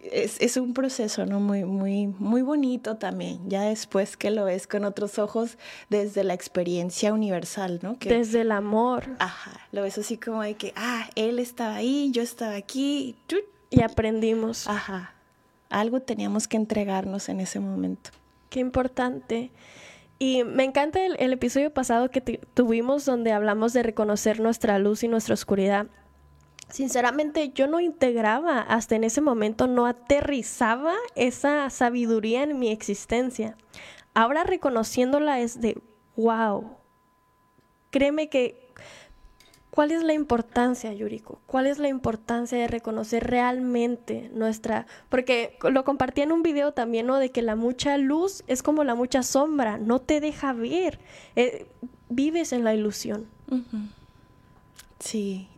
es, 0.03 0.41
es, 0.41 0.57
un 0.57 0.73
proceso 0.73 1.27
¿no? 1.27 1.41
muy, 1.41 1.65
muy, 1.65 2.07
muy 2.07 2.43
bonito 2.43 2.97
también, 2.97 3.49
ya 3.49 3.63
después 3.63 4.17
que 4.17 4.31
lo 4.31 4.45
ves 4.45 4.67
con 4.67 4.85
otros 4.85 5.19
ojos 5.19 5.59
desde 5.89 6.25
la 6.25 6.35
experiencia 6.35 7.13
universal, 7.13 7.81
¿no? 7.83 7.99
Que, 7.99 8.09
desde 8.09 8.43
el 8.43 8.53
amor. 8.53 9.05
Ajá, 9.19 9.61
lo 9.73 9.83
ves 9.83 9.99
así 9.99 10.17
como 10.17 10.43
de 10.43 10.55
que, 10.55 10.73
ah, 10.77 11.09
él 11.15 11.39
estaba 11.39 11.77
ahí, 11.77 12.11
yo 12.13 12.23
estaba 12.23 12.55
aquí, 12.55 13.17
y 13.71 13.83
aprendimos. 13.83 14.67
Ajá, 14.67 15.15
algo 15.69 16.01
teníamos 16.01 16.49
que 16.49 16.57
entregarnos 16.57 17.29
en 17.29 17.41
ese 17.41 17.61
momento. 17.61 18.11
Qué 18.49 18.61
importante. 18.61 19.51
Y 20.19 20.45
me 20.45 20.65
encanta 20.65 21.05
el, 21.05 21.17
el 21.19 21.33
episodio 21.33 21.73
pasado 21.73 22.11
que 22.11 22.21
tuvimos 22.21 23.05
donde 23.05 23.33
hablamos 23.33 23.73
de 23.73 23.83
reconocer 23.83 24.41
nuestra 24.41 24.79
luz 24.79 25.05
y 25.05 25.09
nuestra 25.09 25.35
oscuridad 25.35 25.87
sinceramente 26.71 27.51
yo 27.51 27.67
no 27.67 27.81
integraba 27.81 28.61
hasta 28.61 28.97
en 28.97 29.05
ese 29.05 29.21
momento, 29.21 29.67
no 29.67 29.87
aterrizaba 29.87 30.95
esa 31.15 31.69
sabiduría 31.71 32.43
en 32.43 32.59
mi 32.59 32.71
existencia. 32.71 33.57
Ahora 34.15 34.45
reconociéndola 34.45 35.41
es 35.41 35.61
de, 35.61 35.81
wow, 36.17 36.77
créeme 37.91 38.29
que, 38.29 38.69
¿cuál 39.71 39.93
es 39.93 40.03
la 40.03 40.15
importancia, 40.15 40.93
Yuriko? 40.93 41.41
¿Cuál 41.47 41.67
es 41.67 41.79
la 41.79 41.89
importancia 41.89 42.59
de 42.59 42.69
reconocer 42.69 43.29
realmente 43.29 44.31
nuestra, 44.33 44.87
porque 45.09 45.59
lo 45.63 45.85
compartí 45.85 46.23
en 46.23 46.33
un 46.33 46.43
video 46.43 46.73
también, 46.73 47.07
¿no? 47.07 47.19
De 47.19 47.31
que 47.31 47.43
la 47.43 47.57
mucha 47.57 47.97
luz 47.99 48.43
es 48.47 48.63
como 48.63 48.85
la 48.85 48.95
mucha 48.95 49.23
sombra, 49.23 49.79
no 49.79 50.01
te 50.01 50.21
deja 50.21 50.53
ver, 50.53 50.99
eh, 51.37 51.67
vives 52.09 52.53
en 52.53 52.65
la 52.65 52.75
ilusión. 52.75 53.27
Sí, 54.99 55.49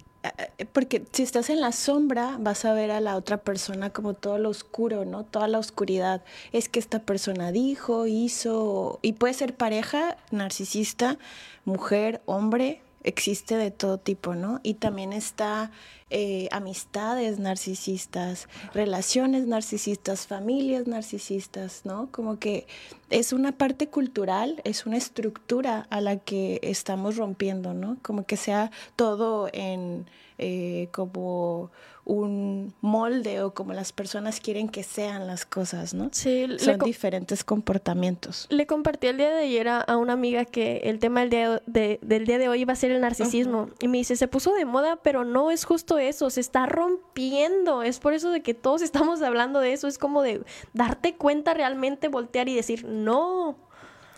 porque 0.72 1.04
si 1.12 1.22
estás 1.22 1.50
en 1.50 1.60
la 1.60 1.72
sombra 1.72 2.36
vas 2.38 2.64
a 2.64 2.72
ver 2.72 2.90
a 2.90 3.00
la 3.00 3.16
otra 3.16 3.38
persona 3.38 3.90
como 3.90 4.14
todo 4.14 4.38
lo 4.38 4.48
oscuro, 4.50 5.04
¿no? 5.04 5.24
Toda 5.24 5.48
la 5.48 5.58
oscuridad. 5.58 6.22
Es 6.52 6.68
que 6.68 6.78
esta 6.78 7.00
persona 7.00 7.52
dijo, 7.52 8.06
hizo, 8.06 8.98
y 9.02 9.14
puede 9.14 9.34
ser 9.34 9.56
pareja, 9.56 10.16
narcisista, 10.30 11.18
mujer, 11.64 12.22
hombre, 12.26 12.82
existe 13.04 13.56
de 13.56 13.70
todo 13.70 13.98
tipo, 13.98 14.34
¿no? 14.34 14.60
Y 14.62 14.74
también 14.74 15.12
está 15.12 15.70
eh, 16.10 16.48
amistades 16.52 17.38
narcisistas, 17.38 18.48
relaciones 18.74 19.46
narcisistas, 19.46 20.26
familias 20.26 20.86
narcisistas, 20.86 21.82
¿no? 21.84 22.08
Como 22.10 22.38
que 22.38 22.66
es 23.10 23.32
una 23.32 23.52
parte 23.52 23.88
cultural, 23.88 24.60
es 24.64 24.86
una 24.86 24.98
estructura 24.98 25.86
a 25.90 26.00
la 26.00 26.16
que 26.18 26.60
estamos 26.62 27.16
rompiendo, 27.16 27.74
¿no? 27.74 27.96
Como 28.02 28.26
que 28.26 28.36
sea 28.36 28.70
todo 28.96 29.48
en 29.52 30.06
eh, 30.38 30.88
como 30.92 31.70
un 32.04 32.74
molde 32.80 33.42
o 33.42 33.54
como 33.54 33.72
las 33.72 33.92
personas 33.92 34.40
quieren 34.40 34.68
que 34.68 34.82
sean 34.82 35.26
las 35.26 35.46
cosas, 35.46 35.94
¿no? 35.94 36.08
Sí, 36.12 36.46
son 36.58 36.78
diferentes 36.80 37.44
comportamientos. 37.44 38.46
Le 38.50 38.66
compartí 38.66 39.06
el 39.06 39.18
día 39.18 39.30
de 39.30 39.44
ayer 39.44 39.68
a, 39.68 39.96
una 39.96 40.14
amiga 40.14 40.44
que 40.44 40.78
el 40.84 40.98
tema 40.98 41.20
del 41.20 41.30
día 41.30 41.62
de, 41.66 42.00
del 42.02 42.26
día 42.26 42.38
de 42.38 42.48
hoy 42.48 42.62
iba 42.62 42.72
a 42.72 42.76
ser 42.76 42.90
el 42.90 43.00
narcisismo 43.00 43.70
y 43.80 43.86
me 43.86 43.98
dice, 43.98 44.16
se 44.16 44.26
puso 44.26 44.52
de 44.54 44.64
moda, 44.64 44.96
pero 44.96 45.24
no 45.24 45.50
es 45.50 45.64
justo 45.64 45.98
eso, 45.98 46.28
se 46.30 46.40
está 46.40 46.66
rompiendo, 46.66 47.82
es 47.82 48.00
por 48.00 48.14
eso 48.14 48.30
de 48.30 48.42
que 48.42 48.54
todos 48.54 48.82
estamos 48.82 49.22
hablando 49.22 49.60
de 49.60 49.72
eso, 49.72 49.86
es 49.86 49.98
como 49.98 50.22
de 50.22 50.42
darte 50.72 51.14
cuenta 51.14 51.54
realmente, 51.54 52.08
voltear 52.08 52.48
y 52.48 52.56
decir, 52.56 52.84
no, 52.84 53.56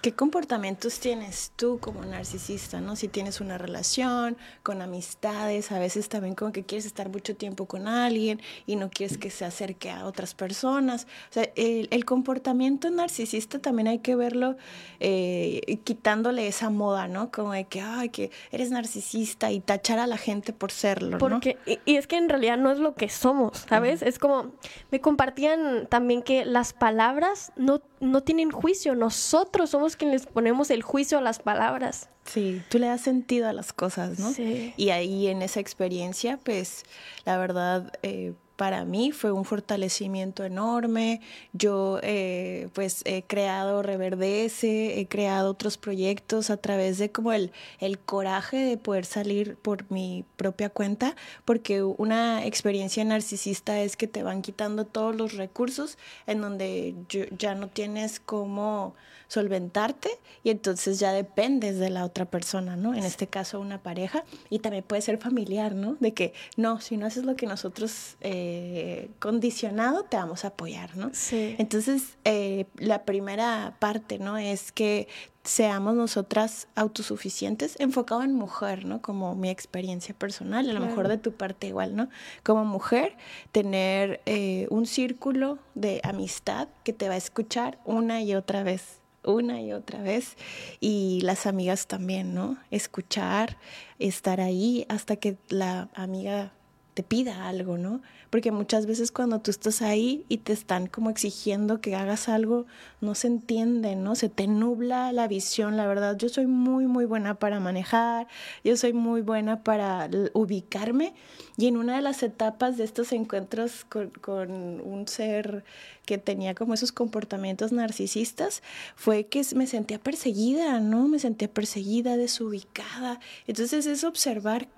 ¿Qué 0.04 0.12
comportamientos 0.12 1.00
tienes 1.00 1.52
tú 1.56 1.78
como 1.80 2.04
narcisista, 2.04 2.78
no? 2.78 2.94
Si 2.94 3.08
tienes 3.08 3.40
una 3.40 3.56
relación 3.56 4.36
con 4.62 4.82
amistades, 4.82 5.72
a 5.72 5.78
veces 5.78 6.10
también 6.10 6.34
como 6.34 6.52
que 6.52 6.62
quieres 6.62 6.84
estar 6.84 7.08
mucho 7.08 7.34
tiempo 7.36 7.64
con 7.64 7.88
alguien 7.88 8.38
y 8.66 8.76
no 8.76 8.90
quieres 8.90 9.16
que 9.16 9.30
se 9.30 9.46
acerque 9.46 9.90
a 9.90 10.04
otras 10.04 10.34
personas. 10.34 11.06
O 11.30 11.32
sea, 11.32 11.48
el, 11.56 12.04
comportamiento 12.04 12.90
narcisista 12.90 13.58
también 13.60 13.88
hay 13.88 14.00
que 14.00 14.14
verlo 14.14 14.58
eh, 15.00 15.78
quitándole 15.84 16.48
esa 16.48 16.68
moda, 16.68 17.08
¿no? 17.08 17.32
Como 17.32 17.52
de 17.52 17.64
que, 17.64 17.80
ay, 17.80 18.10
que 18.10 18.30
eres 18.50 18.70
narcisista 18.70 19.52
y 19.52 19.60
tachar 19.60 19.98
a 19.98 20.06
la 20.06 20.18
gente 20.18 20.52
por 20.52 20.70
serlo, 20.70 21.16
Porque, 21.16 21.56
y, 21.86 21.96
es 21.96 22.06
que 22.06 22.18
en 22.18 22.28
realidad 22.28 22.58
no 22.58 22.70
es 22.70 22.78
lo 22.78 22.94
que 22.94 23.08
somos, 23.08 23.64
¿sabes? 23.70 24.02
Es 24.02 24.18
como, 24.18 24.52
me 24.90 25.00
compartían 25.00 25.86
también 25.86 26.20
que 26.20 26.44
las 26.44 26.74
palabras 26.74 27.52
no, 27.56 27.80
no 28.00 28.22
tienen 28.22 28.50
juicio, 28.50 28.94
nosotros 28.94 29.70
somos 29.70 29.93
quien 29.96 30.10
les 30.10 30.26
ponemos 30.26 30.70
el 30.70 30.82
juicio 30.82 31.18
a 31.18 31.20
las 31.20 31.38
palabras. 31.38 32.08
Sí, 32.24 32.62
tú 32.68 32.78
le 32.78 32.86
das 32.86 33.02
sentido 33.02 33.48
a 33.48 33.52
las 33.52 33.72
cosas, 33.72 34.18
¿no? 34.18 34.32
Sí. 34.32 34.72
Y 34.76 34.90
ahí 34.90 35.26
en 35.26 35.42
esa 35.42 35.60
experiencia, 35.60 36.38
pues 36.42 36.84
la 37.24 37.36
verdad, 37.38 37.92
eh, 38.02 38.32
para 38.56 38.84
mí 38.84 39.10
fue 39.10 39.32
un 39.32 39.44
fortalecimiento 39.44 40.44
enorme. 40.44 41.20
Yo 41.52 41.98
eh, 42.02 42.68
pues 42.72 43.02
he 43.04 43.22
creado 43.22 43.82
Reverdece, 43.82 45.00
he 45.00 45.06
creado 45.06 45.50
otros 45.50 45.76
proyectos 45.76 46.50
a 46.50 46.56
través 46.56 46.98
de 46.98 47.10
como 47.10 47.32
el, 47.32 47.52
el 47.80 47.98
coraje 47.98 48.58
de 48.58 48.76
poder 48.76 49.06
salir 49.06 49.56
por 49.56 49.90
mi 49.90 50.24
propia 50.36 50.70
cuenta, 50.70 51.16
porque 51.44 51.82
una 51.82 52.44
experiencia 52.46 53.04
narcisista 53.04 53.80
es 53.80 53.96
que 53.96 54.06
te 54.06 54.22
van 54.22 54.42
quitando 54.42 54.84
todos 54.84 55.16
los 55.16 55.34
recursos 55.34 55.98
en 56.26 56.40
donde 56.40 56.94
ya 57.36 57.54
no 57.54 57.68
tienes 57.68 58.20
como 58.20 58.94
solventarte 59.28 60.10
y 60.42 60.50
entonces 60.50 60.98
ya 60.98 61.12
dependes 61.12 61.78
de 61.78 61.90
la 61.90 62.04
otra 62.04 62.24
persona, 62.26 62.76
¿no? 62.76 62.94
En 62.94 63.04
este 63.04 63.26
caso 63.26 63.60
una 63.60 63.82
pareja 63.82 64.24
y 64.50 64.60
también 64.60 64.84
puede 64.84 65.02
ser 65.02 65.18
familiar, 65.18 65.74
¿no? 65.74 65.96
De 66.00 66.12
que 66.12 66.32
no, 66.56 66.80
si 66.80 66.96
no 66.96 67.06
haces 67.06 67.24
lo 67.24 67.36
que 67.36 67.46
nosotros 67.46 68.16
eh, 68.20 69.10
condicionado, 69.18 70.04
te 70.04 70.16
vamos 70.16 70.44
a 70.44 70.48
apoyar, 70.48 70.96
¿no? 70.96 71.10
Sí. 71.12 71.56
Entonces, 71.58 72.16
eh, 72.24 72.66
la 72.76 73.04
primera 73.04 73.76
parte, 73.78 74.18
¿no? 74.18 74.38
Es 74.38 74.72
que 74.72 75.08
seamos 75.44 75.94
nosotras 75.94 76.68
autosuficientes, 76.74 77.76
enfocado 77.78 78.22
en 78.22 78.34
mujer, 78.34 78.86
¿no? 78.86 79.02
Como 79.02 79.34
mi 79.34 79.50
experiencia 79.50 80.14
personal, 80.14 80.68
a 80.68 80.72
lo 80.72 80.80
mejor 80.80 81.06
de 81.08 81.18
tu 81.18 81.32
parte 81.32 81.66
igual, 81.66 81.94
¿no? 81.94 82.08
Como 82.42 82.64
mujer, 82.64 83.16
tener 83.52 84.22
eh, 84.24 84.66
un 84.70 84.86
círculo 84.86 85.58
de 85.74 86.00
amistad 86.02 86.68
que 86.82 86.94
te 86.94 87.08
va 87.08 87.14
a 87.14 87.18
escuchar 87.18 87.78
una 87.84 88.22
y 88.22 88.34
otra 88.34 88.62
vez, 88.62 89.00
una 89.24 89.60
y 89.60 89.72
otra 89.72 90.02
vez 90.02 90.36
y 90.80 91.20
las 91.22 91.46
amigas 91.46 91.86
también, 91.86 92.34
¿no? 92.34 92.58
Escuchar, 92.70 93.58
estar 93.98 94.40
ahí 94.40 94.86
hasta 94.88 95.16
que 95.16 95.36
la 95.48 95.88
amiga 95.94 96.52
te 96.94 97.02
pida 97.02 97.48
algo, 97.48 97.76
¿no? 97.76 98.00
Porque 98.30 98.52
muchas 98.52 98.86
veces 98.86 99.10
cuando 99.10 99.40
tú 99.40 99.50
estás 99.50 99.82
ahí 99.82 100.24
y 100.28 100.38
te 100.38 100.52
están 100.52 100.86
como 100.86 101.10
exigiendo 101.10 101.80
que 101.80 101.96
hagas 101.96 102.28
algo, 102.28 102.66
no 103.00 103.16
se 103.16 103.26
entiende, 103.26 103.96
¿no? 103.96 104.14
Se 104.14 104.28
te 104.28 104.46
nubla 104.46 105.12
la 105.12 105.26
visión, 105.26 105.76
la 105.76 105.86
verdad. 105.88 106.16
Yo 106.16 106.28
soy 106.28 106.46
muy, 106.46 106.86
muy 106.86 107.04
buena 107.04 107.34
para 107.34 107.58
manejar, 107.58 108.28
yo 108.62 108.76
soy 108.76 108.92
muy 108.92 109.22
buena 109.22 109.64
para 109.64 110.08
ubicarme 110.32 111.14
y 111.56 111.66
en 111.66 111.76
una 111.76 111.96
de 111.96 112.02
las 112.02 112.22
etapas 112.22 112.76
de 112.76 112.84
estos 112.84 113.12
encuentros 113.12 113.84
con, 113.84 114.80
un 114.84 115.08
ser 115.08 115.64
que 116.06 116.18
tenía 116.18 116.54
como 116.54 116.74
esos 116.74 116.92
comportamientos 116.92 117.72
narcisistas 117.72 118.62
fue 118.94 119.26
que 119.26 119.42
me 119.56 119.66
sentía 119.66 119.98
perseguida, 119.98 120.78
¿no? 120.78 121.08
Me 121.08 121.18
sentía 121.18 121.48
perseguida, 121.48 122.16
desubicada. 122.16 123.18
Entonces 123.46 123.86
es 123.86 124.04
observar 124.04 124.68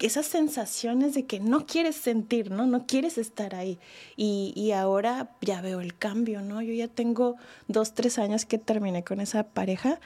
esas 0.00 0.26
sensaciones 0.26 1.14
de 1.14 1.24
que 1.24 1.40
no 1.40 1.66
quieres 1.66 1.96
sentir, 1.96 2.50
¿no? 2.50 2.66
No 2.66 2.86
quieres 2.86 3.16
estar 3.18 3.54
ahí. 3.54 3.78
Y, 4.16 4.52
y, 4.56 4.72
ahora 4.72 5.30
ya 5.40 5.60
veo 5.60 5.80
el 5.80 5.96
cambio, 5.96 6.42
¿no? 6.42 6.62
Yo 6.62 6.72
ya 6.72 6.88
tengo 6.88 7.36
dos, 7.68 7.94
tres 7.94 8.18
años 8.18 8.44
que 8.44 8.58
terminé 8.58 9.04
con 9.04 9.20
esa 9.20 9.44
pareja 9.44 10.00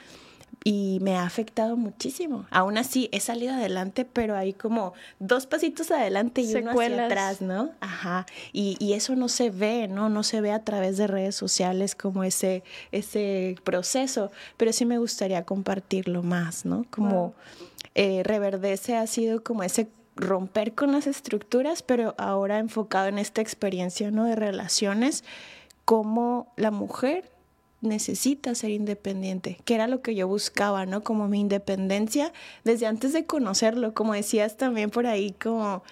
y 0.63 0.99
me 1.01 1.15
ha 1.15 1.23
afectado 1.23 1.77
muchísimo. 1.77 2.45
Aún 2.51 2.77
así, 2.77 3.09
he 3.11 3.19
salido 3.19 3.53
adelante, 3.53 4.05
pero 4.05 4.35
hay 4.35 4.53
como 4.53 4.93
dos 5.19 5.45
pasitos 5.45 5.89
adelante 5.91 6.41
y 6.41 6.53
uno 6.55 6.71
hacia 6.71 7.05
atrás, 7.05 7.41
¿no? 7.41 7.71
Ajá. 7.79 8.25
Y, 8.51 8.75
y, 8.79 8.93
eso 8.93 9.15
no 9.15 9.29
se 9.29 9.49
ve, 9.49 9.87
¿no? 9.87 10.09
No 10.09 10.23
se 10.23 10.41
ve 10.41 10.51
a 10.51 10.63
través 10.63 10.97
de 10.97 11.07
redes 11.07 11.35
sociales 11.35 11.95
como 11.95 12.23
ese, 12.23 12.63
ese 12.91 13.55
proceso, 13.63 14.31
pero 14.57 14.73
sí 14.73 14.85
me 14.85 14.97
gustaría 14.97 15.45
compartirlo 15.45 16.23
más, 16.23 16.65
¿no? 16.65 16.85
Como 16.89 17.33
eh, 17.95 18.23
Reverdece 18.23 18.95
ha 18.95 19.07
sido 19.07 19.43
como 19.43 19.63
ese 19.63 19.87
romper 20.15 20.73
con 20.75 20.91
las 20.91 21.07
estructuras, 21.07 21.81
pero 21.81 22.15
ahora 22.17 22.59
enfocado 22.59 23.07
en 23.07 23.17
esta 23.17 23.41
experiencia, 23.41 24.11
¿no? 24.11 24.25
De 24.25 24.35
relaciones, 24.35 25.23
como 25.85 26.51
la 26.55 26.71
mujer 26.71 27.31
necesita 27.81 28.53
ser 28.55 28.71
independiente, 28.71 29.57
que 29.63 29.75
era 29.75 29.87
lo 29.87 30.01
que 30.01 30.15
yo 30.15 30.27
buscaba, 30.27 30.85
¿no? 30.85 31.03
Como 31.03 31.27
mi 31.27 31.39
independencia 31.39 32.33
desde 32.63 32.87
antes 32.87 33.13
de 33.13 33.25
conocerlo, 33.25 33.93
como 33.93 34.13
decías 34.13 34.57
también 34.57 34.89
por 34.89 35.07
ahí, 35.07 35.31
como 35.31 35.83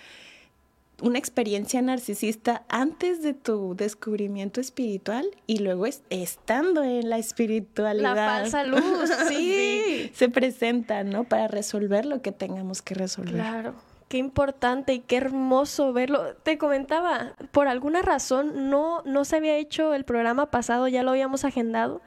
una 1.02 1.20
experiencia 1.20 1.82
narcisista 1.82 2.64
antes 2.70 3.22
de 3.22 3.34
tu 3.34 3.76
descubrimiento 3.76 4.60
espiritual 4.60 5.30
y 5.46 5.60
luego 5.60 5.86
estando 6.10 6.84
en 6.84 7.10
la 7.10 7.18
espiritualidad. 7.18 8.16
La 8.16 8.26
falsa 8.26 8.64
luz, 8.64 9.12
sí. 9.28 10.12
Se 10.14 10.30
presenta, 10.30 11.04
¿no? 11.04 11.24
Para 11.24 11.48
resolver 11.48 12.06
lo 12.06 12.22
que 12.22 12.32
tengamos 12.32 12.82
que 12.82 12.96
resolver. 12.96 13.34
Claro. 13.34 13.76
Qué 14.08 14.18
importante 14.18 14.94
y 14.94 15.00
qué 15.00 15.18
hermoso 15.18 15.92
verlo. 15.92 16.36
Te 16.36 16.58
comentaba, 16.58 17.34
por 17.52 17.68
alguna 17.68 18.02
razón 18.02 18.70
no, 18.70 19.02
no 19.04 19.26
se 19.26 19.36
había 19.36 19.58
hecho 19.58 19.94
el 19.94 20.06
programa 20.06 20.50
pasado, 20.50 20.88
ya 20.88 21.04
lo 21.04 21.12
habíamos 21.12 21.44
agendado, 21.44 22.02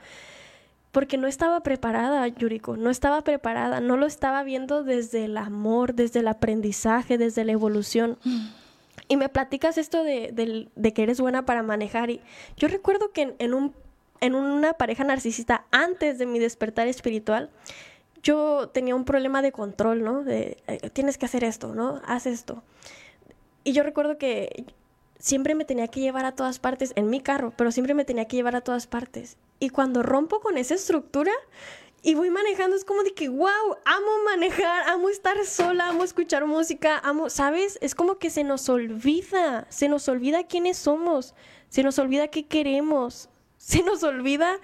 porque 0.93 1.19
no 1.19 1.29
estaba 1.29 1.61
preparada, 1.61 2.27
Yuriko, 2.27 2.79
no 2.79 2.91
estaba 2.91 3.23
preparada, 3.23 3.81
no 3.81 3.99
lo 3.99 4.07
estaba 4.07 4.43
viendo 4.43 4.83
desde 4.83 5.27
el 5.27 5.37
amor, 5.37 5.95
desde 5.95 6.21
el 6.21 6.29
aprendizaje, 6.29 7.19
desde 7.19 7.45
la 7.45 7.53
evolución. 7.53 8.19
Y 9.11 9.17
me 9.17 9.29
platicas 9.29 9.77
esto 9.77 10.05
de, 10.05 10.31
de, 10.77 10.93
que 10.93 11.03
eres 11.03 11.21
buena 11.21 11.45
para 11.45 11.65
manejar. 11.65 12.11
Y 12.11 12.21
yo 12.57 12.69
recuerdo 12.69 13.11
que 13.11 13.35
en, 13.41 13.55
un, 13.55 13.75
en 14.21 14.37
una 14.37 14.75
pareja 14.75 15.03
narcisista, 15.03 15.65
antes 15.73 16.17
de 16.17 16.27
mi 16.27 16.39
despertar 16.39 16.87
espiritual, 16.87 17.51
yo 18.23 18.69
tenía 18.69 18.95
un 18.95 19.05
problema 19.05 19.43
de 19.43 19.51
control, 19.51 20.05
¿no? 20.05 20.23
De 20.23 20.59
eh, 20.69 20.91
tienes 20.91 21.19
que 21.19 21.27
hacer 21.27 21.43
esto, 21.43 21.75
¿no? 21.75 22.01
Haz 22.07 22.27
esto. 22.27 22.63
Y 23.65 23.73
yo 23.73 23.83
recuerdo 23.83 24.17
que 24.17 24.65
siempre 25.19 25.57
me 25.57 25.65
tenía 25.65 25.89
que 25.89 25.99
llevar 25.99 26.25
a 26.25 26.37
todas 26.37 26.61
partes, 26.61 26.93
en 26.95 27.11
mi 27.11 27.21
carro, 27.21 27.53
pero 27.57 27.73
siempre 27.73 27.95
me 27.95 28.05
tenía 28.05 28.27
que 28.27 28.37
llevar 28.37 28.55
a 28.55 28.61
todas 28.61 28.87
partes. 28.87 29.39
Y 29.59 29.71
cuando 29.71 30.05
rompo 30.05 30.39
con 30.39 30.57
esa 30.57 30.75
estructura 30.75 31.33
y 32.03 32.15
voy 32.15 32.31
manejando, 32.31 32.77
es 32.77 32.85
como 32.85 33.03
de 33.03 33.13
que, 33.13 33.29
wow, 33.29 33.77
amo 33.85 34.25
manejar, 34.25 34.89
amo 34.89 35.09
estar 35.09 35.45
sola, 35.45 35.89
amo 35.89 36.05
escuchar 36.05 36.47
música, 36.47 36.99
amo, 36.99 37.31
¿sabes? 37.31 37.79
Es 37.83 37.95
como 37.95 38.19
que 38.19 38.31
se 38.31 38.45
nos 38.45 38.69
olvida, 38.69 39.67
se 39.69 39.89
nos 39.89 40.09
olvida 40.09 40.47
quiénes 40.47 40.79
somos, 40.79 41.35
se 41.69 41.83
nos 41.83 41.99
olvida 41.99 42.29
qué 42.29 42.47
queremos, 42.47 43.29
se 43.59 43.83
nos 43.83 44.03
olvida 44.03 44.59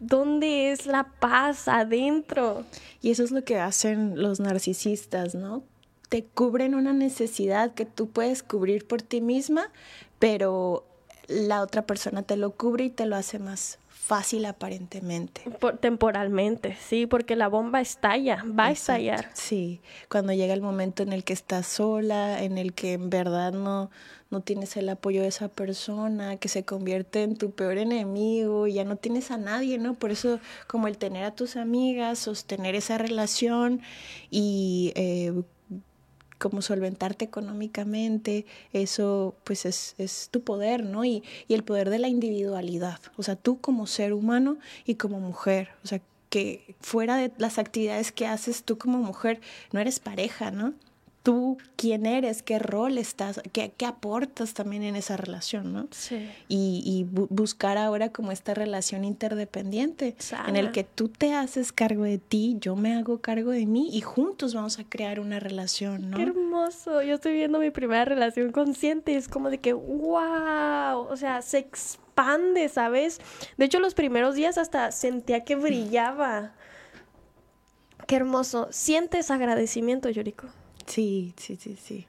¿Dónde 0.00 0.72
es 0.72 0.86
la 0.86 1.12
paz 1.20 1.68
adentro? 1.68 2.64
Y 3.02 3.10
eso 3.10 3.22
es 3.22 3.32
lo 3.32 3.44
que 3.44 3.58
hacen 3.58 4.20
los 4.20 4.40
narcisistas, 4.40 5.34
¿no? 5.34 5.62
Te 6.08 6.24
cubren 6.24 6.74
una 6.74 6.94
necesidad 6.94 7.74
que 7.74 7.84
tú 7.84 8.08
puedes 8.08 8.42
cubrir 8.42 8.86
por 8.86 9.02
ti 9.02 9.20
misma, 9.20 9.70
pero 10.18 10.86
la 11.28 11.60
otra 11.60 11.84
persona 11.84 12.22
te 12.22 12.38
lo 12.38 12.52
cubre 12.52 12.84
y 12.84 12.90
te 12.90 13.04
lo 13.04 13.14
hace 13.14 13.38
más 13.38 13.78
fácil 14.00 14.46
aparentemente. 14.46 15.42
temporalmente, 15.78 16.76
sí, 16.80 17.06
porque 17.06 17.36
la 17.36 17.46
bomba 17.46 17.80
estalla, 17.80 18.42
va 18.58 18.66
a 18.66 18.70
estallar. 18.72 19.30
Sí, 19.34 19.80
cuando 20.08 20.32
llega 20.32 20.54
el 20.54 20.62
momento 20.62 21.02
en 21.02 21.12
el 21.12 21.22
que 21.22 21.32
estás 21.32 21.66
sola, 21.66 22.42
en 22.42 22.58
el 22.58 22.72
que 22.72 22.94
en 22.94 23.08
verdad 23.10 23.52
no, 23.52 23.90
no 24.30 24.40
tienes 24.40 24.76
el 24.76 24.88
apoyo 24.88 25.22
de 25.22 25.28
esa 25.28 25.48
persona, 25.48 26.38
que 26.38 26.48
se 26.48 26.64
convierte 26.64 27.22
en 27.22 27.36
tu 27.36 27.52
peor 27.52 27.78
enemigo, 27.78 28.66
ya 28.66 28.84
no 28.84 28.96
tienes 28.96 29.30
a 29.30 29.36
nadie, 29.36 29.78
¿no? 29.78 29.94
Por 29.94 30.10
eso 30.10 30.40
como 30.66 30.88
el 30.88 30.98
tener 30.98 31.22
a 31.24 31.34
tus 31.34 31.56
amigas, 31.56 32.18
sostener 32.18 32.74
esa 32.74 32.98
relación 32.98 33.82
y... 34.30 34.92
Eh, 34.96 35.32
como 36.40 36.62
solventarte 36.62 37.24
económicamente, 37.24 38.46
eso 38.72 39.36
pues 39.44 39.66
es, 39.66 39.94
es 39.98 40.28
tu 40.30 40.40
poder, 40.42 40.82
¿no? 40.84 41.04
Y, 41.04 41.22
y, 41.46 41.54
el 41.54 41.62
poder 41.62 41.90
de 41.90 42.00
la 42.00 42.08
individualidad, 42.08 42.98
o 43.16 43.22
sea, 43.22 43.36
tú 43.36 43.60
como 43.60 43.86
ser 43.86 44.12
humano 44.12 44.56
y 44.86 44.96
como 44.96 45.20
mujer, 45.20 45.68
o 45.84 45.86
sea, 45.86 46.00
que 46.30 46.74
fuera 46.80 47.16
de 47.16 47.30
las 47.38 47.58
actividades 47.58 48.10
que 48.10 48.26
haces 48.26 48.64
tú 48.64 48.78
como 48.78 48.98
mujer, 48.98 49.40
no 49.72 49.80
eres 49.80 50.00
pareja, 50.00 50.50
¿no? 50.50 50.72
Tú 51.22 51.58
quién 51.76 52.06
eres, 52.06 52.42
qué 52.42 52.58
rol 52.58 52.98
estás, 52.98 53.40
qué, 53.52 53.72
qué 53.76 53.86
aportas 53.86 54.54
también 54.54 54.82
en 54.82 54.96
esa 54.96 55.16
relación, 55.16 55.72
¿no? 55.72 55.88
Sí. 55.90 56.30
Y, 56.48 56.82
y 56.84 57.04
buscar 57.10 57.76
ahora 57.76 58.10
como 58.10 58.32
esta 58.32 58.54
relación 58.54 59.04
interdependiente, 59.04 60.16
en 60.46 60.56
el 60.56 60.72
que 60.72 60.84
tú 60.84 61.08
te 61.08 61.34
haces 61.34 61.72
cargo 61.72 62.04
de 62.04 62.18
ti, 62.18 62.56
yo 62.60 62.76
me 62.76 62.94
hago 62.94 63.20
cargo 63.20 63.50
de 63.50 63.66
mí 63.66 63.90
y 63.92 64.00
juntos 64.00 64.54
vamos 64.54 64.78
a 64.78 64.84
crear 64.84 65.20
una 65.20 65.40
relación, 65.40 66.10
¿no? 66.10 66.16
Qué 66.16 66.22
hermoso. 66.24 67.02
Yo 67.02 67.16
estoy 67.16 67.34
viendo 67.34 67.58
mi 67.58 67.70
primera 67.70 68.04
relación 68.04 68.52
consciente 68.52 69.12
y 69.12 69.16
es 69.16 69.28
como 69.28 69.50
de 69.50 69.58
que, 69.58 69.72
wow, 69.72 71.00
o 71.08 71.16
sea, 71.16 71.42
se 71.42 71.58
expande, 71.58 72.68
¿sabes? 72.68 73.20
De 73.58 73.66
hecho, 73.66 73.78
los 73.78 73.94
primeros 73.94 74.34
días 74.34 74.56
hasta 74.58 74.90
sentía 74.90 75.44
que 75.44 75.56
brillaba. 75.56 76.52
Qué 78.06 78.16
hermoso. 78.16 78.68
¿Sientes 78.70 79.30
agradecimiento, 79.30 80.08
Yoriko? 80.08 80.48
Sí, 80.90 81.34
sí, 81.36 81.56
sí, 81.56 81.76
sí. 81.80 82.06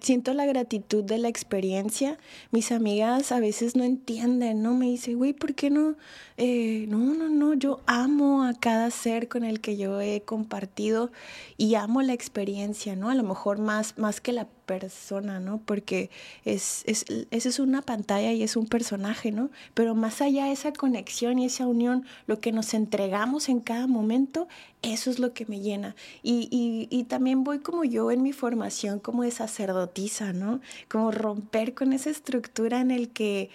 Siento 0.00 0.34
la 0.34 0.44
gratitud 0.44 1.04
de 1.04 1.16
la 1.16 1.28
experiencia. 1.28 2.18
Mis 2.50 2.72
amigas 2.72 3.30
a 3.32 3.40
veces 3.40 3.76
no 3.76 3.84
entienden, 3.84 4.62
¿no? 4.62 4.74
Me 4.74 4.86
dicen, 4.86 5.16
güey, 5.16 5.32
¿por 5.32 5.54
qué 5.54 5.70
no? 5.70 5.94
Eh, 6.36 6.86
no, 6.88 6.98
no, 7.14 7.28
no, 7.30 7.54
yo 7.54 7.80
amo 7.86 8.42
a 8.44 8.52
cada 8.52 8.90
ser 8.90 9.28
con 9.28 9.44
el 9.44 9.60
que 9.60 9.76
yo 9.76 10.00
he 10.00 10.22
compartido 10.22 11.12
y 11.56 11.76
amo 11.76 12.02
la 12.02 12.12
experiencia, 12.14 12.96
¿no? 12.96 13.10
A 13.10 13.14
lo 13.14 13.22
mejor 13.22 13.58
más, 13.58 13.96
más 13.96 14.20
que 14.20 14.32
la 14.32 14.48
persona, 14.68 15.40
¿no? 15.40 15.58
Porque 15.64 16.10
es, 16.44 16.82
es, 16.84 17.06
esa 17.30 17.48
es 17.48 17.58
una 17.58 17.80
pantalla 17.80 18.32
y 18.32 18.42
es 18.42 18.54
un 18.54 18.66
personaje, 18.66 19.32
¿no? 19.32 19.50
Pero 19.72 19.94
más 19.94 20.20
allá 20.20 20.44
de 20.44 20.52
esa 20.52 20.72
conexión 20.72 21.38
y 21.38 21.46
esa 21.46 21.66
unión, 21.66 22.04
lo 22.26 22.38
que 22.38 22.52
nos 22.52 22.74
entregamos 22.74 23.48
en 23.48 23.60
cada 23.60 23.86
momento, 23.86 24.46
eso 24.82 25.10
es 25.10 25.18
lo 25.18 25.32
que 25.32 25.46
me 25.46 25.60
llena. 25.60 25.96
Y, 26.22 26.48
y, 26.52 26.86
y 26.96 27.04
también 27.04 27.44
voy 27.44 27.60
como 27.60 27.82
yo 27.84 28.10
en 28.12 28.22
mi 28.22 28.32
formación 28.32 29.00
como 29.00 29.22
de 29.22 29.30
sacerdotisa, 29.30 30.34
¿no? 30.34 30.60
Como 30.88 31.10
romper 31.10 31.74
con 31.74 31.94
esa 31.94 32.10
estructura 32.10 32.80
en 32.80 32.90
el 32.90 33.08
que 33.08 33.48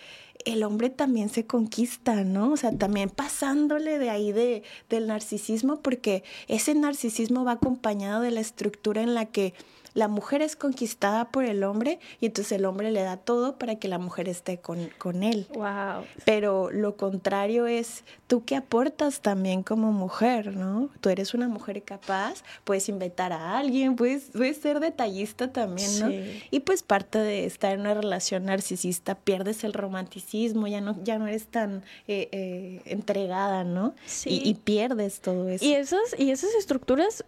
el 0.45 0.63
hombre 0.63 0.89
también 0.89 1.29
se 1.29 1.45
conquista, 1.45 2.23
¿no? 2.23 2.53
O 2.53 2.57
sea, 2.57 2.71
también 2.71 3.11
pasándole 3.11 3.99
de 3.99 4.09
ahí 4.09 4.31
de, 4.31 4.63
del 4.89 5.07
narcisismo, 5.07 5.79
porque 5.81 6.23
ese 6.47 6.73
narcisismo 6.73 7.45
va 7.45 7.53
acompañado 7.53 8.21
de 8.21 8.31
la 8.31 8.41
estructura 8.41 9.03
en 9.03 9.13
la 9.13 9.27
que 9.27 9.53
la 9.93 10.07
mujer 10.07 10.41
es 10.41 10.55
conquistada 10.55 11.29
por 11.31 11.45
el 11.45 11.63
hombre 11.63 11.99
y 12.19 12.27
entonces 12.27 12.53
el 12.53 12.65
hombre 12.65 12.91
le 12.91 13.01
da 13.01 13.17
todo 13.17 13.57
para 13.57 13.75
que 13.75 13.87
la 13.87 13.99
mujer 13.99 14.27
esté 14.29 14.57
con, 14.57 14.89
con 14.97 15.23
él. 15.23 15.47
Wow. 15.53 16.05
Pero 16.25 16.71
lo 16.71 16.95
contrario 16.97 17.67
es 17.67 18.03
tú 18.27 18.43
que 18.43 18.55
aportas 18.55 19.21
también 19.21 19.63
como 19.63 19.91
mujer, 19.91 20.55
¿no? 20.55 20.89
Tú 21.01 21.09
eres 21.09 21.33
una 21.33 21.47
mujer 21.47 21.83
capaz, 21.83 22.43
puedes 22.63 22.89
invitar 22.89 23.31
a 23.33 23.57
alguien, 23.57 23.95
puedes, 23.95 24.31
puedes 24.33 24.57
ser 24.57 24.79
detallista 24.79 25.51
también, 25.51 25.99
¿no? 25.99 26.09
Y 26.51 26.59
pues 26.61 26.83
parte 26.83 27.19
de 27.19 27.45
estar 27.45 27.73
en 27.73 27.81
una 27.81 27.93
relación 27.93 28.45
narcisista, 28.45 29.15
pierdes 29.15 29.63
el 29.63 29.73
romanticismo, 29.73 30.67
ya 30.67 30.81
no, 30.81 30.95
ya 31.03 31.19
no 31.19 31.27
eres 31.27 31.47
tan 31.47 31.83
eh, 32.07 32.29
eh, 32.31 32.81
entregada, 32.85 33.63
¿no? 33.63 33.93
Sí. 34.05 34.41
Y, 34.43 34.49
y 34.49 34.53
pierdes 34.55 35.21
todo 35.21 35.47
eso. 35.49 35.63
Y 35.63 35.73
esas, 35.73 36.17
y 36.17 36.31
esas 36.31 36.53
estructuras 36.55 37.23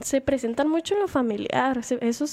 se 0.00 0.20
presentan 0.20 0.68
mucho 0.68 0.94
en 0.94 1.00
lo 1.00 1.08
familiar. 1.08 1.80
Eso 2.00 2.24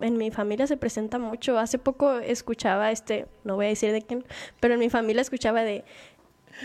en 0.00 0.16
mi 0.16 0.30
familia 0.30 0.66
se 0.66 0.76
presenta 0.76 1.18
mucho. 1.18 1.58
Hace 1.58 1.78
poco 1.78 2.18
escuchaba 2.18 2.90
este, 2.90 3.26
no 3.44 3.56
voy 3.56 3.66
a 3.66 3.68
decir 3.70 3.92
de 3.92 4.02
quién, 4.02 4.24
pero 4.60 4.74
en 4.74 4.80
mi 4.80 4.90
familia 4.90 5.22
escuchaba 5.22 5.62
de 5.62 5.84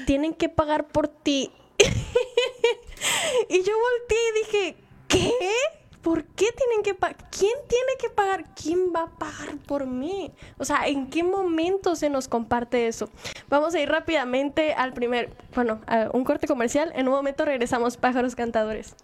tienen 0.05 0.33
que 0.33 0.49
pagar 0.49 0.87
por 0.87 1.07
ti. 1.07 1.51
y 3.49 3.63
yo 3.63 3.73
volteé 3.73 4.17
y 4.29 4.39
dije, 4.39 4.75
¿qué? 5.07 5.33
¿Por 6.01 6.23
qué 6.23 6.47
tienen 6.51 6.81
que 6.83 6.95
pagar? 6.95 7.17
¿Quién 7.29 7.53
tiene 7.67 7.91
que 7.99 8.09
pagar? 8.09 8.55
¿Quién 8.55 8.91
va 8.95 9.03
a 9.03 9.17
pagar 9.19 9.57
por 9.67 9.85
mí? 9.85 10.31
O 10.57 10.65
sea, 10.65 10.87
¿en 10.87 11.09
qué 11.11 11.23
momento 11.23 11.95
se 11.95 12.09
nos 12.09 12.27
comparte 12.27 12.87
eso? 12.87 13.09
Vamos 13.49 13.75
a 13.75 13.79
ir 13.79 13.89
rápidamente 13.89 14.73
al 14.73 14.93
primer, 14.93 15.31
bueno, 15.53 15.81
a 15.85 16.09
un 16.13 16.23
corte 16.23 16.47
comercial. 16.47 16.91
En 16.95 17.07
un 17.07 17.13
momento 17.13 17.45
regresamos, 17.45 17.97
pájaros 17.97 18.35
cantadores. 18.35 18.95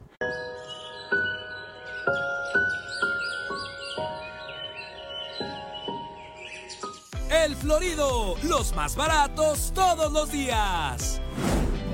El 7.48 7.56
Florido, 7.56 8.36
los 8.44 8.76
más 8.76 8.98
baratos 8.98 9.72
todos 9.74 10.12
los 10.12 10.30
días. 10.30 11.22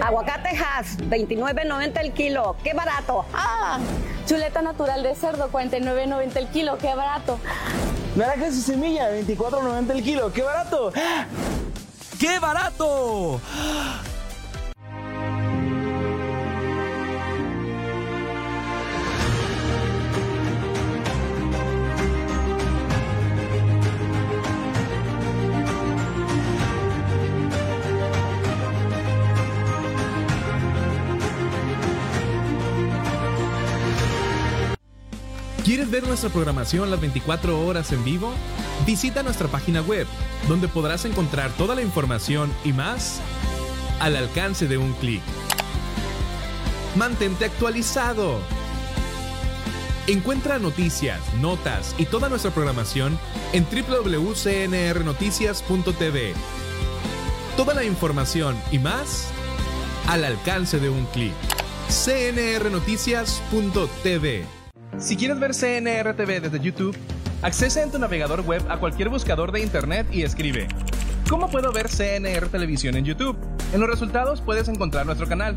Aguacate 0.02 0.50
Hass, 0.50 0.98
29.90 0.98 2.02
el 2.02 2.12
kilo. 2.14 2.56
¡Qué 2.64 2.74
barato! 2.74 3.24
¡Ah! 3.36 3.78
Chuleta 4.26 4.64
natural 4.64 5.04
de 5.04 5.14
cerdo, 5.14 5.52
49.90 5.52 6.38
el 6.38 6.48
kilo. 6.48 6.80
¡Qué 6.80 6.96
barato! 6.96 7.38
Naranjas 8.16 8.56
y 8.56 8.62
semilla, 8.62 9.12
24.90 9.12 9.92
el 9.92 10.04
kilo. 10.04 10.34
¡Qué 10.34 10.42
barato! 10.42 10.92
¡Qué 12.20 12.40
barato! 12.40 13.40
Ver 35.94 36.06
nuestra 36.08 36.32
programación 36.32 36.90
las 36.90 37.00
24 37.00 37.64
horas 37.64 37.92
en 37.92 38.04
vivo? 38.04 38.34
Visita 38.84 39.22
nuestra 39.22 39.48
página 39.48 39.82
web, 39.82 40.08
donde 40.48 40.68
podrás 40.68 41.06
encontrar 41.06 41.52
toda 41.52 41.76
la 41.76 41.84
información 41.84 42.52
y 42.66 42.74
más 42.74 43.22
al 44.00 44.16
alcance 44.16 44.68
de 44.68 44.80
un 44.80 44.94
clic. 44.94 45.22
Mantente 46.96 47.46
actualizado. 47.46 48.40
Encuentra 50.08 50.58
noticias, 50.58 51.20
notas 51.36 51.94
y 52.00 52.06
toda 52.06 52.28
nuestra 52.28 52.50
programación 52.50 53.20
en 53.54 53.64
www.cnrnoticias.tv. 53.66 56.34
Toda 57.56 57.76
la 57.76 57.84
información 57.84 58.58
y 58.72 58.80
más 58.80 59.28
al 60.08 60.26
alcance 60.26 60.80
de 60.80 60.90
un 60.90 61.06
clic. 61.06 61.34
cnrnoticias.tv 61.88 64.63
si 64.98 65.16
quieres 65.18 65.40
ver 65.40 65.54
CNRTV 65.54 66.42
desde 66.42 66.60
YouTube, 66.60 66.96
accesa 67.42 67.82
en 67.82 67.92
tu 67.92 68.00
navegador 68.00 68.42
web 68.42 68.64
a 68.70 68.78
cualquier 68.78 69.10
buscador 69.10 69.52
de 69.52 69.62
internet 69.62 70.08
y 70.12 70.24
escribe 70.24 70.68
¿Cómo 71.30 71.50
puedo 71.50 71.72
ver 71.72 71.88
CNR 71.90 72.48
Televisión 72.50 72.96
en 72.96 73.06
YouTube? 73.06 73.38
En 73.74 73.80
los 73.80 73.90
resultados 73.90 74.42
puedes 74.42 74.68
encontrar 74.68 75.06
nuestro 75.06 75.28
canal. 75.28 75.56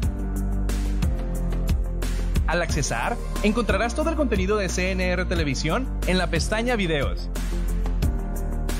Al 2.47 2.63
accesar, 2.63 3.17
encontrarás 3.43 3.95
todo 3.95 4.09
el 4.09 4.17
contenido 4.17 4.57
de 4.57 4.69
CNR 4.69 5.27
Televisión 5.27 5.89
en 6.07 6.17
la 6.17 6.29
pestaña 6.29 6.77
Videos. 6.77 7.29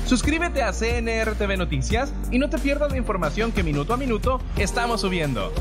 Suscríbete 0.05 0.63
a 0.63 0.71
CNR 0.71 1.35
TV 1.35 1.57
Noticias 1.57 2.13
y 2.31 2.39
no 2.39 2.49
te 2.49 2.57
pierdas 2.57 2.91
la 2.91 2.97
información 2.97 3.51
que 3.51 3.61
minuto 3.61 3.93
a 3.93 3.97
minuto 3.97 4.39
estamos 4.57 5.01
subiendo. 5.01 5.51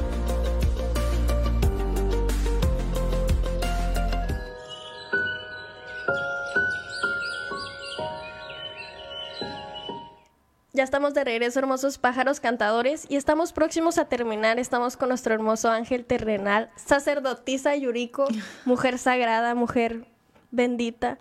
Estamos 10.87 11.15
de 11.15 11.25
regreso, 11.25 11.59
hermosos 11.59 11.99
pájaros 11.99 12.39
cantadores, 12.39 13.07
y 13.09 13.17
estamos 13.17 13.53
próximos 13.53 13.99
a 13.99 14.05
terminar. 14.05 14.61
Estamos 14.61 14.97
con 14.97 15.09
nuestro 15.09 15.35
hermoso 15.35 15.69
ángel 15.69 16.05
terrenal, 16.05 16.71
sacerdotisa 16.77 17.75
Yuriko, 17.75 18.29
mujer 18.65 18.99
sagrada, 18.99 19.57
mujer 19.57 20.07
bendita. 20.53 21.19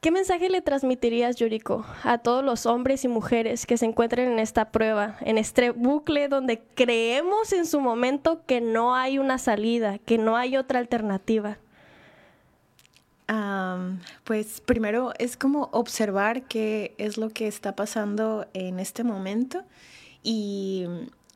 ¿Qué 0.00 0.10
mensaje 0.10 0.48
le 0.48 0.62
transmitirías, 0.62 1.36
Yuriko, 1.36 1.84
a 2.04 2.16
todos 2.16 2.42
los 2.42 2.64
hombres 2.64 3.04
y 3.04 3.08
mujeres 3.08 3.66
que 3.66 3.76
se 3.76 3.84
encuentren 3.84 4.32
en 4.32 4.38
esta 4.38 4.70
prueba, 4.70 5.18
en 5.20 5.36
este 5.36 5.72
bucle 5.72 6.28
donde 6.28 6.62
creemos 6.74 7.52
en 7.52 7.66
su 7.66 7.80
momento 7.80 8.46
que 8.46 8.62
no 8.62 8.94
hay 8.94 9.18
una 9.18 9.36
salida, 9.36 9.98
que 9.98 10.16
no 10.16 10.38
hay 10.38 10.56
otra 10.56 10.78
alternativa? 10.78 11.58
Pues 14.24 14.60
primero 14.60 15.12
es 15.18 15.36
como 15.36 15.68
observar 15.72 16.42
qué 16.42 16.94
es 16.98 17.16
lo 17.16 17.30
que 17.30 17.48
está 17.48 17.74
pasando 17.74 18.46
en 18.52 18.78
este 18.78 19.02
momento 19.02 19.64
y 20.22 20.86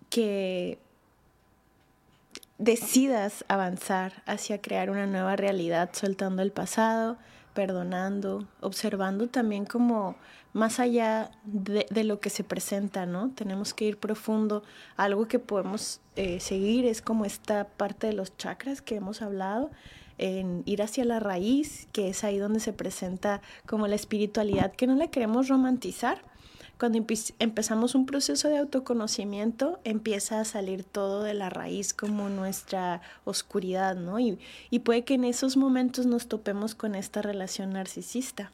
que 0.08 0.78
decidas 2.58 3.44
avanzar 3.48 4.22
hacia 4.26 4.60
crear 4.60 4.90
una 4.90 5.06
nueva 5.06 5.34
realidad, 5.34 5.90
soltando 5.92 6.42
el 6.42 6.52
pasado, 6.52 7.16
perdonando, 7.54 8.46
observando 8.60 9.28
también 9.28 9.64
como 9.64 10.16
más 10.52 10.80
allá 10.80 11.30
de, 11.44 12.04
lo 12.04 12.20
que 12.20 12.30
se 12.30 12.44
presenta, 12.44 13.06
¿no? 13.06 13.30
Tenemos 13.30 13.72
que 13.72 13.86
ir 13.86 13.98
profundo. 13.98 14.62
Algo 14.96 15.28
que 15.28 15.38
podemos 15.38 16.00
eh, 16.16 16.40
seguir 16.40 16.86
es 16.86 17.02
como 17.02 17.24
esta 17.24 17.64
parte 17.64 18.08
de 18.08 18.12
los 18.12 18.36
chakras 18.36 18.82
que 18.82 18.96
hemos 18.96 19.22
hablado, 19.22 19.70
en 20.20 20.62
ir 20.66 20.82
hacia 20.82 21.04
la 21.04 21.18
raíz, 21.18 21.88
que 21.92 22.10
es 22.10 22.24
ahí 22.24 22.38
donde 22.38 22.60
se 22.60 22.74
presenta 22.74 23.40
como 23.66 23.88
la 23.88 23.94
espiritualidad, 23.94 24.72
que 24.72 24.86
no 24.86 24.94
la 24.94 25.08
queremos 25.08 25.48
romantizar. 25.48 26.22
Cuando 26.78 26.98
empezamos 27.38 27.94
un 27.94 28.06
proceso 28.06 28.48
de 28.48 28.58
autoconocimiento, 28.58 29.80
empieza 29.84 30.40
a 30.40 30.44
salir 30.44 30.84
todo 30.84 31.22
de 31.22 31.34
la 31.34 31.50
raíz 31.50 31.92
como 31.94 32.28
nuestra 32.28 33.00
oscuridad, 33.24 33.96
¿no? 33.96 34.18
Y, 34.20 34.38
y 34.70 34.80
puede 34.80 35.04
que 35.04 35.14
en 35.14 35.24
esos 35.24 35.56
momentos 35.56 36.06
nos 36.06 36.26
topemos 36.28 36.74
con 36.74 36.94
esta 36.94 37.22
relación 37.22 37.70
narcisista 37.70 38.52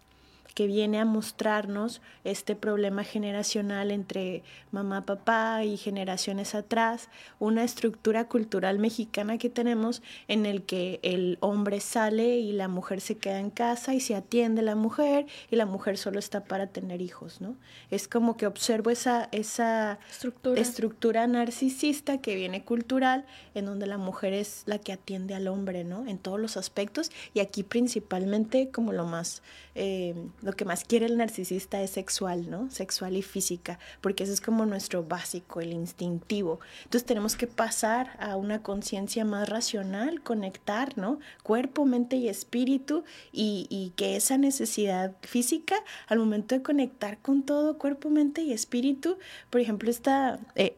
que 0.56 0.66
viene 0.66 0.98
a 0.98 1.04
mostrarnos 1.04 2.00
este 2.24 2.56
problema 2.56 3.04
generacional 3.04 3.90
entre 3.90 4.42
mamá, 4.70 5.04
papá 5.04 5.62
y 5.64 5.76
generaciones 5.76 6.54
atrás, 6.54 7.10
una 7.38 7.62
estructura 7.62 8.26
cultural 8.26 8.78
mexicana 8.78 9.36
que 9.36 9.50
tenemos 9.50 10.02
en 10.28 10.46
el 10.46 10.62
que 10.62 10.98
el 11.02 11.36
hombre 11.40 11.80
sale 11.80 12.38
y 12.38 12.52
la 12.52 12.68
mujer 12.68 13.02
se 13.02 13.18
queda 13.18 13.38
en 13.38 13.50
casa 13.50 13.92
y 13.92 14.00
se 14.00 14.14
atiende 14.14 14.62
la 14.62 14.76
mujer 14.76 15.26
y 15.50 15.56
la 15.56 15.66
mujer 15.66 15.98
solo 15.98 16.18
está 16.18 16.44
para 16.44 16.68
tener 16.68 17.02
hijos, 17.02 17.42
¿no? 17.42 17.56
Es 17.90 18.08
como 18.08 18.38
que 18.38 18.46
observo 18.46 18.88
esa, 18.88 19.28
esa 19.32 19.98
estructura. 20.10 20.58
estructura 20.58 21.26
narcisista 21.26 22.22
que 22.22 22.34
viene 22.34 22.64
cultural 22.64 23.26
en 23.54 23.66
donde 23.66 23.86
la 23.86 23.98
mujer 23.98 24.32
es 24.32 24.62
la 24.64 24.78
que 24.78 24.94
atiende 24.94 25.34
al 25.34 25.48
hombre, 25.48 25.84
¿no? 25.84 26.06
En 26.06 26.16
todos 26.16 26.40
los 26.40 26.56
aspectos 26.56 27.10
y 27.34 27.40
aquí 27.40 27.62
principalmente 27.62 28.70
como 28.70 28.94
lo 28.94 29.04
más 29.04 29.42
eh, 29.74 30.14
lo 30.46 30.52
que 30.52 30.64
más 30.64 30.84
quiere 30.84 31.06
el 31.06 31.16
narcisista 31.16 31.82
es 31.82 31.90
sexual, 31.90 32.48
¿no? 32.48 32.70
Sexual 32.70 33.16
y 33.16 33.22
física, 33.22 33.80
porque 34.00 34.22
eso 34.22 34.32
es 34.32 34.40
como 34.40 34.64
nuestro 34.64 35.02
básico, 35.02 35.60
el 35.60 35.72
instintivo. 35.72 36.60
Entonces 36.84 37.04
tenemos 37.04 37.34
que 37.34 37.48
pasar 37.48 38.16
a 38.20 38.36
una 38.36 38.62
conciencia 38.62 39.24
más 39.24 39.48
racional, 39.48 40.22
conectar, 40.22 40.96
¿no? 40.96 41.18
Cuerpo, 41.42 41.84
mente 41.84 42.14
y 42.14 42.28
espíritu, 42.28 43.02
y, 43.32 43.92
que 43.96 44.14
esa 44.14 44.38
necesidad 44.38 45.16
física, 45.22 45.74
al 46.06 46.20
momento 46.20 46.54
de 46.54 46.62
conectar 46.62 47.18
con 47.18 47.42
todo, 47.42 47.76
cuerpo, 47.76 48.08
mente 48.08 48.42
y 48.42 48.52
espíritu, 48.52 49.18
por 49.50 49.60
ejemplo, 49.60 49.90
este 49.90 50.12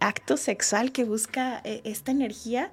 acto 0.01 0.39
sexual 0.39 0.93
que 0.93 1.05
busca 1.05 1.61
eh, 1.65 1.83
esta 1.85 2.11
energía, 2.11 2.73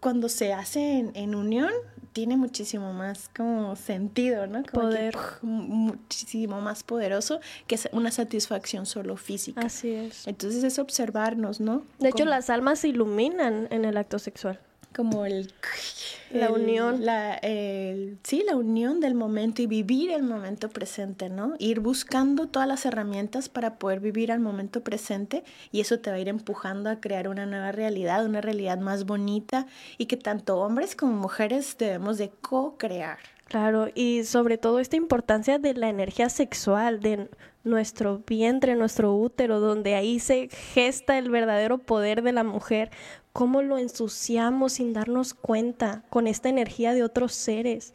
cuando 0.00 0.30
se 0.30 0.54
hace 0.54 1.10
en 1.12 1.34
unión, 1.34 1.70
tiene 2.12 2.36
muchísimo 2.36 2.92
más 2.92 3.30
como 3.34 3.76
sentido, 3.76 4.46
¿no? 4.46 4.62
Poder. 4.64 5.16
muchísimo 5.42 6.60
más 6.60 6.82
poderoso 6.82 7.40
que 7.66 7.78
una 7.92 8.10
satisfacción 8.10 8.86
solo 8.86 9.16
física. 9.16 9.60
Así 9.62 9.92
es. 9.92 10.26
Entonces 10.26 10.64
es 10.64 10.78
observarnos, 10.78 11.60
¿no? 11.60 11.84
De 11.98 12.08
hecho, 12.08 12.24
las 12.24 12.50
almas 12.50 12.80
se 12.80 12.88
iluminan 12.88 13.68
en 13.70 13.84
el 13.84 13.96
acto 13.96 14.18
sexual. 14.18 14.60
Como 14.94 15.24
el 15.24 15.52
La 16.32 16.50
unión. 16.50 17.04
La, 17.04 17.34
el- 17.34 18.18
sí, 18.24 18.42
la 18.46 18.56
unión 18.56 19.00
del 19.00 19.14
momento 19.14 19.62
y 19.62 19.66
vivir 19.66 20.10
el 20.10 20.22
momento 20.22 20.68
presente, 20.68 21.28
¿no? 21.28 21.54
Ir 21.58 21.80
buscando 21.80 22.48
todas 22.48 22.68
las 22.68 22.84
herramientas 22.86 23.48
para 23.48 23.78
poder 23.78 24.00
vivir 24.00 24.30
al 24.32 24.40
momento 24.40 24.82
presente 24.82 25.44
y 25.72 25.80
eso 25.80 25.98
te 26.00 26.10
va 26.10 26.16
a 26.16 26.20
ir 26.20 26.28
empujando 26.28 26.90
a 26.90 27.00
crear 27.00 27.28
una 27.28 27.46
nueva 27.46 27.72
realidad, 27.72 28.24
una 28.26 28.40
realidad 28.40 28.78
más 28.78 29.06
bonita 29.06 29.66
y 29.98 30.06
que 30.06 30.16
tanto 30.16 30.58
hombres 30.58 30.94
como 30.96 31.12
mujeres 31.14 31.76
debemos 31.78 32.18
de 32.18 32.30
co-crear. 32.40 33.18
Claro, 33.48 33.88
y 33.96 34.22
sobre 34.24 34.58
todo 34.58 34.78
esta 34.78 34.94
importancia 34.94 35.58
de 35.58 35.74
la 35.74 35.88
energía 35.88 36.28
sexual, 36.28 37.00
de 37.00 37.28
nuestro 37.64 38.22
vientre, 38.26 38.74
nuestro 38.74 39.14
útero, 39.14 39.60
donde 39.60 39.94
ahí 39.94 40.18
se 40.18 40.48
gesta 40.48 41.18
el 41.18 41.30
verdadero 41.30 41.78
poder 41.78 42.22
de 42.22 42.32
la 42.32 42.44
mujer, 42.44 42.90
cómo 43.32 43.62
lo 43.62 43.78
ensuciamos 43.78 44.74
sin 44.74 44.92
darnos 44.92 45.34
cuenta 45.34 46.02
con 46.10 46.26
esta 46.26 46.48
energía 46.48 46.94
de 46.94 47.04
otros 47.04 47.32
seres. 47.32 47.94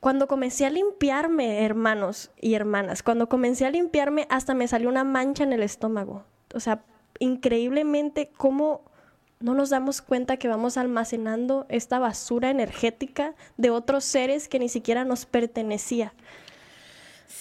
Cuando 0.00 0.28
comencé 0.28 0.64
a 0.64 0.70
limpiarme, 0.70 1.64
hermanos 1.64 2.30
y 2.40 2.54
hermanas, 2.54 3.02
cuando 3.02 3.28
comencé 3.28 3.66
a 3.66 3.70
limpiarme 3.70 4.26
hasta 4.30 4.54
me 4.54 4.66
salió 4.66 4.88
una 4.88 5.04
mancha 5.04 5.44
en 5.44 5.52
el 5.52 5.62
estómago. 5.62 6.24
O 6.54 6.60
sea, 6.60 6.82
increíblemente 7.18 8.30
cómo 8.36 8.82
no 9.40 9.54
nos 9.54 9.70
damos 9.70 10.02
cuenta 10.02 10.36
que 10.36 10.48
vamos 10.48 10.76
almacenando 10.76 11.66
esta 11.68 11.98
basura 11.98 12.50
energética 12.50 13.34
de 13.56 13.70
otros 13.70 14.04
seres 14.04 14.48
que 14.48 14.58
ni 14.58 14.68
siquiera 14.68 15.04
nos 15.04 15.26
pertenecía. 15.26 16.12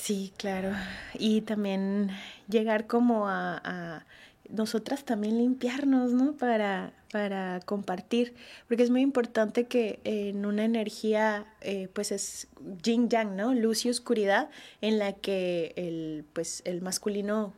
Sí, 0.10 0.34
claro. 0.38 0.72
Y 1.14 1.42
también 1.42 2.10
llegar 2.48 2.88
como 2.88 3.28
a, 3.28 4.06
nosotras 4.50 5.06
también 5.06 5.38
limpiarnos, 5.38 6.12
¿no? 6.12 6.34
Para, 6.34 6.94
para 7.12 7.60
compartir, 7.66 8.34
porque 8.68 8.84
es 8.84 8.90
muy 8.90 9.02
importante 9.02 9.66
que 9.66 10.00
en 10.04 10.46
una 10.46 10.66
energía, 10.66 11.46
eh, 11.62 11.88
pues 11.94 12.12
es 12.12 12.48
yin 12.84 13.10
yang, 13.10 13.36
¿no? 13.36 13.54
Luz 13.54 13.86
y 13.86 13.90
oscuridad, 13.90 14.50
en 14.82 15.00
la 15.00 15.14
que 15.14 15.74
el, 15.76 16.26
pues, 16.34 16.62
el 16.66 16.82
masculino 16.82 17.54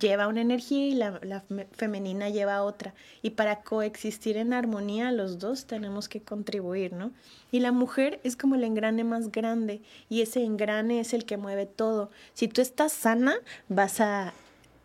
lleva 0.00 0.28
una 0.28 0.40
energía 0.40 0.86
y 0.86 0.94
la, 0.94 1.20
la 1.22 1.40
fe- 1.40 1.68
femenina 1.72 2.28
lleva 2.28 2.62
otra. 2.62 2.94
Y 3.22 3.30
para 3.30 3.62
coexistir 3.62 4.36
en 4.36 4.52
armonía, 4.52 5.10
los 5.12 5.38
dos 5.38 5.66
tenemos 5.66 6.08
que 6.08 6.22
contribuir, 6.22 6.92
¿no? 6.92 7.12
Y 7.50 7.60
la 7.60 7.72
mujer 7.72 8.20
es 8.24 8.36
como 8.36 8.54
el 8.54 8.64
engrane 8.64 9.04
más 9.04 9.32
grande 9.32 9.80
y 10.08 10.22
ese 10.22 10.44
engrane 10.44 11.00
es 11.00 11.14
el 11.14 11.24
que 11.24 11.36
mueve 11.36 11.66
todo. 11.66 12.10
Si 12.34 12.46
tú 12.46 12.60
estás 12.60 12.92
sana, 12.92 13.36
vas 13.68 14.00
a 14.00 14.34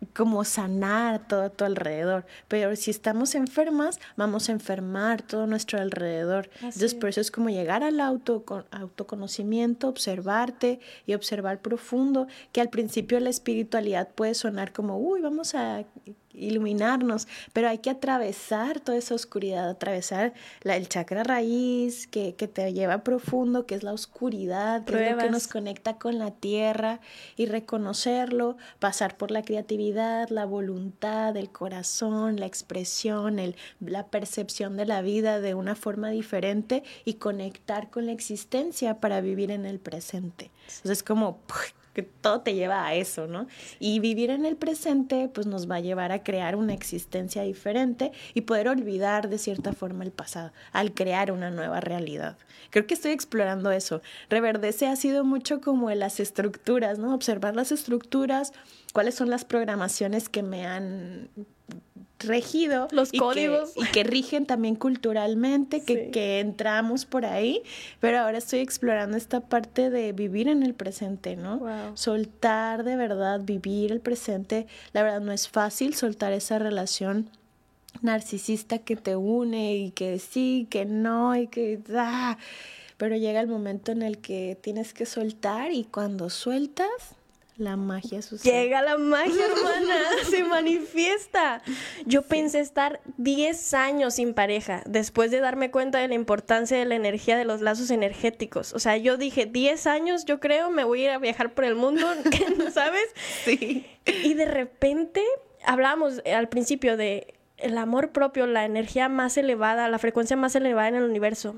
como 0.04 0.44
sanar 0.44 1.26
todo 1.26 1.42
a 1.42 1.50
tu 1.50 1.64
alrededor. 1.64 2.26
Pero 2.48 2.74
si 2.76 2.90
estamos 2.90 3.34
enfermas, 3.34 4.00
vamos 4.16 4.48
a 4.48 4.52
enfermar 4.52 5.22
todo 5.22 5.46
nuestro 5.46 5.80
alrededor. 5.80 6.50
Entonces, 6.56 6.94
por 6.94 7.08
eso 7.08 7.20
es 7.20 7.30
como 7.30 7.48
llegar 7.50 7.82
al 7.82 8.00
auto, 8.00 8.44
autoconocimiento, 8.70 9.88
observarte 9.88 10.80
y 11.06 11.14
observar 11.14 11.60
profundo, 11.60 12.26
que 12.52 12.60
al 12.60 12.70
principio 12.70 13.18
la 13.20 13.30
espiritualidad 13.30 14.08
puede 14.14 14.34
sonar 14.34 14.72
como, 14.72 14.98
uy, 14.98 15.20
vamos 15.20 15.54
a 15.54 15.84
iluminarnos, 16.34 17.28
pero 17.52 17.68
hay 17.68 17.78
que 17.78 17.90
atravesar 17.90 18.80
toda 18.80 18.98
esa 18.98 19.14
oscuridad, 19.14 19.68
atravesar 19.68 20.34
la, 20.62 20.76
el 20.76 20.88
chakra 20.88 21.22
raíz 21.22 22.06
que, 22.06 22.34
que 22.34 22.48
te 22.48 22.72
lleva 22.72 23.04
profundo, 23.04 23.66
que 23.66 23.74
es 23.74 23.82
la 23.82 23.92
oscuridad, 23.92 24.84
que 24.84 25.08
es 25.08 25.12
lo 25.12 25.18
que 25.18 25.30
nos 25.30 25.48
conecta 25.48 25.96
con 25.98 26.18
la 26.18 26.30
tierra 26.30 27.00
y 27.36 27.46
reconocerlo, 27.46 28.56
pasar 28.78 29.16
por 29.16 29.30
la 29.30 29.42
creatividad, 29.42 30.28
la 30.28 30.44
voluntad, 30.44 31.36
el 31.36 31.50
corazón, 31.50 32.38
la 32.40 32.46
expresión, 32.46 33.38
el, 33.38 33.56
la 33.80 34.06
percepción 34.06 34.76
de 34.76 34.86
la 34.86 35.02
vida 35.02 35.40
de 35.40 35.54
una 35.54 35.74
forma 35.74 36.10
diferente 36.10 36.82
y 37.04 37.14
conectar 37.14 37.90
con 37.90 38.06
la 38.06 38.12
existencia 38.12 39.00
para 39.00 39.20
vivir 39.20 39.50
en 39.50 39.66
el 39.66 39.78
presente. 39.78 40.50
Entonces, 40.76 41.02
como 41.02 41.38
que 41.94 42.02
todo 42.02 42.40
te 42.40 42.54
lleva 42.54 42.86
a 42.86 42.94
eso, 42.94 43.26
¿no? 43.26 43.46
Y 43.78 44.00
vivir 44.00 44.30
en 44.30 44.44
el 44.44 44.56
presente, 44.56 45.30
pues 45.32 45.46
nos 45.46 45.70
va 45.70 45.76
a 45.76 45.80
llevar 45.80 46.12
a 46.12 46.22
crear 46.22 46.56
una 46.56 46.74
existencia 46.74 47.42
diferente 47.42 48.12
y 48.34 48.42
poder 48.42 48.68
olvidar 48.68 49.28
de 49.28 49.38
cierta 49.38 49.72
forma 49.72 50.04
el 50.04 50.10
pasado, 50.10 50.52
al 50.72 50.92
crear 50.92 51.32
una 51.32 51.50
nueva 51.50 51.80
realidad. 51.80 52.36
Creo 52.70 52.86
que 52.86 52.94
estoy 52.94 53.12
explorando 53.12 53.70
eso. 53.70 54.02
Reverdece 54.28 54.88
ha 54.88 54.96
sido 54.96 55.24
mucho 55.24 55.60
como 55.60 55.90
las 55.90 56.20
estructuras, 56.20 56.98
¿no? 56.98 57.14
Observar 57.14 57.54
las 57.54 57.72
estructuras, 57.72 58.52
cuáles 58.92 59.14
son 59.14 59.30
las 59.30 59.44
programaciones 59.44 60.28
que 60.28 60.42
me 60.42 60.66
han 60.66 61.30
regido. 62.20 62.88
Los 62.90 63.08
y 63.08 63.12
que- 63.12 63.18
códigos. 63.18 63.72
y 63.76 63.84
que 63.92 64.02
rigen 64.02 64.46
también 64.46 64.76
culturalmente, 64.76 65.82
que, 65.82 66.06
Sí. 66.06 66.10
que 66.10 66.40
entramos 66.40 67.04
por 67.04 67.26
ahí, 67.26 67.62
pero 68.00 68.18
ahora 68.20 68.38
estoy 68.38 68.60
explorando 68.60 69.16
esta 69.16 69.40
parte 69.40 69.90
de 69.90 70.12
vivir 70.12 70.48
en 70.48 70.62
el 70.62 70.72
presente, 70.74 71.36
¿no? 71.36 71.58
Wow. 71.58 71.96
Soltar 71.96 72.84
de 72.84 72.96
verdad, 72.96 73.40
vivir 73.44 73.92
el 73.92 74.00
presente. 74.00 74.66
La 74.92 75.02
verdad 75.02 75.20
no 75.20 75.32
es 75.32 75.48
fácil 75.48 75.94
soltar 75.94 76.32
esa 76.32 76.58
relación 76.58 77.28
narcisista 78.00 78.78
que 78.78 78.96
te 78.96 79.16
une 79.16 79.76
y 79.76 79.90
que 79.90 80.18
sí, 80.18 80.66
que 80.70 80.84
no 80.84 81.36
y 81.36 81.46
que... 81.46 81.80
ah, 81.94 82.38
pero 82.96 83.16
llega 83.16 83.40
el 83.40 83.48
momento 83.48 83.92
en 83.92 84.02
el 84.02 84.18
que 84.18 84.56
tienes 84.60 84.94
que 84.94 85.04
soltar 85.04 85.72
y 85.72 85.84
cuando 85.84 86.30
sueltas, 86.30 86.88
la 87.56 87.76
magia 87.76 88.20
sucede. 88.22 88.52
Llega 88.52 88.82
la 88.82 88.98
magia, 88.98 89.46
hermana, 89.56 89.94
se 90.28 90.44
manifiesta. 90.44 91.62
Yo 92.04 92.22
pensé 92.22 92.60
estar 92.60 93.00
10 93.18 93.74
años 93.74 94.14
sin 94.14 94.34
pareja 94.34 94.82
después 94.86 95.30
de 95.30 95.40
darme 95.40 95.70
cuenta 95.70 95.98
de 95.98 96.08
la 96.08 96.14
importancia 96.14 96.76
de 96.76 96.84
la 96.84 96.96
energía 96.96 97.36
de 97.36 97.44
los 97.44 97.60
lazos 97.60 97.90
energéticos. 97.90 98.72
O 98.72 98.78
sea, 98.78 98.96
yo 98.96 99.16
dije, 99.16 99.46
10 99.46 99.86
años, 99.86 100.24
yo 100.24 100.40
creo, 100.40 100.70
me 100.70 100.84
voy 100.84 101.02
a 101.02 101.04
ir 101.04 101.10
a 101.10 101.18
viajar 101.18 101.54
por 101.54 101.64
el 101.64 101.74
mundo, 101.74 102.06
¿sabes? 102.72 103.06
Sí. 103.44 103.86
Y 104.06 104.34
de 104.34 104.46
repente 104.46 105.22
hablábamos 105.64 106.22
al 106.26 106.48
principio 106.48 106.96
de 106.96 107.34
el 107.56 107.78
amor 107.78 108.10
propio, 108.10 108.46
la 108.46 108.64
energía 108.64 109.08
más 109.08 109.36
elevada, 109.36 109.88
la 109.88 109.98
frecuencia 109.98 110.36
más 110.36 110.54
elevada 110.56 110.88
en 110.88 110.96
el 110.96 111.04
universo. 111.04 111.56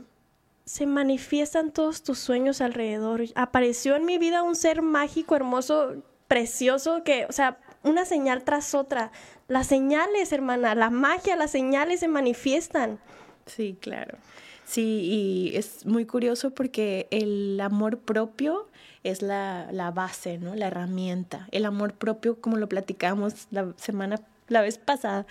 Se 0.66 0.84
manifiestan 0.84 1.70
todos 1.70 2.02
tus 2.02 2.18
sueños 2.18 2.60
alrededor. 2.60 3.22
Apareció 3.34 3.96
en 3.96 4.04
mi 4.04 4.18
vida 4.18 4.42
un 4.42 4.56
ser 4.56 4.82
mágico, 4.82 5.36
hermoso, 5.36 6.02
precioso, 6.28 7.04
que, 7.04 7.24
o 7.26 7.32
sea, 7.32 7.58
una 7.84 8.04
señal 8.04 8.42
tras 8.42 8.74
otra. 8.74 9.12
Las 9.48 9.68
señales, 9.68 10.32
hermana, 10.32 10.74
la 10.74 10.90
magia, 10.90 11.36
las 11.36 11.52
señales 11.52 12.00
se 12.00 12.08
manifiestan. 12.08 12.98
Sí, 13.46 13.78
claro. 13.80 14.18
Sí, 14.64 14.82
y 15.52 15.56
es 15.56 15.86
muy 15.86 16.04
curioso 16.04 16.50
porque 16.50 17.06
el 17.12 17.60
amor 17.60 17.98
propio 17.98 18.68
es 19.04 19.22
la, 19.22 19.68
la 19.70 19.92
base, 19.92 20.38
¿no? 20.38 20.56
La 20.56 20.66
herramienta. 20.66 21.46
El 21.52 21.64
amor 21.64 21.94
propio, 21.94 22.40
como 22.40 22.56
lo 22.56 22.68
platicamos 22.68 23.46
la 23.52 23.72
semana, 23.76 24.20
la 24.48 24.62
vez 24.62 24.78
pasada, 24.78 25.26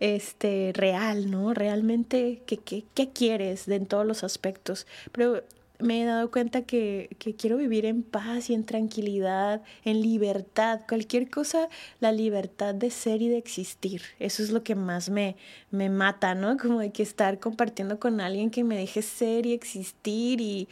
este, 0.00 0.72
real, 0.74 1.30
¿no? 1.30 1.54
Realmente, 1.54 2.42
¿qué, 2.46 2.56
qué, 2.56 2.84
qué 2.94 3.10
quieres 3.10 3.66
de 3.66 3.76
en 3.76 3.86
todos 3.86 4.06
los 4.06 4.24
aspectos? 4.24 4.86
Pero 5.12 5.42
me 5.80 6.02
he 6.02 6.04
dado 6.04 6.30
cuenta 6.30 6.62
que, 6.62 7.16
que 7.18 7.34
quiero 7.34 7.56
vivir 7.56 7.86
en 7.86 8.02
paz 8.02 8.50
y 8.50 8.54
en 8.54 8.64
tranquilidad, 8.64 9.62
en 9.84 10.02
libertad, 10.02 10.80
cualquier 10.88 11.30
cosa, 11.30 11.68
la 12.00 12.12
libertad 12.12 12.74
de 12.74 12.90
ser 12.90 13.22
y 13.22 13.28
de 13.28 13.38
existir. 13.38 14.02
Eso 14.18 14.42
es 14.42 14.50
lo 14.50 14.62
que 14.62 14.74
más 14.74 15.10
me, 15.10 15.36
me 15.70 15.88
mata, 15.88 16.34
¿no? 16.34 16.56
Como 16.56 16.80
de 16.80 16.90
que 16.92 17.02
estar 17.02 17.38
compartiendo 17.38 17.98
con 17.98 18.20
alguien 18.20 18.50
que 18.50 18.64
me 18.64 18.76
deje 18.76 19.02
ser 19.02 19.46
y 19.46 19.52
existir 19.52 20.40
y 20.40 20.68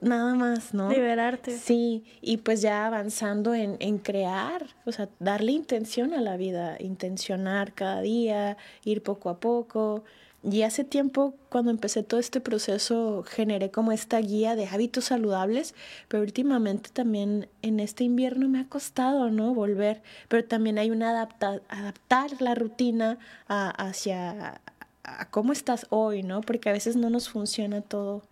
nada 0.00 0.34
más, 0.34 0.74
¿no? 0.74 0.90
Liberarte. 0.90 1.56
Sí, 1.58 2.04
y 2.20 2.38
pues 2.38 2.60
ya 2.62 2.86
avanzando 2.86 3.54
en, 3.54 3.76
en 3.80 3.98
crear, 3.98 4.66
o 4.84 4.92
sea, 4.92 5.08
darle 5.18 5.52
intención 5.52 6.12
a 6.14 6.20
la 6.20 6.36
vida, 6.36 6.76
intencionar 6.80 7.72
cada 7.74 8.00
día, 8.00 8.56
ir 8.84 9.02
poco 9.02 9.30
a 9.30 9.38
poco. 9.40 10.04
Y 10.42 10.62
hace 10.62 10.84
tiempo, 10.84 11.34
cuando 11.48 11.72
empecé 11.72 12.04
todo 12.04 12.20
este 12.20 12.40
proceso, 12.40 13.24
generé 13.26 13.72
como 13.72 13.90
esta 13.90 14.18
guía 14.18 14.54
de 14.54 14.66
hábitos 14.66 15.06
saludables, 15.06 15.74
pero 16.06 16.22
últimamente 16.22 16.90
también 16.92 17.48
en 17.62 17.80
este 17.80 18.04
invierno 18.04 18.48
me 18.48 18.60
ha 18.60 18.68
costado, 18.68 19.30
¿no? 19.30 19.52
Volver, 19.52 20.00
pero 20.28 20.44
también 20.44 20.78
hay 20.78 20.90
una 20.92 21.10
adapta 21.10 21.60
adaptar 21.68 22.40
la 22.40 22.54
rutina 22.54 23.18
a- 23.48 23.70
hacia 23.70 24.60
a 25.02 25.30
cómo 25.30 25.52
estás 25.52 25.86
hoy, 25.90 26.22
¿no? 26.22 26.42
Porque 26.42 26.68
a 26.68 26.72
veces 26.72 26.94
no 26.94 27.08
nos 27.10 27.28
funciona 27.30 27.80
todo 27.80 28.22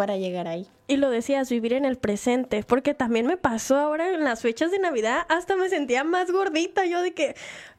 para 0.00 0.16
llegar 0.16 0.48
ahí. 0.48 0.66
Y 0.88 0.96
lo 0.96 1.10
decías, 1.10 1.50
vivir 1.50 1.74
en 1.74 1.84
el 1.84 1.98
presente, 1.98 2.64
porque 2.66 2.94
también 2.94 3.26
me 3.26 3.36
pasó 3.36 3.76
ahora 3.76 4.14
en 4.14 4.24
las 4.24 4.40
fechas 4.40 4.70
de 4.70 4.78
Navidad, 4.78 5.26
hasta 5.28 5.56
me 5.56 5.68
sentía 5.68 6.04
más 6.04 6.30
gordita, 6.30 6.86
yo 6.86 7.02
de 7.02 7.12
que, 7.12 7.36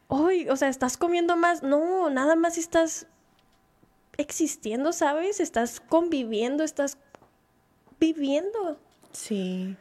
hoy, 0.07 0.47
o 0.47 0.55
sea, 0.55 0.69
estás 0.69 0.97
comiendo 0.97 1.35
más, 1.35 1.63
no, 1.63 2.11
nada 2.11 2.35
más 2.35 2.59
estás 2.59 3.07
existiendo, 4.17 4.93
¿sabes? 4.93 5.39
Estás 5.39 5.79
conviviendo, 5.79 6.63
estás 6.63 6.99
viviendo. 7.99 8.77
Sí, 9.13 9.75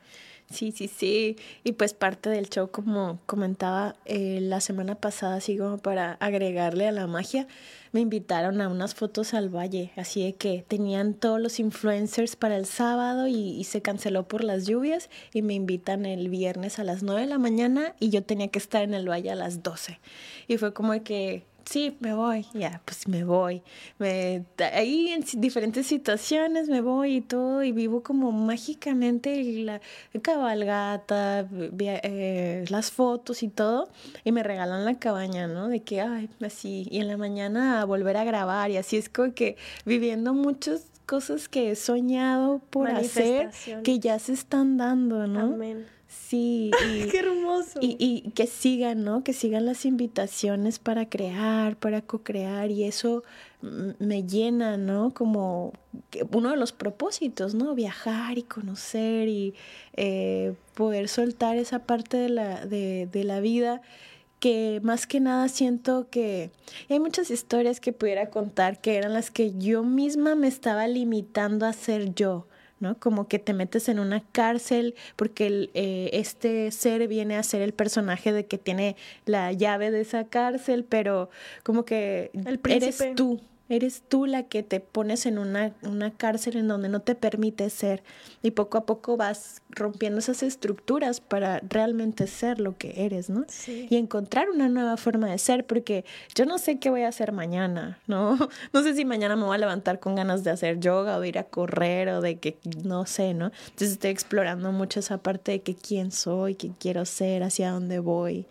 Sí, 0.50 0.72
sí, 0.72 0.88
sí. 0.88 1.36
Y 1.62 1.72
pues 1.72 1.94
parte 1.94 2.28
del 2.28 2.50
show, 2.50 2.70
como 2.72 3.20
comentaba 3.26 3.94
eh, 4.04 4.40
la 4.42 4.60
semana 4.60 4.96
pasada, 4.96 5.36
así 5.36 5.56
como 5.56 5.78
para 5.78 6.14
agregarle 6.14 6.88
a 6.88 6.92
la 6.92 7.06
magia, 7.06 7.46
me 7.92 8.00
invitaron 8.00 8.60
a 8.60 8.68
unas 8.68 8.94
fotos 8.96 9.32
al 9.32 9.48
valle, 9.48 9.92
así 9.96 10.24
de 10.24 10.34
que 10.34 10.64
tenían 10.66 11.14
todos 11.14 11.40
los 11.40 11.60
influencers 11.60 12.34
para 12.34 12.56
el 12.56 12.66
sábado 12.66 13.28
y, 13.28 13.62
se 13.64 13.82
canceló 13.82 14.26
por 14.26 14.42
las 14.42 14.66
lluvias 14.66 15.08
y 15.32 15.42
me 15.42 15.54
invitan 15.54 16.04
el 16.04 16.28
viernes 16.28 16.80
a 16.80 16.84
las 16.84 17.04
9 17.04 17.20
de 17.20 17.26
la 17.28 17.38
mañana 17.38 17.94
y 18.00 18.10
yo 18.10 18.24
tenía 18.24 18.48
que 18.48 18.58
estar 18.58 18.82
en 18.82 18.94
el 18.94 19.08
valle 19.08 19.30
a 19.30 19.36
las 19.36 19.62
12. 19.62 20.00
Y 20.48 20.56
fue 20.56 20.72
como 20.72 21.00
que 21.04 21.44
sí, 21.70 21.96
me 22.00 22.14
voy, 22.14 22.46
ya, 22.52 22.82
pues 22.84 23.06
me 23.06 23.22
voy. 23.22 23.62
Me, 23.98 24.44
ahí 24.72 25.10
en 25.10 25.24
diferentes 25.40 25.86
situaciones 25.86 26.68
me 26.68 26.80
voy 26.80 27.16
y 27.16 27.20
todo, 27.20 27.62
y 27.62 27.70
vivo 27.70 28.02
como 28.02 28.32
mágicamente 28.32 29.40
la 29.62 29.80
cabalgata, 30.20 31.46
eh, 31.52 32.64
las 32.68 32.90
fotos 32.90 33.44
y 33.44 33.48
todo, 33.48 33.88
y 34.24 34.32
me 34.32 34.42
regalan 34.42 34.84
la 34.84 34.98
cabaña, 34.98 35.46
¿no? 35.46 35.68
De 35.68 35.80
que, 35.80 36.00
ay, 36.00 36.28
así, 36.44 36.88
y 36.90 36.98
en 36.98 37.06
la 37.06 37.16
mañana 37.16 37.80
a 37.80 37.84
volver 37.84 38.16
a 38.16 38.24
grabar, 38.24 38.72
y 38.72 38.76
así 38.76 38.96
es 38.96 39.08
como 39.08 39.32
que 39.32 39.56
viviendo 39.84 40.34
muchas 40.34 40.86
cosas 41.06 41.48
que 41.48 41.70
he 41.70 41.76
soñado 41.76 42.60
por 42.70 42.90
hacer, 42.90 43.50
que 43.84 44.00
ya 44.00 44.18
se 44.18 44.32
están 44.32 44.76
dando, 44.76 45.28
¿no? 45.28 45.54
Amén. 45.54 45.86
Sí, 46.10 46.72
y, 46.92 47.06
qué 47.06 47.20
hermoso. 47.20 47.78
Y, 47.80 47.96
y, 48.00 48.32
que 48.32 48.48
sigan, 48.48 49.04
¿no? 49.04 49.22
Que 49.22 49.32
sigan 49.32 49.64
las 49.64 49.84
invitaciones 49.84 50.80
para 50.80 51.08
crear, 51.08 51.76
para 51.76 52.02
co-crear, 52.02 52.70
y 52.72 52.82
eso 52.84 53.22
me 53.62 54.24
llena, 54.24 54.76
¿no? 54.76 55.14
Como 55.14 55.72
uno 56.32 56.50
de 56.50 56.56
los 56.56 56.72
propósitos, 56.72 57.54
¿no? 57.54 57.76
Viajar 57.76 58.38
y 58.38 58.42
conocer 58.42 59.28
y 59.28 59.54
eh, 59.94 60.54
poder 60.74 61.08
soltar 61.08 61.56
esa 61.56 61.80
parte 61.80 62.16
de 62.16 62.28
la, 62.28 62.66
de, 62.66 63.08
de 63.10 63.24
la 63.24 63.40
vida 63.40 63.80
que 64.40 64.80
más 64.82 65.06
que 65.06 65.20
nada 65.20 65.48
siento 65.48 66.08
que 66.10 66.50
hay 66.88 66.98
muchas 66.98 67.30
historias 67.30 67.78
que 67.78 67.92
pudiera 67.92 68.30
contar 68.30 68.80
que 68.80 68.96
eran 68.96 69.12
las 69.12 69.30
que 69.30 69.52
yo 69.58 69.84
misma 69.84 70.34
me 70.34 70.48
estaba 70.48 70.88
limitando 70.88 71.66
a 71.66 71.74
ser 71.74 72.14
yo. 72.14 72.46
¿No? 72.80 72.98
Como 72.98 73.28
que 73.28 73.38
te 73.38 73.52
metes 73.52 73.88
en 73.88 73.98
una 73.98 74.20
cárcel 74.32 74.94
porque 75.16 75.46
el, 75.46 75.70
eh, 75.74 76.10
este 76.12 76.70
ser 76.72 77.06
viene 77.06 77.36
a 77.36 77.42
ser 77.42 77.62
el 77.62 77.72
personaje 77.72 78.32
de 78.32 78.46
que 78.46 78.58
tiene 78.58 78.96
la 79.26 79.52
llave 79.52 79.90
de 79.90 80.00
esa 80.00 80.24
cárcel, 80.24 80.84
pero 80.88 81.30
como 81.62 81.84
que 81.84 82.30
eres 82.68 82.98
tú, 83.14 83.40
Eres 83.70 84.02
tú 84.08 84.26
la 84.26 84.42
que 84.42 84.64
te 84.64 84.80
pones 84.80 85.26
en 85.26 85.38
una, 85.38 85.72
una 85.82 86.10
cárcel 86.10 86.56
en 86.56 86.66
donde 86.66 86.88
no 86.88 87.02
te 87.02 87.14
permite 87.14 87.70
ser 87.70 88.02
y 88.42 88.50
poco 88.50 88.78
a 88.78 88.84
poco 88.84 89.16
vas 89.16 89.62
rompiendo 89.70 90.18
esas 90.18 90.42
estructuras 90.42 91.20
para 91.20 91.60
realmente 91.60 92.26
ser 92.26 92.58
lo 92.58 92.76
que 92.76 93.04
eres, 93.06 93.30
¿no? 93.30 93.46
Y 93.68 93.94
encontrar 93.94 94.50
una 94.50 94.68
nueva 94.68 94.96
forma 94.96 95.30
de 95.30 95.38
ser, 95.38 95.66
porque 95.66 96.04
yo 96.34 96.46
no 96.46 96.58
sé 96.58 96.80
qué 96.80 96.90
voy 96.90 97.02
a 97.02 97.08
hacer 97.08 97.30
mañana, 97.30 98.00
¿no? 98.08 98.36
No 98.72 98.82
sé 98.82 98.94
si 98.94 99.04
mañana 99.04 99.36
me 99.36 99.44
voy 99.44 99.54
a 99.54 99.58
levantar 99.58 100.00
con 100.00 100.16
ganas 100.16 100.42
de 100.42 100.50
hacer 100.50 100.80
yoga 100.80 101.16
o 101.16 101.20
de 101.20 101.28
ir 101.28 101.38
a 101.38 101.44
correr 101.44 102.08
o 102.08 102.20
de 102.20 102.40
que, 102.40 102.58
no 102.84 103.06
sé, 103.06 103.34
¿no? 103.34 103.52
Entonces 103.66 103.92
estoy 103.92 104.10
explorando 104.10 104.72
mucho 104.72 104.98
esa 104.98 105.18
parte 105.18 105.52
de 105.52 105.62
que 105.62 105.76
quién 105.76 106.10
soy, 106.10 106.56
qué 106.56 106.72
quiero 106.76 107.04
ser, 107.04 107.44
hacia 107.44 107.70
dónde 107.70 108.00
voy. 108.00 108.46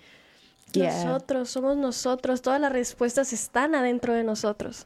Nosotros, 0.76 1.50
somos 1.50 1.78
nosotros, 1.78 2.42
todas 2.42 2.62
las 2.62 2.72
respuestas 2.72 3.34
están 3.34 3.76
adentro 3.76 4.14
de 4.14 4.24
nosotros. 4.24 4.86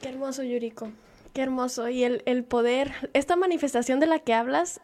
Qué 0.00 0.08
hermoso, 0.08 0.42
Yuriko, 0.42 0.90
qué 1.32 1.42
hermoso. 1.42 1.88
Y 1.88 2.04
el, 2.04 2.22
el 2.26 2.44
poder, 2.44 2.92
esta 3.12 3.36
manifestación 3.36 4.00
de 4.00 4.06
la 4.06 4.18
que 4.18 4.34
hablas, 4.34 4.80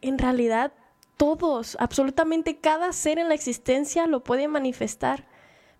en 0.00 0.18
realidad 0.18 0.72
todos, 1.16 1.76
absolutamente 1.78 2.56
cada 2.56 2.92
ser 2.92 3.18
en 3.18 3.28
la 3.28 3.34
existencia 3.34 4.06
lo 4.06 4.24
puede 4.24 4.48
manifestar, 4.48 5.24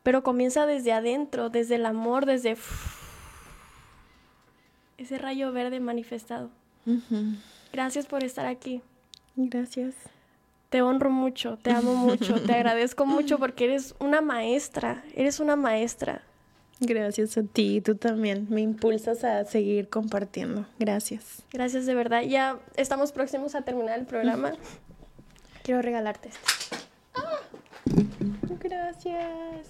pero 0.03 0.23
comienza 0.23 0.67
desde 0.67 0.93
adentro, 0.93 1.51
desde 1.51 1.75
el 1.75 1.87
amor, 1.87 2.27
desde 2.27 2.57
ese 4.99 5.19
rayo 5.19 5.53
verde 5.53 5.81
manifestado. 5.81 6.51
Gracias 7.73 8.07
por 8.07 8.23
estar 8.23 8.47
aquí. 8.47 8.83
Gracias. 9.37 9.95
Te 10.75 10.83
honro 10.83 11.09
mucho, 11.09 11.57
te 11.57 11.71
amo 11.71 11.95
mucho, 11.95 12.43
te 12.43 12.53
agradezco 12.57 13.07
mucho 13.07 13.39
porque 13.39 13.67
eres 13.67 13.95
una 14.01 14.21
maestra, 14.21 15.05
eres 15.15 15.39
una 15.39 15.55
maestra. 15.55 16.23
Gracias 16.81 17.39
a 17.39 17.45
ti, 17.45 17.81
tú 17.81 17.95
también 17.95 18.49
me 18.51 18.61
impulsas 18.61 19.23
a 19.23 19.45
seguir 19.45 19.89
compartiendo. 19.89 20.67
Gracias. 20.81 21.45
Gracias 21.53 21.87
de 21.87 21.95
verdad. 21.95 22.23
Ya 22.23 22.59
estamos 22.75 23.13
próximos 23.13 23.55
a 23.55 23.63
terminar 23.63 24.01
el 24.01 24.05
programa. 24.05 24.55
Quiero 25.63 25.81
regalarte 25.81 26.31
este. 26.31 26.49
Gracias. 28.61 29.69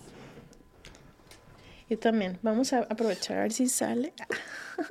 Yo 1.91 1.99
también. 1.99 2.39
Vamos 2.41 2.73
a 2.73 2.79
aprovechar 2.79 3.41
a 3.41 3.43
ver 3.43 3.53
si 3.53 3.69
sale. 3.69 4.15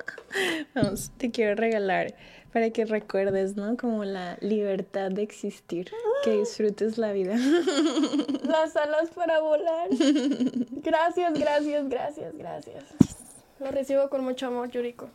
Vamos, 0.76 1.10
te 1.16 1.32
quiero 1.32 1.56
regalar 1.56 2.14
para 2.54 2.70
que 2.70 2.84
recuerdes, 2.84 3.56
¿no? 3.56 3.76
Como 3.76 4.04
la 4.04 4.38
libertad 4.40 5.10
de 5.10 5.24
existir, 5.24 5.90
que 6.22 6.38
disfrutes 6.38 6.98
la 6.98 7.12
vida. 7.12 7.34
Las 8.44 8.76
alas 8.76 9.10
para 9.12 9.40
volar. 9.40 9.88
Gracias, 10.70 11.34
gracias, 11.34 11.88
gracias, 11.88 12.38
gracias. 12.38 12.84
Lo 13.58 13.72
recibo 13.72 14.08
con 14.08 14.22
mucho 14.22 14.46
amor, 14.46 14.70
Yuriko. 14.70 15.10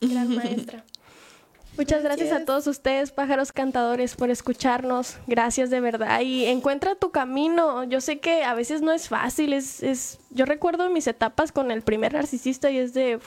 Gran 0.00 0.34
maestra. 0.34 0.84
Muchas 1.76 2.02
gracias. 2.02 2.32
a 2.32 2.44
todos 2.44 2.66
ustedes, 2.66 3.12
pájaros 3.12 3.52
cantadores, 3.52 4.16
por 4.16 4.30
escucharnos. 4.30 5.16
Gracias 5.28 5.70
de 5.70 5.80
verdad. 5.80 6.22
Y 6.22 6.46
encuentra 6.46 6.96
tu 6.96 7.10
camino. 7.10 7.84
Yo 7.84 8.00
sé 8.00 8.18
que 8.18 8.42
a 8.42 8.54
veces 8.54 8.80
no 8.80 8.92
es 8.92 9.08
fácil. 9.08 9.52
Es, 9.52 9.82
es... 9.82 10.18
Yo 10.30 10.44
recuerdo 10.44 10.90
mis 10.90 11.06
etapas 11.06 11.52
con 11.52 11.70
el 11.70 11.82
primer 11.82 12.14
narcisista 12.14 12.70
y 12.70 12.78
es 12.78 12.94
de... 12.94 13.20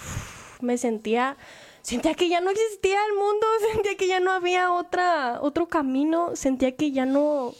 me 0.61 0.77
sentía 0.77 1.37
sentía 1.87 2.15
que 2.15 2.27
ya 2.27 2.41
no 2.41 2.49
existía 2.49 2.97
el 3.05 3.13
mundo, 3.13 3.47
sentía 3.73 3.95
que 3.95 4.07
ya 4.07 4.19
no 4.19 4.31
había 4.31 4.73
otra, 4.73 5.39
otro 5.41 5.67
camino, 5.67 6.35
sentía 6.35 6.75
que 6.75 6.91
ya 6.91 7.05
no, 7.05 7.53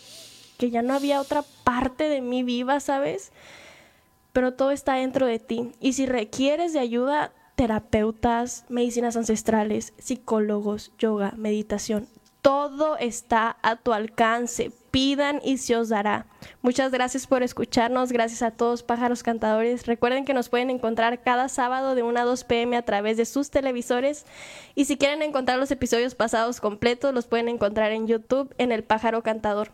que 0.57 0.69
ya 0.69 0.81
no 0.81 0.93
había 0.93 1.21
otra 1.21 1.45
parte 1.63 2.09
de 2.09 2.19
mí 2.19 2.43
viva, 2.43 2.81
¿sabes? 2.81 3.31
Pero 4.33 4.53
todo 4.53 4.71
está 4.71 4.95
dentro 4.95 5.25
de 5.25 5.39
ti. 5.39 5.71
Y 5.79 5.93
si 5.93 6.05
requieres 6.05 6.73
de 6.73 6.79
ayuda, 6.79 7.31
terapeutas, 7.55 8.65
medicinas 8.67 9.15
ancestrales, 9.15 9.93
psicólogos, 9.97 10.91
yoga, 10.99 11.33
meditación, 11.37 12.09
todo 12.41 12.97
está 12.97 13.57
a 13.61 13.77
tu 13.77 13.93
alcance. 13.93 14.73
Pidan 14.97 15.41
y 15.43 15.59
se 15.59 15.75
os 15.75 15.89
dará. 15.89 16.25
Muchas 16.63 16.91
gracias 16.91 17.27
por 17.27 17.43
escucharnos. 17.43 18.11
Gracias 18.11 18.41
a 18.41 18.49
todos 18.49 18.81
pájaros 18.81 19.21
cantadores. 19.21 19.85
Recuerden 19.85 20.25
que 20.25 20.33
nos 20.33 20.49
pueden 20.49 20.71
encontrar 20.71 21.21
cada 21.21 21.49
sábado 21.49 21.93
de 21.93 22.01
1 22.01 22.19
a 22.19 22.23
2 22.23 22.43
pm 22.45 22.75
a 22.75 22.81
través 22.81 23.15
de 23.15 23.25
sus 23.25 23.51
televisores. 23.51 24.25
Y 24.73 24.85
si 24.85 24.97
quieren 24.97 25.21
encontrar 25.21 25.59
los 25.59 25.69
episodios 25.69 26.15
pasados 26.15 26.59
completos, 26.59 27.13
los 27.13 27.27
pueden 27.27 27.47
encontrar 27.47 27.91
en 27.91 28.07
YouTube 28.07 28.55
en 28.57 28.71
El 28.71 28.83
Pájaro 28.83 29.21
Cantador. 29.21 29.69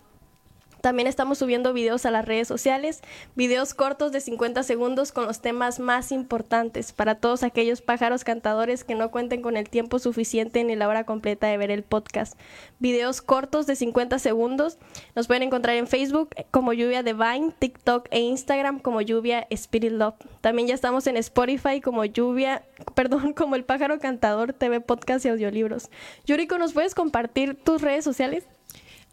También 0.84 1.08
estamos 1.08 1.38
subiendo 1.38 1.72
videos 1.72 2.06
a 2.06 2.12
las 2.12 2.26
redes 2.26 2.46
sociales, 2.46 3.00
videos 3.36 3.74
cortos 3.74 4.12
de 4.12 4.20
50 4.20 4.64
segundos 4.64 5.14
con 5.14 5.26
los 5.26 5.40
temas 5.40 5.80
más 5.80 6.12
importantes 6.12 6.92
para 6.92 7.16
todos 7.16 7.44
aquellos 7.44 7.82
pájaros 7.82 8.26
cantadores 8.26 8.84
que 8.84 8.94
no 8.94 9.10
cuenten 9.10 9.42
con 9.42 9.56
el 9.56 9.70
tiempo 9.70 9.98
suficiente 9.98 10.62
ni 10.66 10.76
la 10.76 10.90
hora 10.90 11.06
completa 11.06 11.48
de 11.48 11.56
ver 11.56 11.72
el 11.72 11.84
podcast. 11.84 12.38
Videos 12.80 13.22
cortos 13.22 13.66
de 13.66 13.78
50 13.78 14.20
segundos. 14.20 14.78
Nos 15.16 15.28
pueden 15.28 15.44
encontrar 15.44 15.78
en 15.78 15.88
Facebook 15.88 16.32
como 16.52 16.74
Lluvia 16.74 17.02
Divine, 17.02 17.54
TikTok 17.58 18.10
e 18.12 18.20
Instagram 18.20 18.80
como 18.80 19.00
Lluvia 19.00 19.48
Spirit 19.52 19.94
Love. 19.94 20.16
También 20.42 20.68
ya 20.68 20.76
estamos 20.76 21.08
en 21.08 21.16
Spotify 21.16 21.80
como 21.80 22.04
Lluvia, 22.04 22.62
perdón, 22.94 23.32
como 23.32 23.56
El 23.56 23.64
Pájaro 23.64 24.00
Cantador 24.00 24.52
TV 24.52 24.82
Podcast 24.82 25.26
y 25.26 25.30
Audiolibros. 25.30 25.90
Yuriko, 26.26 26.58
¿nos 26.58 26.74
puedes 26.74 26.94
compartir 26.94 27.56
tus 27.56 27.82
redes 27.82 28.04
sociales? 28.04 28.44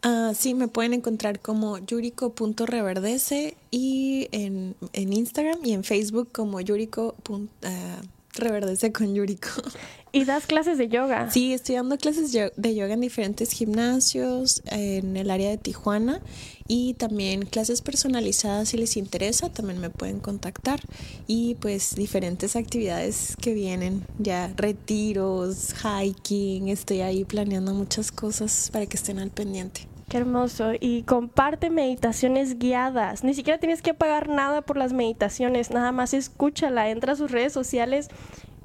Ah, 0.02 0.32
sí, 0.34 0.54
me 0.54 0.68
pueden 0.68 0.94
encontrar 0.94 1.40
como 1.40 1.76
yuriko.reverdece 1.78 3.54
y 3.70 4.28
en, 4.32 4.74
en, 4.94 5.12
Instagram 5.12 5.58
y 5.62 5.74
en 5.74 5.84
Facebook 5.84 6.30
como 6.32 6.58
yuriko.reverdece 6.60 8.86
ah, 8.86 8.92
con 8.92 9.14
Yuriko. 9.14 9.50
¿Y 10.12 10.24
das 10.24 10.46
clases 10.46 10.78
de 10.78 10.88
yoga? 10.88 11.30
Sí, 11.30 11.52
estoy 11.52 11.74
dando 11.76 11.96
clases 11.98 12.32
de 12.32 12.74
yoga 12.74 12.94
en 12.94 13.00
diferentes 13.00 13.52
gimnasios 13.52 14.60
en 14.66 15.16
el 15.16 15.30
área 15.30 15.50
de 15.50 15.58
Tijuana 15.58 16.20
y 16.66 16.94
también 16.94 17.42
clases 17.42 17.80
personalizadas 17.80 18.70
si 18.70 18.76
les 18.76 18.96
interesa, 18.96 19.50
también 19.50 19.78
me 19.80 19.90
pueden 19.90 20.18
contactar 20.18 20.80
y 21.28 21.54
pues 21.56 21.94
diferentes 21.94 22.56
actividades 22.56 23.36
que 23.40 23.54
vienen, 23.54 24.04
ya 24.18 24.52
retiros, 24.56 25.74
hiking, 25.74 26.66
estoy 26.68 27.02
ahí 27.02 27.24
planeando 27.24 27.72
muchas 27.72 28.10
cosas 28.10 28.70
para 28.72 28.86
que 28.86 28.96
estén 28.96 29.20
al 29.20 29.30
pendiente. 29.30 29.89
Qué 30.10 30.16
hermoso. 30.16 30.72
Y 30.80 31.04
comparte 31.04 31.70
meditaciones 31.70 32.58
guiadas. 32.58 33.22
Ni 33.22 33.32
siquiera 33.32 33.60
tienes 33.60 33.80
que 33.80 33.94
pagar 33.94 34.28
nada 34.28 34.60
por 34.60 34.76
las 34.76 34.92
meditaciones. 34.92 35.70
Nada 35.70 35.92
más 35.92 36.14
escúchala, 36.14 36.90
entra 36.90 37.12
a 37.12 37.16
sus 37.16 37.30
redes 37.30 37.52
sociales 37.52 38.08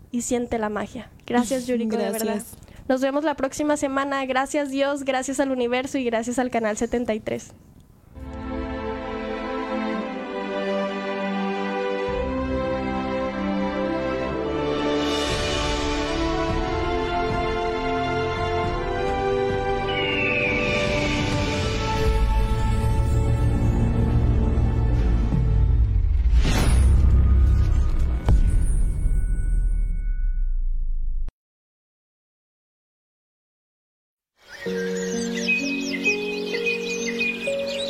y 0.09 0.23
siente 0.23 0.57
la 0.57 0.69
magia. 0.69 1.11
Gracias, 1.27 1.67
Yuriko, 1.67 1.97
de 1.97 2.09
verdad. 2.09 2.41
Nos 2.87 3.01
vemos 3.01 3.23
la 3.23 3.35
próxima 3.35 3.77
semana. 3.77 4.25
Gracias 4.25 4.71
Dios, 4.71 5.03
gracias 5.03 5.39
al 5.39 5.51
universo 5.51 5.99
y 5.99 6.03
gracias 6.03 6.39
al 6.39 6.49
Canal 6.49 6.77
73. 6.77 7.53